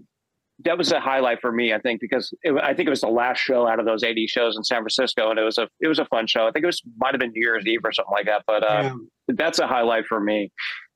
[0.64, 1.72] that was a highlight for me.
[1.72, 4.26] I think because it, I think it was the last show out of those 80
[4.26, 6.46] shows in San Francisco, and it was a it was a fun show.
[6.46, 8.42] I think it was might have been New Year's Eve or something like that.
[8.46, 8.94] But uh, Yeah.
[9.28, 10.50] that's a highlight for me.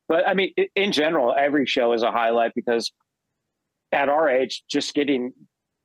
[0.09, 2.93] But I mean, in general, every show is a highlight because
[3.93, 5.33] at our age, just getting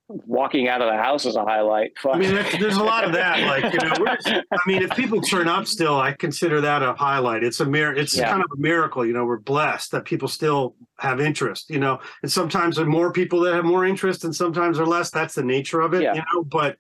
[0.08, 1.92] walking out of the house is a highlight.
[2.10, 3.40] I mean, there's a lot of that.
[3.42, 6.84] Like, you know, we're just, I mean, if people turn up still, I consider that
[6.84, 7.44] a highlight.
[7.44, 8.30] It's a mir- It's Yeah.
[8.30, 9.06] kind of a miracle.
[9.06, 11.70] You know, we're blessed that people still have interest.
[11.70, 14.86] You know, and sometimes there are more people that have more interest, and sometimes there
[14.86, 15.10] are less.
[15.10, 16.04] That's the nature of it.
[16.04, 16.14] Yeah.
[16.16, 16.78] You know, but.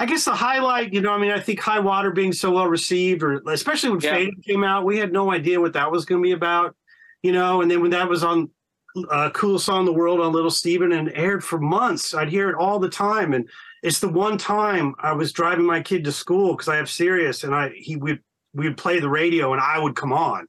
[0.00, 2.68] I guess the highlight, you know, I mean, I think High Water being so well
[2.68, 4.12] received, or especially when Yeah.
[4.14, 6.76] Faded came out, we had no idea what that was going to be about,
[7.24, 7.62] you know.
[7.62, 8.48] And then when that was on
[9.10, 12.48] uh, Coolest Song in the World on Little Steven and aired for months, I'd hear
[12.50, 13.32] it all the time.
[13.34, 13.48] And
[13.82, 17.44] it's the one time I was driving my kid to school because I have Sirius,
[17.44, 18.20] and I he would
[18.54, 20.46] we would play the radio and I would come on,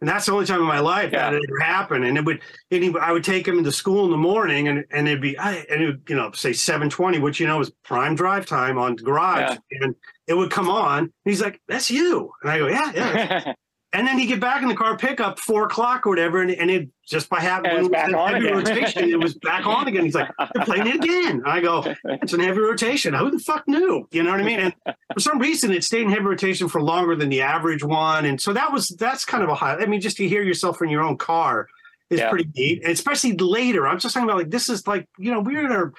[0.00, 1.30] and that's the only time in my life Yeah.
[1.30, 2.04] that it ever happened.
[2.04, 2.40] And it would
[2.70, 5.36] and he, I would take him into school in the morning, and and it'd be
[5.38, 8.46] I and it would, you know say seven twenty, which you know is prime drive
[8.46, 9.94] time on Garage, and
[10.26, 10.98] it would come on.
[11.00, 13.52] And he's like, "That's you," and I go, "Yeah, yeah."
[13.92, 16.52] And then he get back in the car, pick up four o'clock or whatever, and,
[16.52, 18.58] and it just by having And it's back on heavy again.
[18.58, 20.04] rotation, it was back on again.
[20.04, 21.42] He's like, they're playing it again.
[21.44, 23.14] I go, it's in heavy rotation.
[23.14, 24.06] Who the fuck knew?
[24.12, 24.60] You know what I mean?
[24.60, 24.74] And
[25.12, 28.40] for some reason, it stayed in heavy rotation for longer than the average one, and
[28.40, 29.74] so that was that's kind of a high.
[29.74, 31.66] I mean, just to hear yourself in your own car
[32.10, 32.30] is Yeah.
[32.30, 33.88] pretty neat, and especially later.
[33.88, 35.92] I'm just talking about like this is like you know we were in our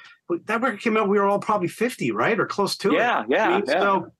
[0.45, 1.09] that record came out.
[1.09, 2.99] We were all probably 50, right, or close to it.
[2.99, 3.79] Yeah, yeah, I mean, yeah.
[3.81, 4.11] So,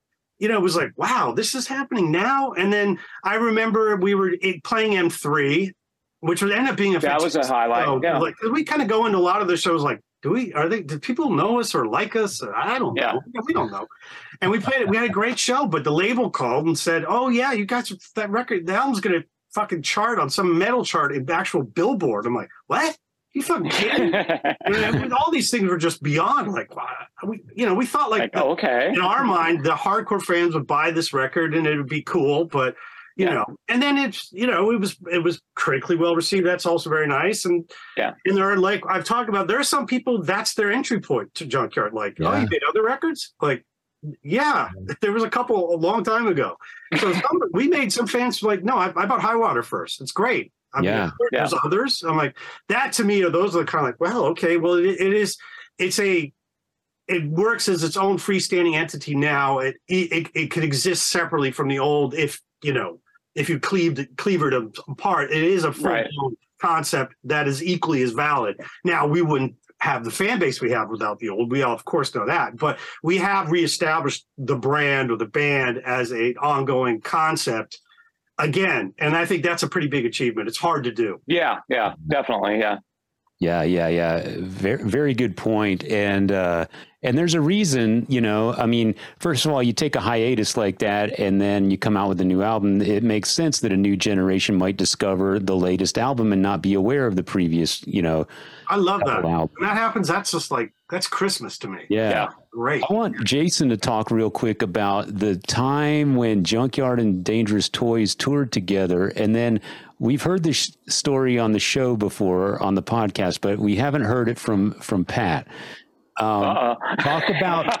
[0.42, 2.50] you know, it was like, wow, this is happening now.
[2.54, 4.32] And then I remember we were
[4.64, 5.70] playing M3,
[6.18, 7.84] which would end up being a That was a highlight.
[7.84, 8.00] show.
[8.02, 8.18] Yeah.
[8.18, 10.68] Like we kind of go into a lot of the shows like, do we are
[10.68, 12.42] they do people know us or like us?
[12.56, 13.12] I don't Yeah.
[13.12, 13.20] know.
[13.46, 13.86] We don't know.
[14.40, 14.88] And we played it.
[14.88, 17.92] We had a great show, but the label called and said, Oh yeah, you guys
[18.16, 19.22] that record, the album's gonna
[19.54, 22.26] fucking chart on some metal chart in actual billboard.
[22.26, 22.96] I'm like, what?
[23.34, 24.10] You fucking kidding?
[24.10, 24.18] me?"
[24.66, 26.86] And all these things were just beyond like, wow.
[27.26, 28.90] we, you know, we thought like, like, oh, okay.
[28.92, 32.44] in our mind, the hardcore fans would buy this record and it would be cool,
[32.44, 32.74] but
[33.16, 33.34] you Yeah.
[33.34, 36.46] know, and then it's you know, it was it was critically well received.
[36.46, 37.44] That's also very nice.
[37.44, 38.12] And Yeah.
[38.26, 41.34] and there are like I've talked about, there are some people that's their entry point
[41.34, 41.92] to Junkyard.
[41.94, 43.34] Like, oh, you made other records?
[43.40, 43.64] Like,
[44.22, 44.68] yeah,
[45.00, 46.56] there was a couple a long time ago.
[46.98, 50.00] So some, we made some fans like, no, I, I bought High Water first.
[50.00, 50.52] It's great.
[50.74, 51.04] I Yeah.
[51.06, 52.02] of course there's others.
[52.02, 52.36] I'm like,
[52.68, 55.12] that to me are those are the kind of like, well, okay, well, it, it
[55.12, 55.36] is,
[55.78, 56.32] it's a,
[57.08, 59.58] it works as its own freestanding entity now.
[59.58, 63.00] It, it it could exist separately from the old if you know
[63.34, 65.32] if you cleaved it, cleavered them apart.
[65.32, 66.06] It is a full Right.
[66.60, 68.56] concept that is equally as valid.
[68.84, 71.50] Now we wouldn't have the fan base we have without the old.
[71.50, 75.78] We all of course know that, but we have reestablished the brand or the band
[75.78, 77.80] as a ongoing concept
[78.42, 80.48] again, and I think that's a pretty big achievement.
[80.48, 81.20] It's hard to do.
[81.26, 82.58] Yeah, yeah, definitely.
[82.58, 82.78] Yeah.
[83.40, 84.22] Yeah, yeah, yeah.
[84.38, 85.82] Very, very good point.
[85.84, 86.66] And uh,
[87.02, 88.54] and there's a reason, you know.
[88.54, 91.96] I mean, first of all, you take a hiatus like that, and then you come
[91.96, 92.80] out with a new album.
[92.80, 96.74] It makes sense that a new generation might discover the latest album and not be
[96.74, 98.26] aware of the previous, you know,
[98.68, 99.16] I love that.
[99.16, 99.58] couple albums.
[99.58, 101.80] When that happens, that's just like that's Christmas to me.
[101.88, 102.10] Yeah.
[102.10, 102.28] Yeah.
[102.52, 102.82] Great.
[102.88, 108.14] I want Jason to talk real quick about the time when Junkyard and Dangerous Toys
[108.14, 109.08] toured together.
[109.08, 109.60] And then
[109.98, 114.28] we've heard this story on the show before on the podcast, but we haven't heard
[114.28, 115.46] it from from Pat.
[116.22, 117.64] Um, talk about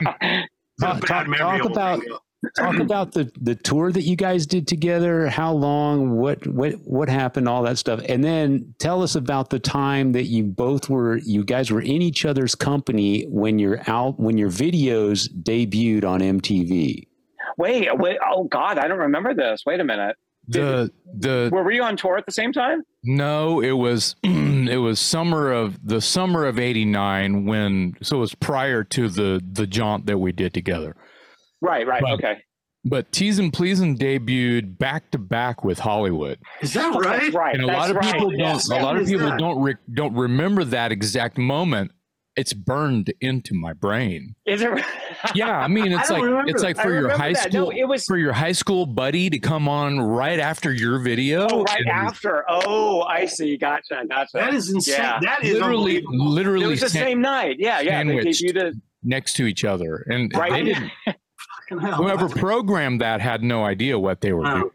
[0.80, 2.02] talk, talk, talk about
[2.56, 7.08] talk about the the tour that you guys did together how long what what what
[7.08, 11.18] happened all that stuff and then tell us about the time that you both were
[11.18, 16.20] you guys were in each other's company when you're out when your videos debuted on
[16.20, 17.06] MTV
[17.56, 18.18] Wait, wait.
[18.26, 19.62] Oh God, I don't remember this.
[19.66, 20.16] Wait a minute.
[20.48, 22.82] The the Were we on tour at the same time?
[23.04, 28.34] no, it was it was summer of the summer of '89 when so it was
[28.34, 30.96] prior to the the jaunt that we did together.
[31.60, 32.02] Right, right.
[32.02, 32.34] But- okay.
[32.84, 37.32] But Tease and Pleasin' debuted back to back with Hollywood, Is that That's right?
[37.32, 37.54] right.
[37.54, 38.12] and a that's lot of right.
[38.12, 38.38] people don't.
[38.40, 38.68] Yes.
[38.68, 39.38] A lot of people that?
[39.38, 41.92] don't re- don't remember that exact moment.
[42.34, 44.34] It's burned into my brain.
[44.46, 44.82] Is it?
[45.34, 47.52] Yeah, I mean, it's don't like remember it's like I for your high that.
[47.52, 50.98] school No, it was for your high school buddy to come on right after your
[50.98, 51.46] video.
[51.50, 52.44] oh, right and after.
[52.48, 53.56] Oh, I see.
[53.58, 54.30] Gotcha, gotcha.
[54.34, 54.94] That is insane.
[54.96, 55.18] Yeah.
[55.20, 56.14] That is literally, unbelievable.
[56.26, 57.56] it literally was the sa- same night.
[57.58, 58.02] Yeah, yeah.
[58.02, 58.42] They sandwiched.
[58.44, 60.52] debuted next to each other, and Right.
[60.52, 60.90] they didn't.
[61.96, 64.54] Whoever programmed that had no idea what they were Wow.
[64.60, 64.70] doing.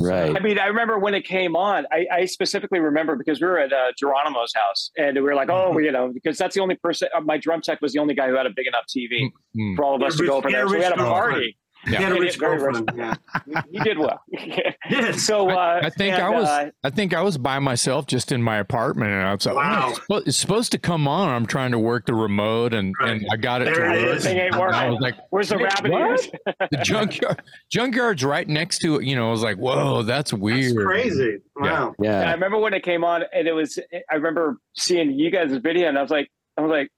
[0.00, 1.86] Right I mean, I remember when it came on.
[1.92, 5.50] I, I specifically remember because we were at uh, Geronimo's house, and we were like,
[5.50, 7.08] "Oh, you know," because that's the only person.
[7.14, 9.74] Uh, my drum tech was the only guy who had a big enough TV Mm.
[9.76, 10.66] for all of us to go over there.
[10.68, 11.54] So we had a girlfriend.
[11.84, 11.96] Party.
[11.96, 12.20] He had a Yeah.
[12.20, 12.90] rich Very girlfriend.
[12.96, 13.14] Yeah.
[13.46, 14.20] You, you did well.
[14.90, 15.22] Yes.
[15.22, 16.44] so uh, I think and, I was.
[16.48, 19.54] uh, I think I was by myself, just in my apartment, and I was like,
[19.54, 19.92] Wow.
[20.10, 23.36] "Oh, it's supposed- to come on." I'm trying to work the remote, and and I
[23.36, 24.16] got it There to it work.
[24.16, 24.24] is.
[24.24, 24.90] Thing ain't and I working.
[24.90, 26.00] was like, where's the rabbit what?
[26.00, 26.28] ears?
[26.72, 27.40] the junkyard,
[27.72, 29.04] junkyard's right next to it.
[29.04, 31.38] You know, I was like, "Whoa, that's weird." That's crazy.
[31.56, 31.94] Wow.
[32.00, 32.28] Yeah.
[32.28, 33.78] I remember when it came on, and it was.
[34.10, 36.90] I remember seeing you guys' video, and I was like, I was like,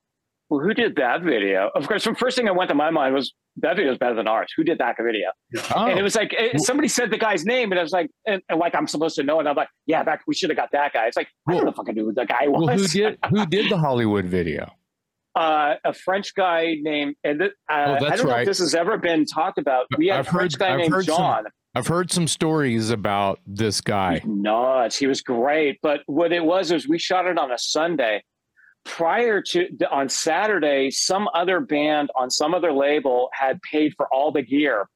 [0.52, 1.70] well, who did that video?
[1.74, 4.14] Of course, the first thing that went to my mind was that video is better
[4.14, 4.52] than ours.
[4.56, 5.30] Who did that video?
[5.74, 8.10] Oh, And it was like it, somebody said the guy's name, and I was like,
[8.26, 10.56] and, and like I'm supposed to know, and I'm like, yeah, that we should have
[10.56, 11.06] got that guy.
[11.06, 12.66] It's like I don't know if I can do who the guy was.
[12.66, 14.70] well, who did who did the Hollywood video?
[15.34, 18.42] uh, a French guy named, and th- uh, I Oh, that's don't know right.
[18.42, 19.86] if this has ever been talked about.
[19.96, 21.44] We had I've a French heard- guy I've named heard some- John.
[21.74, 24.20] I've heard some stories about this guy.
[24.26, 24.98] nuts.
[24.98, 25.78] He was great.
[25.82, 28.22] But what it was is we shot it on a Sunday.
[28.84, 34.32] Prior to on Saturday, some other band on some other label had paid for all
[34.32, 34.88] the gear.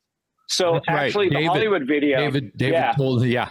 [0.48, 1.06] So That's right.
[1.06, 2.92] actually, the Hollywood video, David, David yeah.
[2.92, 3.50] told, yeah,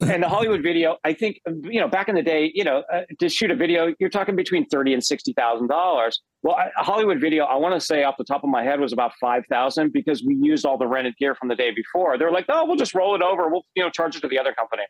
[0.00, 3.02] and the Hollywood video, I think, you know, back in the day, you know, uh,
[3.18, 6.22] to shoot a video, you're talking between thirty and sixty thousand dollars.
[6.42, 8.80] Well, I, a Hollywood video, I want to say off the top of my head
[8.80, 12.16] was about five thousand because we used all the rented gear from the day before.
[12.16, 13.48] They're like, oh, we'll just roll it over.
[13.50, 14.84] We'll, you know, charge it to the other company.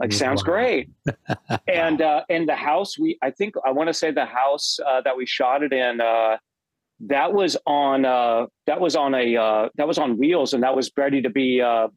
[0.00, 0.52] Like, sounds Wow.
[0.52, 0.88] great.
[1.68, 5.00] and uh, and the house, we, I think, I want to say the house uh,
[5.02, 6.00] that we shot it in.
[6.00, 6.38] Uh,
[7.06, 10.74] that was on uh, that was on a uh, that was on wheels and that
[10.74, 11.88] was ready to be uh,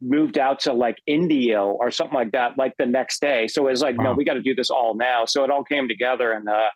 [0.00, 3.48] moved out to like India or something like that, like the next day.
[3.48, 5.24] So it was like, no, we got to do this all now.
[5.24, 6.68] So it all came together and uh,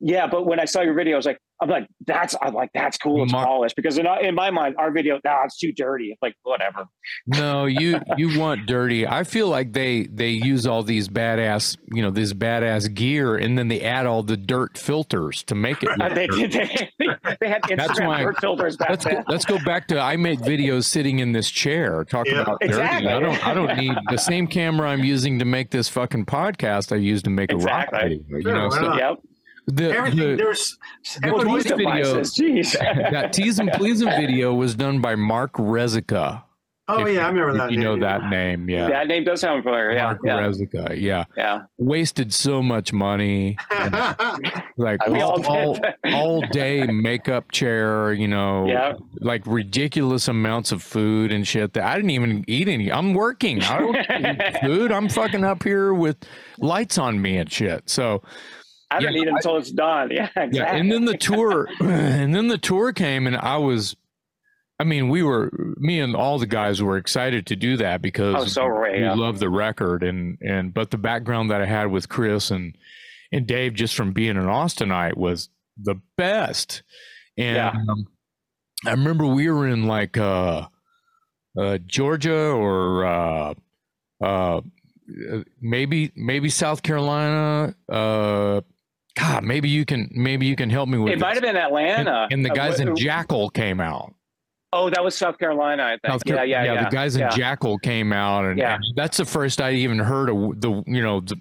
[0.00, 0.26] yeah.
[0.26, 2.98] But when I saw your video, I was like, I'm like, that's I'm like that's
[2.98, 3.22] cool.
[3.22, 6.08] It's Mar- polished because in, in my mind, our video, nah, it's too dirty.
[6.10, 6.86] It's like whatever.
[7.26, 9.06] No, you you want dirty.
[9.06, 13.56] I feel like they they use all these badass, you know, this badass gear, and
[13.56, 15.88] then they add all the dirt filters to make it.
[16.12, 16.46] They, dirty.
[16.98, 17.06] they,
[17.40, 19.24] they had That's why- dirt filters back Let's go, then.
[19.28, 22.42] let's go back to I make videos sitting in this chair talking Yeah.
[22.42, 23.08] about Exactly.
[23.08, 23.14] dirty.
[23.14, 26.92] I don't I don't need the same camera I'm using to make this fucking podcast
[26.92, 28.20] I use to make a rock Exactly.
[28.28, 28.36] video.
[28.36, 28.94] You Sure, know, why so?
[28.96, 29.18] Yep.
[29.66, 30.76] The, Everything the- there's
[31.20, 33.10] the Well, everything- toys these video Jeez.
[33.12, 36.42] that tease and please video was done by Mark Rezyka.
[36.88, 37.70] Oh If- yeah, I remember if that.
[37.72, 38.88] You know that name, yeah.
[38.88, 39.92] That name does sound familiar.
[39.92, 40.04] Yeah.
[40.04, 40.38] Mark Yeah.
[40.40, 41.24] Rezyka, yeah.
[41.36, 41.60] Yeah.
[41.78, 43.56] Wasted so much money.
[44.76, 45.78] like We all, all all,
[46.12, 48.94] all day makeup chair, you know, Yeah.
[49.20, 52.90] like ridiculous amounts of food and shit that I didn't even eat any.
[52.90, 53.62] I'm working.
[53.62, 54.90] I don't eat food.
[54.92, 56.16] I'm fucking up here with
[56.58, 57.88] lights on me and shit.
[57.88, 58.22] So
[58.96, 60.10] I don't Yeah, need it until it's done.
[60.12, 60.24] Yeah.
[60.36, 60.58] Exactly.
[60.58, 63.96] yeah, and then the tour, and then the tour came, and I was,
[64.78, 68.34] I mean, we were, me and all the guys were excited to do that because
[68.38, 69.14] Oh, so were we, we yeah.
[69.14, 72.76] love the record, and and but the background that I had with Chris and
[73.32, 75.48] and Dave just from being an Austinite was
[75.80, 76.82] the best,
[77.38, 77.70] and Yeah.
[77.88, 78.06] um,
[78.86, 80.66] I remember we were in like uh,
[81.58, 83.54] uh, Georgia or uh,
[84.22, 84.60] uh,
[85.60, 87.74] maybe maybe South Carolina.
[87.88, 88.60] Uh,
[89.18, 92.22] God, maybe you can maybe you can help me with it might have been Atlanta.
[92.24, 94.14] And, and the Uh, guys in Jackyl came out.
[94.74, 96.06] Oh, that was South Carolina, I think.
[96.06, 97.28] South yeah, Car- yeah, yeah, The guys in yeah.
[97.28, 98.76] Jackyl came out, and, Yeah.
[98.76, 101.36] and that's the first I even heard of the you know the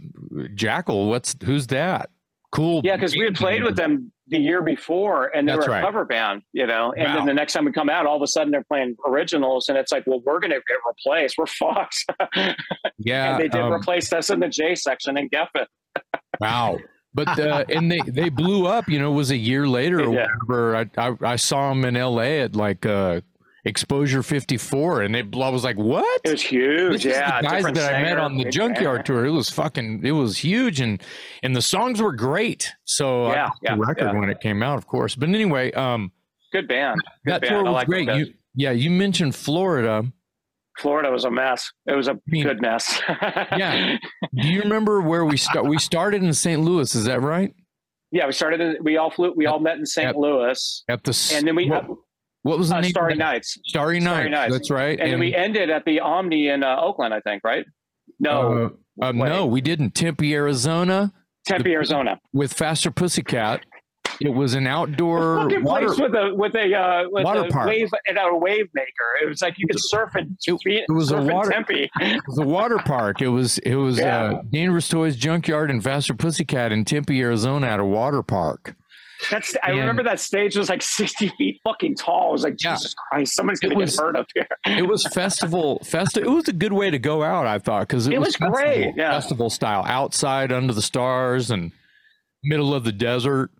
[0.55, 1.07] Jackyl.
[1.07, 2.09] What's who's that?
[2.51, 2.81] Cool.
[2.83, 5.75] Yeah, because we had played with them the year before, and they That's were a
[5.77, 5.85] right.
[5.85, 6.91] cover band, you know.
[6.91, 7.15] And Wow.
[7.15, 9.77] then the next time we come out, all of a sudden they're playing originals, and
[9.77, 11.37] it's like, well, we're going to get replaced.
[11.37, 12.05] We're fucked.
[13.03, 15.65] Yeah, and they did um, replace us in the J section in Geffen.
[16.41, 16.77] Wow.
[17.13, 18.87] But uh, and they they blew up.
[18.89, 20.27] You know, it was a year later or Yeah.
[20.47, 20.75] whatever.
[20.77, 22.41] I, I I saw them in L.A.
[22.41, 23.19] at like uh,
[23.65, 26.21] Exposure 54, and they blew- I was like, what?
[26.23, 27.03] It was huge.
[27.03, 29.25] This yeah, the guys that I met on the Junkyard tour.
[29.25, 30.03] It was fucking.
[30.03, 31.01] It was huge, and
[31.43, 32.71] and the songs were great.
[32.85, 34.19] So Yeah, got yeah, the record yeah.
[34.19, 35.15] when it came out, of course.
[35.15, 36.11] But anyway, um,
[36.53, 37.01] Good band.
[37.25, 37.49] Good that band.
[37.51, 38.07] tour I was like great.
[38.09, 40.05] You yeah, you mentioned Florida.
[40.79, 41.69] Florida was a mess.
[41.85, 43.01] It was a mean, good mess.
[43.57, 43.97] Yeah.
[44.33, 45.65] Do you remember where we start?
[45.67, 46.61] We started in St.
[46.61, 46.93] Louis.
[46.95, 47.53] Is that right?
[48.11, 48.25] yeah.
[48.25, 48.61] We started.
[48.61, 49.33] In, we all flew.
[49.35, 50.07] We all met in St.
[50.07, 50.15] Yep.
[50.15, 51.85] Louis, At the and then we what,
[52.43, 52.91] what was the uh, name?
[52.91, 53.15] Starry?
[53.15, 54.13] Nights, Starry Nights.
[54.15, 54.53] Starry Nights.
[54.53, 54.99] That's right.
[54.99, 57.13] and, then we ended at the Omni in uh, Oakland.
[57.13, 57.43] I think.
[57.43, 57.65] Right?
[58.19, 58.71] No,
[59.01, 59.91] uh, um, no, we didn't.
[59.91, 61.11] Tempe, Arizona,
[61.45, 62.19] Tempe, Arizona.
[62.33, 63.65] with Faster Pussycat.
[64.19, 65.61] It was an outdoor water.
[65.87, 67.67] place with a with a uh, with Water a park.
[67.67, 68.87] wave and a wave maker.
[69.23, 71.89] It was like you could surf in It- it was a water- Tempe.
[71.99, 73.21] It was a water park.
[73.21, 74.23] It was it was Yeah.
[74.23, 78.75] uh, Dangerous Toys Junkyard and Faster Pussycat in Tempe, Arizona, at a water park.
[79.29, 82.29] That's I And- remember that stage was like sixty feet fucking tall.
[82.29, 82.73] I was like, Yeah.
[82.75, 84.47] Jesus Christ, someone's gonna was- get hurt up here.
[84.65, 86.31] It was festival festival.
[86.31, 87.45] It was a good way to go out.
[87.45, 89.11] I thought because it, It was, was great, festival, yeah.
[89.11, 91.71] festival style, outside under the stars and
[92.43, 93.51] middle of the desert.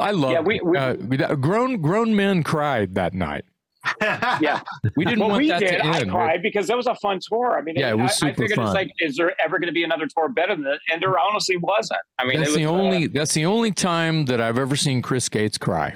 [0.00, 0.32] I love.
[0.32, 3.44] Yeah, we- we- uh, we- that- grown grown men cried that night.
[4.40, 4.60] Yeah.
[4.96, 5.78] We didn't well, want we that did.
[5.80, 7.56] to I cried because that was a fun tour.
[7.58, 8.66] I mean, Yeah, it was I, I figured fun.
[8.66, 10.80] it's like, is there ever going to be another tour better than it?
[10.92, 12.00] And there honestly wasn't.
[12.18, 13.06] I mean, That's it was, the uh, only.
[13.06, 15.94] that's the only time that I've ever seen Chris Gates cry.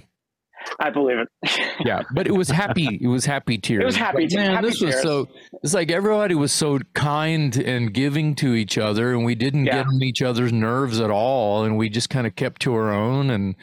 [0.81, 1.29] I believe it.
[1.85, 2.99] Yeah, but it was happy.
[3.01, 3.81] It was happy tears.
[3.83, 5.29] It was happy Like, te- Man, happy this was so.
[5.63, 9.79] It's like everybody was so kind and giving to each other, and we didn't Yeah.
[9.79, 12.93] get on each other's nerves at all, and we just kind of kept to our
[12.93, 13.31] own.
[13.31, 13.55] And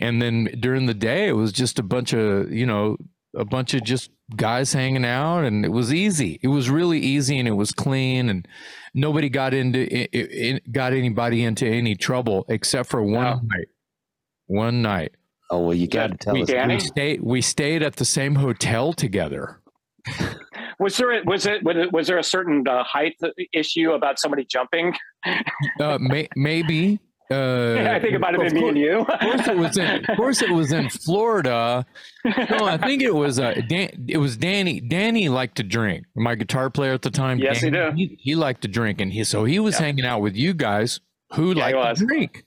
[0.00, 2.96] and then during the day, it was just a bunch of you know
[3.36, 6.40] a bunch of just guys hanging out, and it was easy.
[6.42, 8.46] It was really easy, and it was clean, and
[8.94, 13.40] nobody got into i i got anybody into any trouble except for one No.
[13.44, 13.68] night.
[14.46, 15.12] One night.
[15.50, 16.48] Oh well, you got to tell we us.
[16.48, 16.74] Danny?
[16.74, 17.20] We stayed.
[17.22, 19.60] We stayed at the same hotel together.
[20.78, 23.16] was there was it was, it, was there a certain uh, height
[23.52, 24.94] issue about somebody jumping?
[25.80, 27.00] Uh, may, maybe,
[27.30, 29.00] Uh, I think it might have of been me and you.
[29.00, 30.04] Of course, it was in.
[30.06, 31.84] Of course, it was in Florida.
[32.24, 33.38] No, I think it was.
[33.38, 34.80] Uh, Dan, it was Danny.
[34.80, 36.06] Danny liked to drink.
[36.16, 37.38] My guitar player at the time.
[37.38, 37.94] Yes, he Danny, did.
[38.10, 39.86] He, he liked to drink, and he so he was Yeah.
[39.86, 41.00] hanging out with you guys
[41.34, 41.98] who Yeah, he like was.
[41.98, 42.44] to drink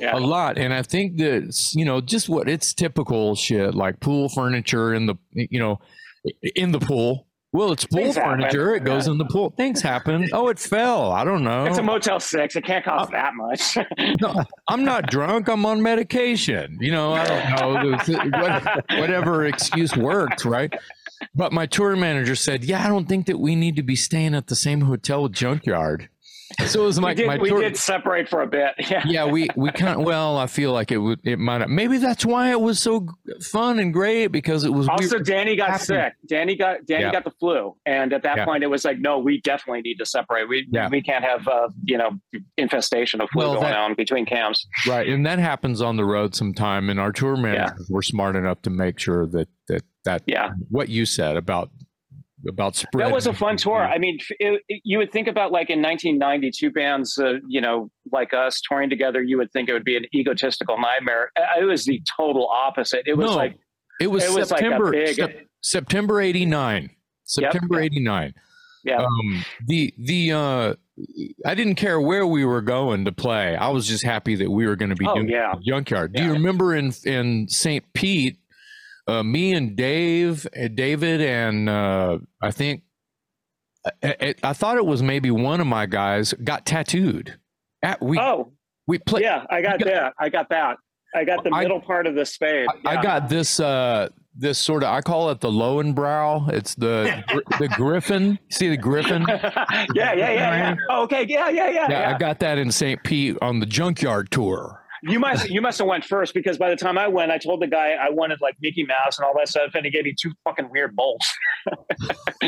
[0.00, 0.16] Yeah.
[0.16, 0.58] a lot.
[0.58, 5.06] And I think that you know just what it's typical shit like pool furniture in
[5.06, 5.80] the you know
[6.56, 7.26] in the pool.
[7.52, 8.40] Well, it's pool Things happen.
[8.40, 8.74] furniture.
[8.74, 9.54] It goes in the pool.
[9.56, 10.28] Things happen.
[10.32, 11.12] Oh, it fell.
[11.12, 11.66] I don't know.
[11.66, 12.56] It's a Motel Six.
[12.56, 13.78] It can't cost that much.
[14.20, 15.48] No, I'm not drunk.
[15.48, 16.78] I'm on medication.
[16.80, 17.24] You know, I
[17.56, 18.98] don't know.
[19.00, 20.72] Whatever excuse works, right?
[21.34, 24.34] But my tour manager said, "Yeah, I don't think that we need to be staying
[24.34, 26.08] at the same hotel with Junkyard."
[26.66, 27.60] So it was we like did, my we tour.
[27.60, 28.72] did separate for a bit.
[28.90, 29.02] Yeah.
[29.06, 30.06] Yeah, we we kind of.
[30.06, 31.20] Well, I feel like it would.
[31.24, 31.62] It might.
[31.62, 33.06] Have, maybe that's why it was so
[33.50, 34.88] fun and great because it was.
[34.88, 35.84] Also, were Danny got happy.
[35.84, 36.12] sick.
[36.28, 37.12] Danny got Danny Yeah.
[37.12, 38.44] got the flu, and at that Yeah.
[38.44, 40.48] point, it was like, no, we definitely need to separate.
[40.48, 40.88] We Yeah.
[40.90, 42.10] we can't have uh, you know
[42.56, 44.66] infestation of flu Well, going that- on between camps.
[44.86, 46.90] right, and that happens on the road sometime.
[46.90, 50.50] And our tour managers were smart enough to make sure that that that Yeah.
[50.70, 51.70] what you said about
[52.48, 53.06] about spread.
[53.06, 53.82] That was a fun tour.
[53.82, 57.60] I mean, it, it- you would think about like in 1990, two bands, uh, you
[57.60, 59.22] know, like us touring together.
[59.22, 61.30] You would think it would be an egotistical nightmare.
[61.58, 63.02] It was the total opposite.
[63.06, 63.58] It was No, like
[64.00, 66.90] It was, it was like September big- Sep- September 89.
[67.24, 68.34] September 89.
[68.84, 68.98] Yeah.
[69.02, 70.74] Um the the uh
[71.46, 73.56] I didn't care where we were going to play.
[73.56, 75.54] I was just happy that we were going to be Oh, doing yeah.
[75.66, 76.12] Junkyard.
[76.12, 77.82] Do you remember in in St.
[77.94, 78.36] Pete
[79.06, 82.82] uh me and Dave uh, David and uh I think
[84.02, 87.38] I, I, I thought it was maybe one of my guys got tattooed.
[87.82, 88.52] At we oh
[88.86, 90.14] we played yeah, I got got- that.
[90.18, 90.76] I got that.
[91.14, 92.66] I got the I- middle part of the spade.
[92.86, 93.02] I Yeah.
[93.02, 96.50] got this uh this sort of I call it the Lowenbrau.
[96.50, 97.22] It's the
[97.60, 98.38] the Griffin.
[98.50, 99.24] See the Griffin?
[99.28, 100.74] yeah, yeah, yeah, yeah.
[100.90, 102.14] Oh, okay, yeah, yeah, yeah, Yeah, yeah.
[102.14, 103.00] I got that in St.
[103.04, 104.80] Pete on the Junkyard tour.
[105.06, 107.60] You must you must have went first because by the time I went, I told
[107.60, 110.14] the guy I wanted like Mickey Mouse and all that stuff, and he gave me
[110.18, 111.20] two fucking weird bowls.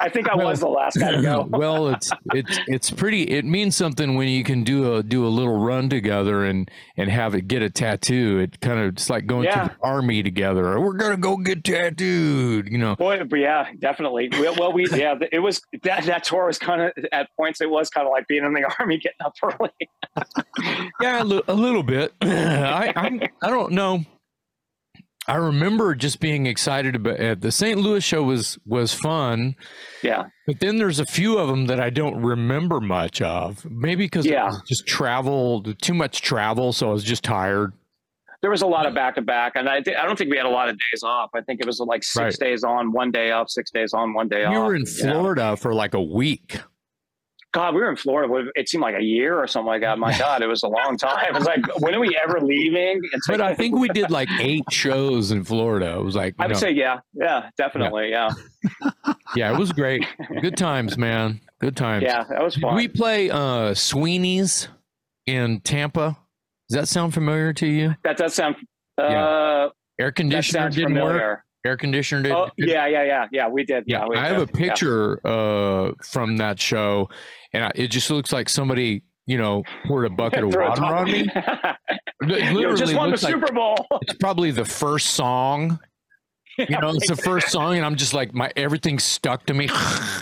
[0.00, 1.46] I think I was the last guy to go.
[1.50, 3.22] well, it's it's it's pretty.
[3.24, 7.10] It means something when you can do a do a little run together and and
[7.10, 8.38] have it get a tattoo.
[8.38, 9.68] It kind of it's like going Yeah.
[9.68, 10.80] to the army together.
[10.80, 12.68] We're gonna go get tattooed.
[12.70, 12.96] You know.
[12.96, 14.28] Boy, yeah, definitely.
[14.32, 17.70] Well, well, we yeah, it was that that tour was kind of at points it
[17.70, 19.70] was kind of like being in the army, getting up early.
[21.00, 22.12] Yeah, a, li- a little bit.
[22.22, 24.04] I I'm, I don't know.
[25.26, 27.80] I remember just being excited about uh, the St.
[27.80, 29.56] Louis show was was fun,
[30.02, 33.64] Yeah, but then there's a few of them that I don't remember much of.
[33.70, 34.50] Maybe because Yeah.
[34.68, 37.72] just travel, too much travel, so I was just tired.
[38.42, 40.36] there was a lot of back to back, and I thi- I don't think we
[40.36, 41.30] had a lot of days off.
[41.34, 42.48] I think it was like six Right.
[42.50, 44.52] days on, one day off, six days on, one day off.
[44.52, 45.12] You were in you know?
[45.14, 46.60] Florida for like a week.
[47.54, 48.50] God, we were in Florida.
[48.56, 49.98] It seemed like a year or something like that.
[49.98, 51.24] My God, it was a long time.
[51.28, 53.00] It was like, when are we ever leaving?
[53.12, 55.96] It's But like- I think we did like eight shows in Florida.
[55.98, 58.30] It was like, I would know, say, yeah, yeah, definitely, yeah,
[59.36, 60.04] yeah, it was great.
[60.42, 61.40] Good times, man.
[61.60, 62.02] Good times.
[62.02, 62.74] yeah, that was Did fun.
[62.74, 64.68] we play uh, Sweeney's
[65.26, 66.18] in Tampa?
[66.68, 67.94] Does that sound familiar to you?
[68.04, 68.56] that does sound.
[68.98, 69.68] Uh, Yeah.
[70.00, 71.40] Air conditioner didn't work.
[71.64, 72.30] Air conditioner.
[72.32, 73.48] Oh, yeah, yeah, yeah, yeah.
[73.48, 73.84] We did.
[73.86, 74.54] Yeah, we I have a did.
[74.60, 74.68] Yeah.
[74.68, 77.08] picture uh, from that show,
[77.52, 81.04] and I, it just looks like somebody, you know, poured a bucket of water on
[81.10, 81.28] me.
[82.22, 83.76] It you literally just won the looks like Super Bowl.
[84.02, 85.78] it's probably the first song.
[86.68, 89.68] You know, it's the first song, and I'm just like my everything's stuck to me.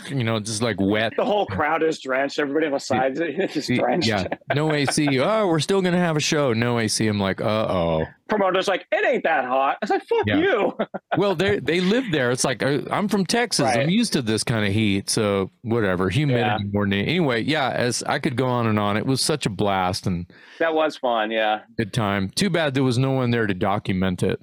[0.09, 1.15] You know, just like wet.
[1.17, 2.39] the whole crowd is drenched.
[2.39, 4.07] Everybody on the sides is just drenched.
[4.09, 5.19] Yeah, no AC.
[5.21, 6.53] Oh, we're still gonna have a show.
[6.53, 7.07] No AC.
[7.07, 8.05] I'm like, uh oh.
[8.29, 9.77] Promoter's like, it ain't that hot.
[9.81, 10.37] I was like, fuck Yeah.
[10.39, 10.73] you.
[11.17, 12.31] Well, they they live there.
[12.31, 13.67] It's like uh, I'm from Texas.
[13.67, 15.09] I'm used to this kind of heat.
[15.09, 17.43] So whatever, humidity more than anyway.
[17.43, 18.97] Yeah, as I could go on and on.
[18.97, 20.27] It was such a blast and
[20.59, 21.31] That was fun.
[21.31, 21.61] Yeah.
[21.79, 22.29] good time.
[22.31, 24.41] Too bad there was no one there to document it.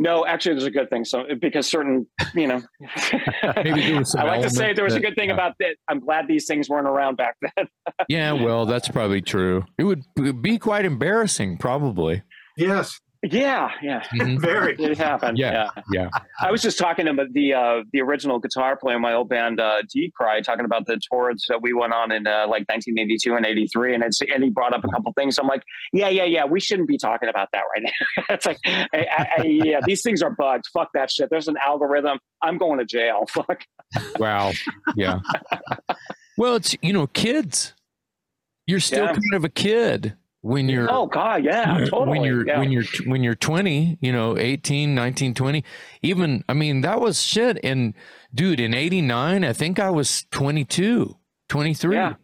[0.00, 1.04] No, actually, there's a good thing.
[1.04, 2.62] So because certain, you know,
[3.56, 5.34] Maybe there some I like to say there was a good thing yeah.
[5.34, 5.74] about that.
[5.88, 7.66] I'm glad these things weren't around back then.
[8.08, 9.64] Yeah, well, that's probably true.
[9.76, 10.04] It would
[10.40, 12.22] be quite embarrassing, probably.
[12.56, 14.40] Yes, yeah, yeah, Mhm.
[14.40, 14.76] very.
[14.78, 15.38] it happened.
[15.38, 15.70] Yeah.
[15.76, 15.82] Yeah.
[15.92, 16.08] Yeah.
[16.40, 19.58] I was just talking about the uh, the original guitar player in my old band,
[19.60, 23.34] uh, Deep Cry, talking about the tours that we went on in uh, like 1982
[23.34, 25.36] and 83, and it's and he brought up a couple things.
[25.38, 25.62] I'm like,
[25.92, 28.22] yeah, yeah, yeah, we shouldn't be talking about that right now.
[28.30, 30.66] it's like, I, I, I, yeah, these things are bugged.
[30.72, 31.28] Fuck that shit.
[31.28, 32.18] There's an algorithm.
[32.42, 33.24] I'm going to jail.
[33.30, 33.64] Fuck.
[34.20, 34.52] Wow.
[34.96, 35.18] Yeah.
[36.36, 37.74] well, it's you know, kids.
[38.68, 39.12] You're still Yeah.
[39.14, 40.14] kind of a kid
[40.48, 42.08] when you're Oh God, yeah, totally.
[42.08, 42.58] when you're yeah.
[42.58, 45.64] when you're when you're 20 you know 18 19 20
[46.02, 47.94] even i mean that was shit and
[48.34, 51.14] dude in 89 i think i was 22
[51.48, 52.14] 23 Yeah.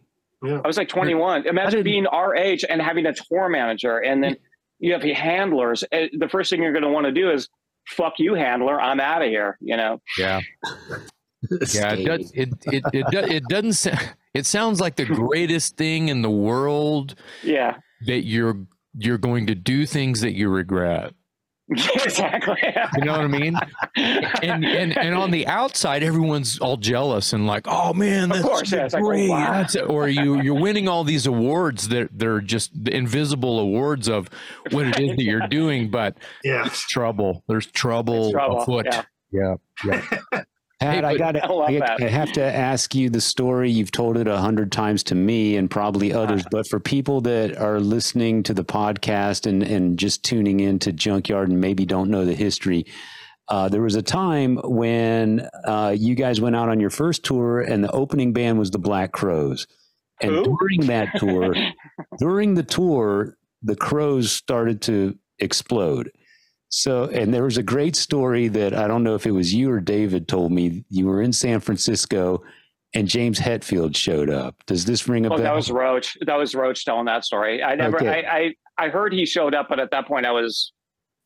[0.43, 0.61] Yeah.
[0.63, 1.47] I was like 21.
[1.47, 4.35] Imagine being our age and having a tour manager, and then
[4.77, 5.83] you have handlers.
[5.91, 7.49] Uh, The first thing you're going to want to do is,
[7.87, 8.79] "Fuck you, handler!
[8.79, 10.01] I'm out of here." You know.
[10.19, 10.41] Yeah.
[11.73, 16.09] Yeah, it does, it it it, it doesn't sound, it sounds like the greatest thing
[16.09, 17.77] in the world Yeah.
[18.07, 18.65] That you're
[18.97, 21.13] you're going to do things that you regret.
[21.69, 22.55] exactly.
[22.95, 23.55] You know what I mean?
[23.95, 28.47] And and and on the outside, everyone's all jealous and like, oh man, Of that's
[28.47, 29.29] course, yeah, it's like, oh, great.
[29.31, 29.51] wow.
[29.63, 34.29] That's- or you you're winning all these awards that they're just the invisible awards of
[34.71, 36.67] what it is that you're doing, but Yeah.
[36.67, 37.43] it's trouble.
[37.47, 38.85] There's trouble, trouble, afoot.
[39.31, 39.55] yeah.
[39.83, 40.43] yeah.
[40.79, 43.71] Pat, Hey, I got I I, have to ask you the story.
[43.71, 47.57] You've told it a hundred times to me and probably others, but for people that
[47.57, 52.09] are listening to the podcast and, and just tuning in to Junkyard and maybe don't
[52.09, 52.85] know the history,
[53.47, 57.61] uh, there was a time when uh, you guys went out on your first tour
[57.61, 59.67] and the opening band was the Black Crowes.
[60.19, 60.57] And Who?
[60.57, 61.55] during that tour,
[62.19, 66.11] during the tour, the crows started to explode.
[66.75, 69.71] So, and there was a great story that I don't know if it was you
[69.71, 70.83] or David told me.
[70.89, 72.43] You were in San Francisco
[72.93, 74.55] and James Hetfield showed up.
[74.65, 75.43] Does this ring a Oh, bell?
[75.43, 76.17] that was Roach.
[76.25, 77.63] That was Roach telling that story.
[77.63, 77.95] I never.
[77.95, 78.25] Okay.
[78.25, 78.37] I,
[78.77, 80.73] I I heard he showed up, but at that point I was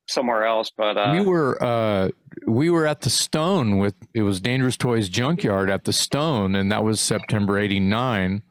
[0.07, 0.69] somewhere else.
[0.77, 2.09] But uh, we were uh
[2.45, 6.71] we were at the stone with it was dangerous toys junkyard at the stone and
[6.71, 8.43] that was september 89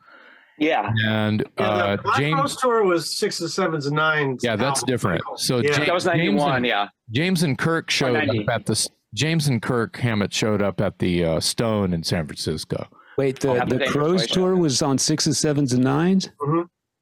[0.59, 4.43] yeah, and Yeah, uh the Black james Rose tour was sixes, sevens, and nines.
[4.45, 4.93] yeah that's album.
[4.93, 5.79] different so Yeah.
[5.79, 6.57] Ja- that was james ninety one.
[6.57, 10.81] and, Yeah, james and kirk showed up at the james and kirk hammett showed up
[10.81, 12.87] at the uh, stone in san francisco
[13.17, 16.31] Wait, the, Oh, the Crowes Toys, tour was on six sixes, sevens, and nines?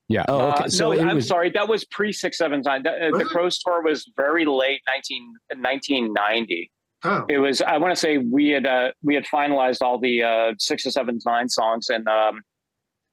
[0.08, 0.64] yeah Oh, okay.
[0.64, 1.50] Uh, so no, it I'm was, sorry.
[1.50, 2.82] That was pre six seven nine.
[2.84, 3.24] The, uh, Was the?
[3.26, 6.70] Crowes tour was very late 19, 1990.
[7.04, 7.60] Oh, It was.
[7.60, 10.90] I want to say we had uh, we had finalized all the uh, six or
[10.90, 12.40] seven nine songs, and um,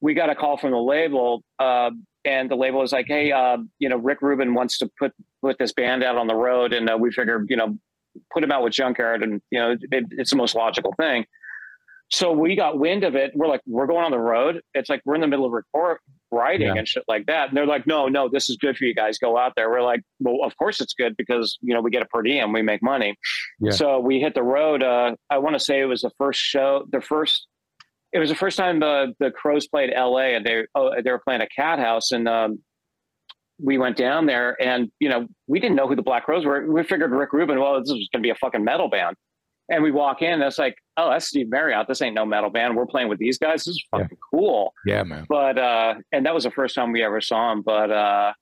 [0.03, 1.89] we got a call from the label, uh,
[2.25, 5.57] and the label was like, "Hey, uh, you know, Rick Rubin wants to put put
[5.57, 7.77] this band out on the road, and uh, we figured, you know,
[8.33, 11.25] put him out with Junkyard, and you know, it, it's the most logical thing."
[12.11, 13.31] So we got wind of it.
[13.33, 14.61] We're like, we're going on the road.
[14.75, 15.97] It's like we're in the middle of record
[16.31, 16.75] writing Yeah.
[16.75, 17.47] and shit like that.
[17.47, 19.17] And they're like, no, no, this is good for you guys.
[19.17, 19.67] Go out there.
[19.69, 22.53] We're like, well, of course it's good because you know we get a per diem,
[22.53, 23.15] we make money.
[23.59, 23.71] Yeah.
[23.71, 24.83] So we hit the road.
[24.83, 27.47] Uh, I want to say it was the first show, the first.
[28.13, 30.35] It was the first time the the Crowes played L.A.
[30.35, 32.59] and they oh, they were playing a Cathouse and um,
[33.61, 36.71] we went down there and you know we didn't know who the Black Crowes were.
[36.71, 37.59] We figured Rick Rubin.
[37.59, 39.15] Well, this was going to be a fucking metal band.
[39.69, 41.87] And we walk in, and it's like, oh, that's Steve Marriott.
[41.87, 42.75] This ain't no metal band.
[42.75, 43.63] We're playing with these guys.
[43.63, 43.99] This is Yeah.
[44.01, 44.73] fucking cool.
[44.85, 47.61] yeah man But uh, and that was the first time we ever saw him.
[47.61, 48.33] But uh,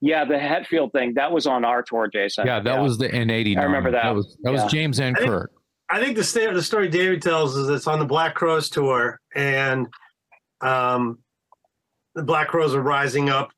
[0.00, 2.46] yeah, the Hetfield thing that was on our tour, Jason.
[2.46, 3.64] yeah that was the N eighty nine.
[3.64, 4.04] I remember that.
[4.04, 5.52] that was that was james and I think- kirk
[5.92, 9.20] I think the sta- the story David tells is it's on the Black Crowes tour,
[9.34, 9.86] and
[10.60, 11.18] um,
[12.14, 13.50] the Black Crowes are rising up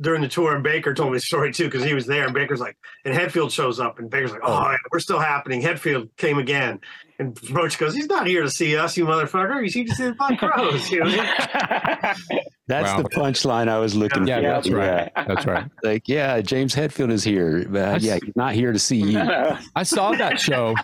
[0.00, 0.54] during the tour.
[0.54, 2.24] And Baker told me the story too because he was there.
[2.24, 5.62] And Baker's like, and Hetfield shows up, and Baker's like, "Oh, yeah, we're still happening."
[5.62, 6.80] Hetfield came again,
[7.18, 9.62] and Roach goes, "He's not here to see us, you motherfucker.
[9.62, 11.10] He's here to see the Black Crowes." You know?
[12.68, 13.02] that's Wow.
[13.02, 14.42] the punchline I was looking yeah for.
[14.42, 15.24] that's right Yeah.
[15.24, 17.64] that's right Like, yeah, James Hetfield is here.
[17.72, 19.18] Uh, yeah, he's not here to see you.
[19.76, 20.74] I saw that show.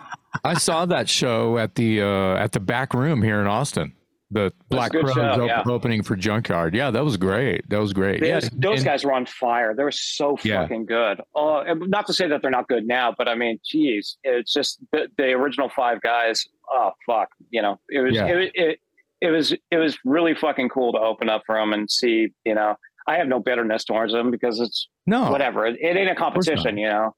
[0.43, 3.93] I saw that show at the uh, at the back room here in Austin.
[4.31, 5.61] The Black show, op- yeah.
[5.67, 6.73] opening for Junkyard.
[6.73, 7.69] Yeah, that was great.
[7.69, 8.19] That was great.
[8.19, 9.75] Those, yeah, those and- guys were on fire.
[9.75, 10.63] They were so Yeah.
[10.63, 11.21] fucking good.
[11.35, 14.79] Oh, not to say that they're not good now, but I mean, geez, it's just
[14.91, 16.43] the, the original five guys.
[16.71, 18.25] Oh fuck, you know, it was Yeah.
[18.25, 18.79] it, it
[19.21, 22.29] it was it was really fucking cool to open up for them and see.
[22.43, 22.75] You know,
[23.07, 25.67] I have no bitterness towards them because it's no whatever.
[25.67, 27.15] It, it ain't a competition, you know.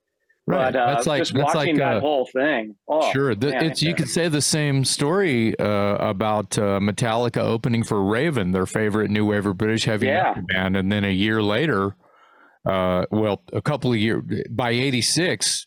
[0.48, 0.72] Right.
[0.72, 2.76] But uh, that's like just that's watching like that uh, whole thing.
[2.88, 3.34] Oh, sure.
[3.34, 8.04] The, man, it's you could say the same story uh, about uh, Metallica opening for
[8.04, 10.24] Raven, their favorite new wave of British heavy Yeah.
[10.36, 11.96] metal band, and then a year later,
[12.64, 15.66] uh, well, a couple of years by '86.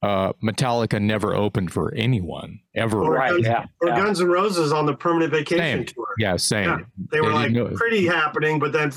[0.00, 3.02] Uh, Metallica never opened for anyone ever.
[3.02, 3.96] Or Right, Guns, yeah, or yeah.
[3.96, 5.84] Guns N' Roses on the Permanent Vacation Same.
[5.86, 6.06] tour.
[6.18, 6.64] Yeah, same.
[6.68, 6.78] Yeah,
[7.10, 8.92] They were like pretty happening, but then.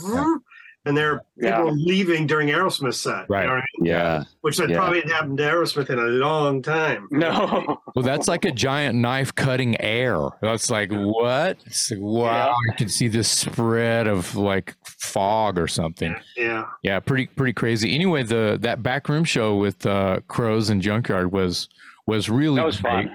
[0.87, 1.57] And they're Yeah.
[1.57, 3.41] people leaving during Aerosmith set, Right.
[3.43, 3.85] You know I mean?
[3.85, 4.23] Yeah.
[4.41, 4.77] which that Yeah.
[4.77, 7.07] probably hadn't happened to Aerosmith in a long time.
[7.11, 10.17] No, Well, that's like a giant knife cutting air.
[10.41, 11.57] That's like what?
[11.65, 16.15] It's like, wow, I can see this spread of like fog or something.
[16.35, 17.93] Yeah, Yeah, pretty pretty crazy.
[17.93, 21.67] Anyway, the that backroom show with uh, Crowes and Junkyard was
[22.05, 23.09] was really that was great.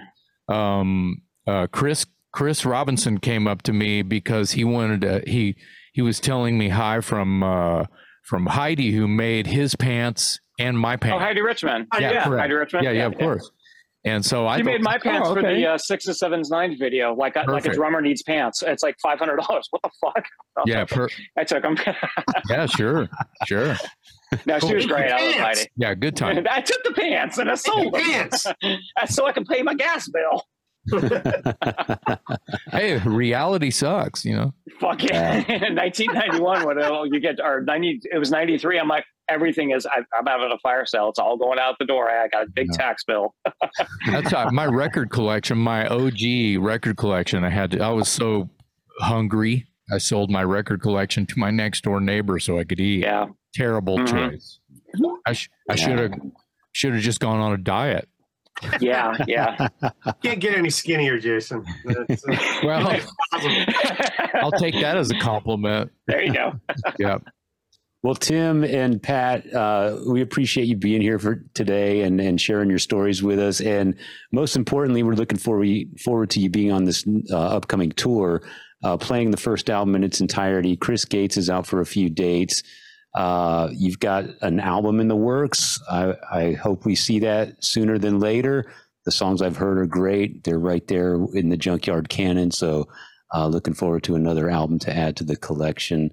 [0.48, 0.56] fun.
[0.56, 5.22] Um, uh, Chris Chris Robinson came up to me because he wanted to.
[5.30, 5.56] He
[5.92, 7.84] he was telling me hi from uh,
[8.24, 11.16] from Heidi, who made his pants and my pants.
[11.16, 11.24] Oh.
[11.24, 11.86] Heidi Richmond.
[11.94, 12.40] Yeah, yeah, correct.
[12.40, 12.84] Heidi Richmond.
[12.84, 13.50] yeah, yeah, of course.
[14.04, 16.76] And so I you made my pants oh, for the uh, six to sevens nine
[16.76, 18.62] video, like a, like a drummer needs pants.
[18.62, 19.68] It's like five hundred dollars.
[19.70, 20.26] What the fuck?
[20.66, 21.08] yeah, per,
[21.38, 21.76] I took them.
[22.50, 23.08] yeah, sure,
[23.46, 23.76] sure.
[24.46, 25.12] no, she was great.
[25.12, 25.58] I was Pants.
[25.60, 25.72] fighting.
[25.76, 26.44] Yeah, good time.
[26.50, 28.02] I took the pants and I sold them.
[28.02, 28.46] Pants.
[28.98, 30.42] That's so I can pay my gas bill.
[32.72, 34.52] hey, reality sucks, you know.
[34.80, 35.34] Fuck yeah.
[35.48, 38.78] In 1991, when uh, you get, or 90, it was 93.
[38.78, 41.08] I'm like, everything is, I, I'm out of a fire sale.
[41.08, 42.10] It's all going out the door.
[42.10, 42.76] I got a big Yeah.
[42.78, 43.34] tax bill.
[44.10, 47.44] That's how, my record collection, my OG record collection.
[47.44, 48.50] I had to, I was so
[49.00, 49.66] hungry.
[49.92, 53.00] I sold my record collection to my next door neighbor so I could eat.
[53.00, 53.26] Yeah.
[53.54, 54.08] Terrible Mhm.
[54.30, 54.58] choice.
[55.26, 56.12] I, sh- I should have
[56.74, 58.08] should have just gone on a diet.
[58.80, 59.16] Yeah.
[59.26, 59.68] Yeah.
[60.22, 61.64] Can't get any skinnier, Jason.
[61.84, 63.00] That's, uh, Well,
[64.34, 65.90] I'll take that as a compliment.
[66.06, 66.52] there you go.
[66.98, 67.18] Yeah.
[68.04, 72.68] Well, Tim and Pat, uh, we appreciate you being here for today and, and sharing
[72.68, 73.60] your stories with us.
[73.60, 73.94] And
[74.32, 75.68] most importantly, we're looking forward
[76.04, 78.42] forward to you being on this uh, upcoming tour,
[78.82, 80.76] uh, playing the first album in its entirety.
[80.76, 82.64] Chris Gates is out for a few dates.
[83.14, 85.78] Uh, you've got an album in the works.
[85.90, 88.72] I, I hope we see that sooner than later.
[89.04, 90.44] The songs I've heard are great.
[90.44, 92.50] They're right there in the Junkyard canon.
[92.50, 92.88] So,
[93.34, 96.12] uh, looking forward to another album to add to the collection.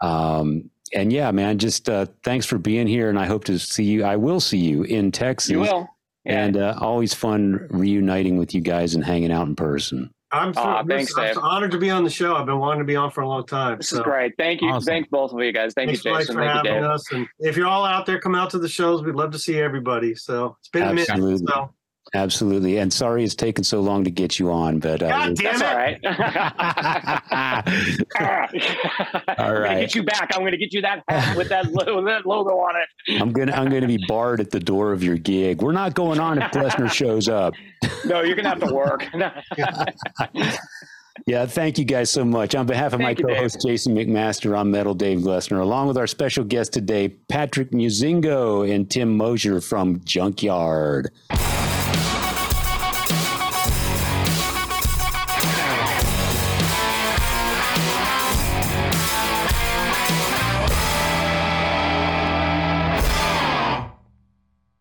[0.00, 3.84] Um, and yeah, man, just uh, thanks for being here, and I hope to see
[3.84, 4.04] you.
[4.04, 5.88] I will see you in Texas, You will.
[6.24, 6.44] Yeah.
[6.44, 10.10] and uh, always fun reuniting with you guys and hanging out in person.
[10.32, 12.34] I'm, so, Aw, thanks, I'm so honored to be on the show.
[12.34, 13.78] I've been wanting to be on for a long time.
[13.78, 14.32] this so is great.
[14.36, 14.68] Thank you.
[14.68, 14.84] Awesome.
[14.84, 15.72] Thank both of you guys.
[15.74, 16.34] Thank Thanks, you, Mike, Jason.
[16.34, 16.90] for Thank you, having Dave.
[16.90, 17.12] us.
[17.12, 19.04] And if you're all out there, come out to the shows.
[19.04, 20.14] We'd love to see everybody.
[20.16, 21.38] So it's been a minute.
[21.46, 21.70] So
[22.14, 25.58] Absolutely, and sorry it's taken so long to get you on, but uh, God damn
[25.58, 25.66] That's it!
[25.66, 29.22] all right.
[29.38, 30.30] I'm gonna get you back.
[30.34, 33.20] I'm gonna get you that hat with that, lo- with that logo on it.
[33.20, 35.62] I'm gonna I'm gonna be barred at the door of your gig.
[35.62, 37.54] We're not going on if Glessner shows up.
[38.04, 39.06] No, you're gonna have to work.
[41.26, 42.54] Yeah, thank you guys so much.
[42.54, 45.96] On behalf of Thank my you, co-host Jason McMaster, I'm Metal Dave Glessner, along with
[45.96, 51.10] our special guest today, Patrick Muzingo and Tim Mosher from Junkyard.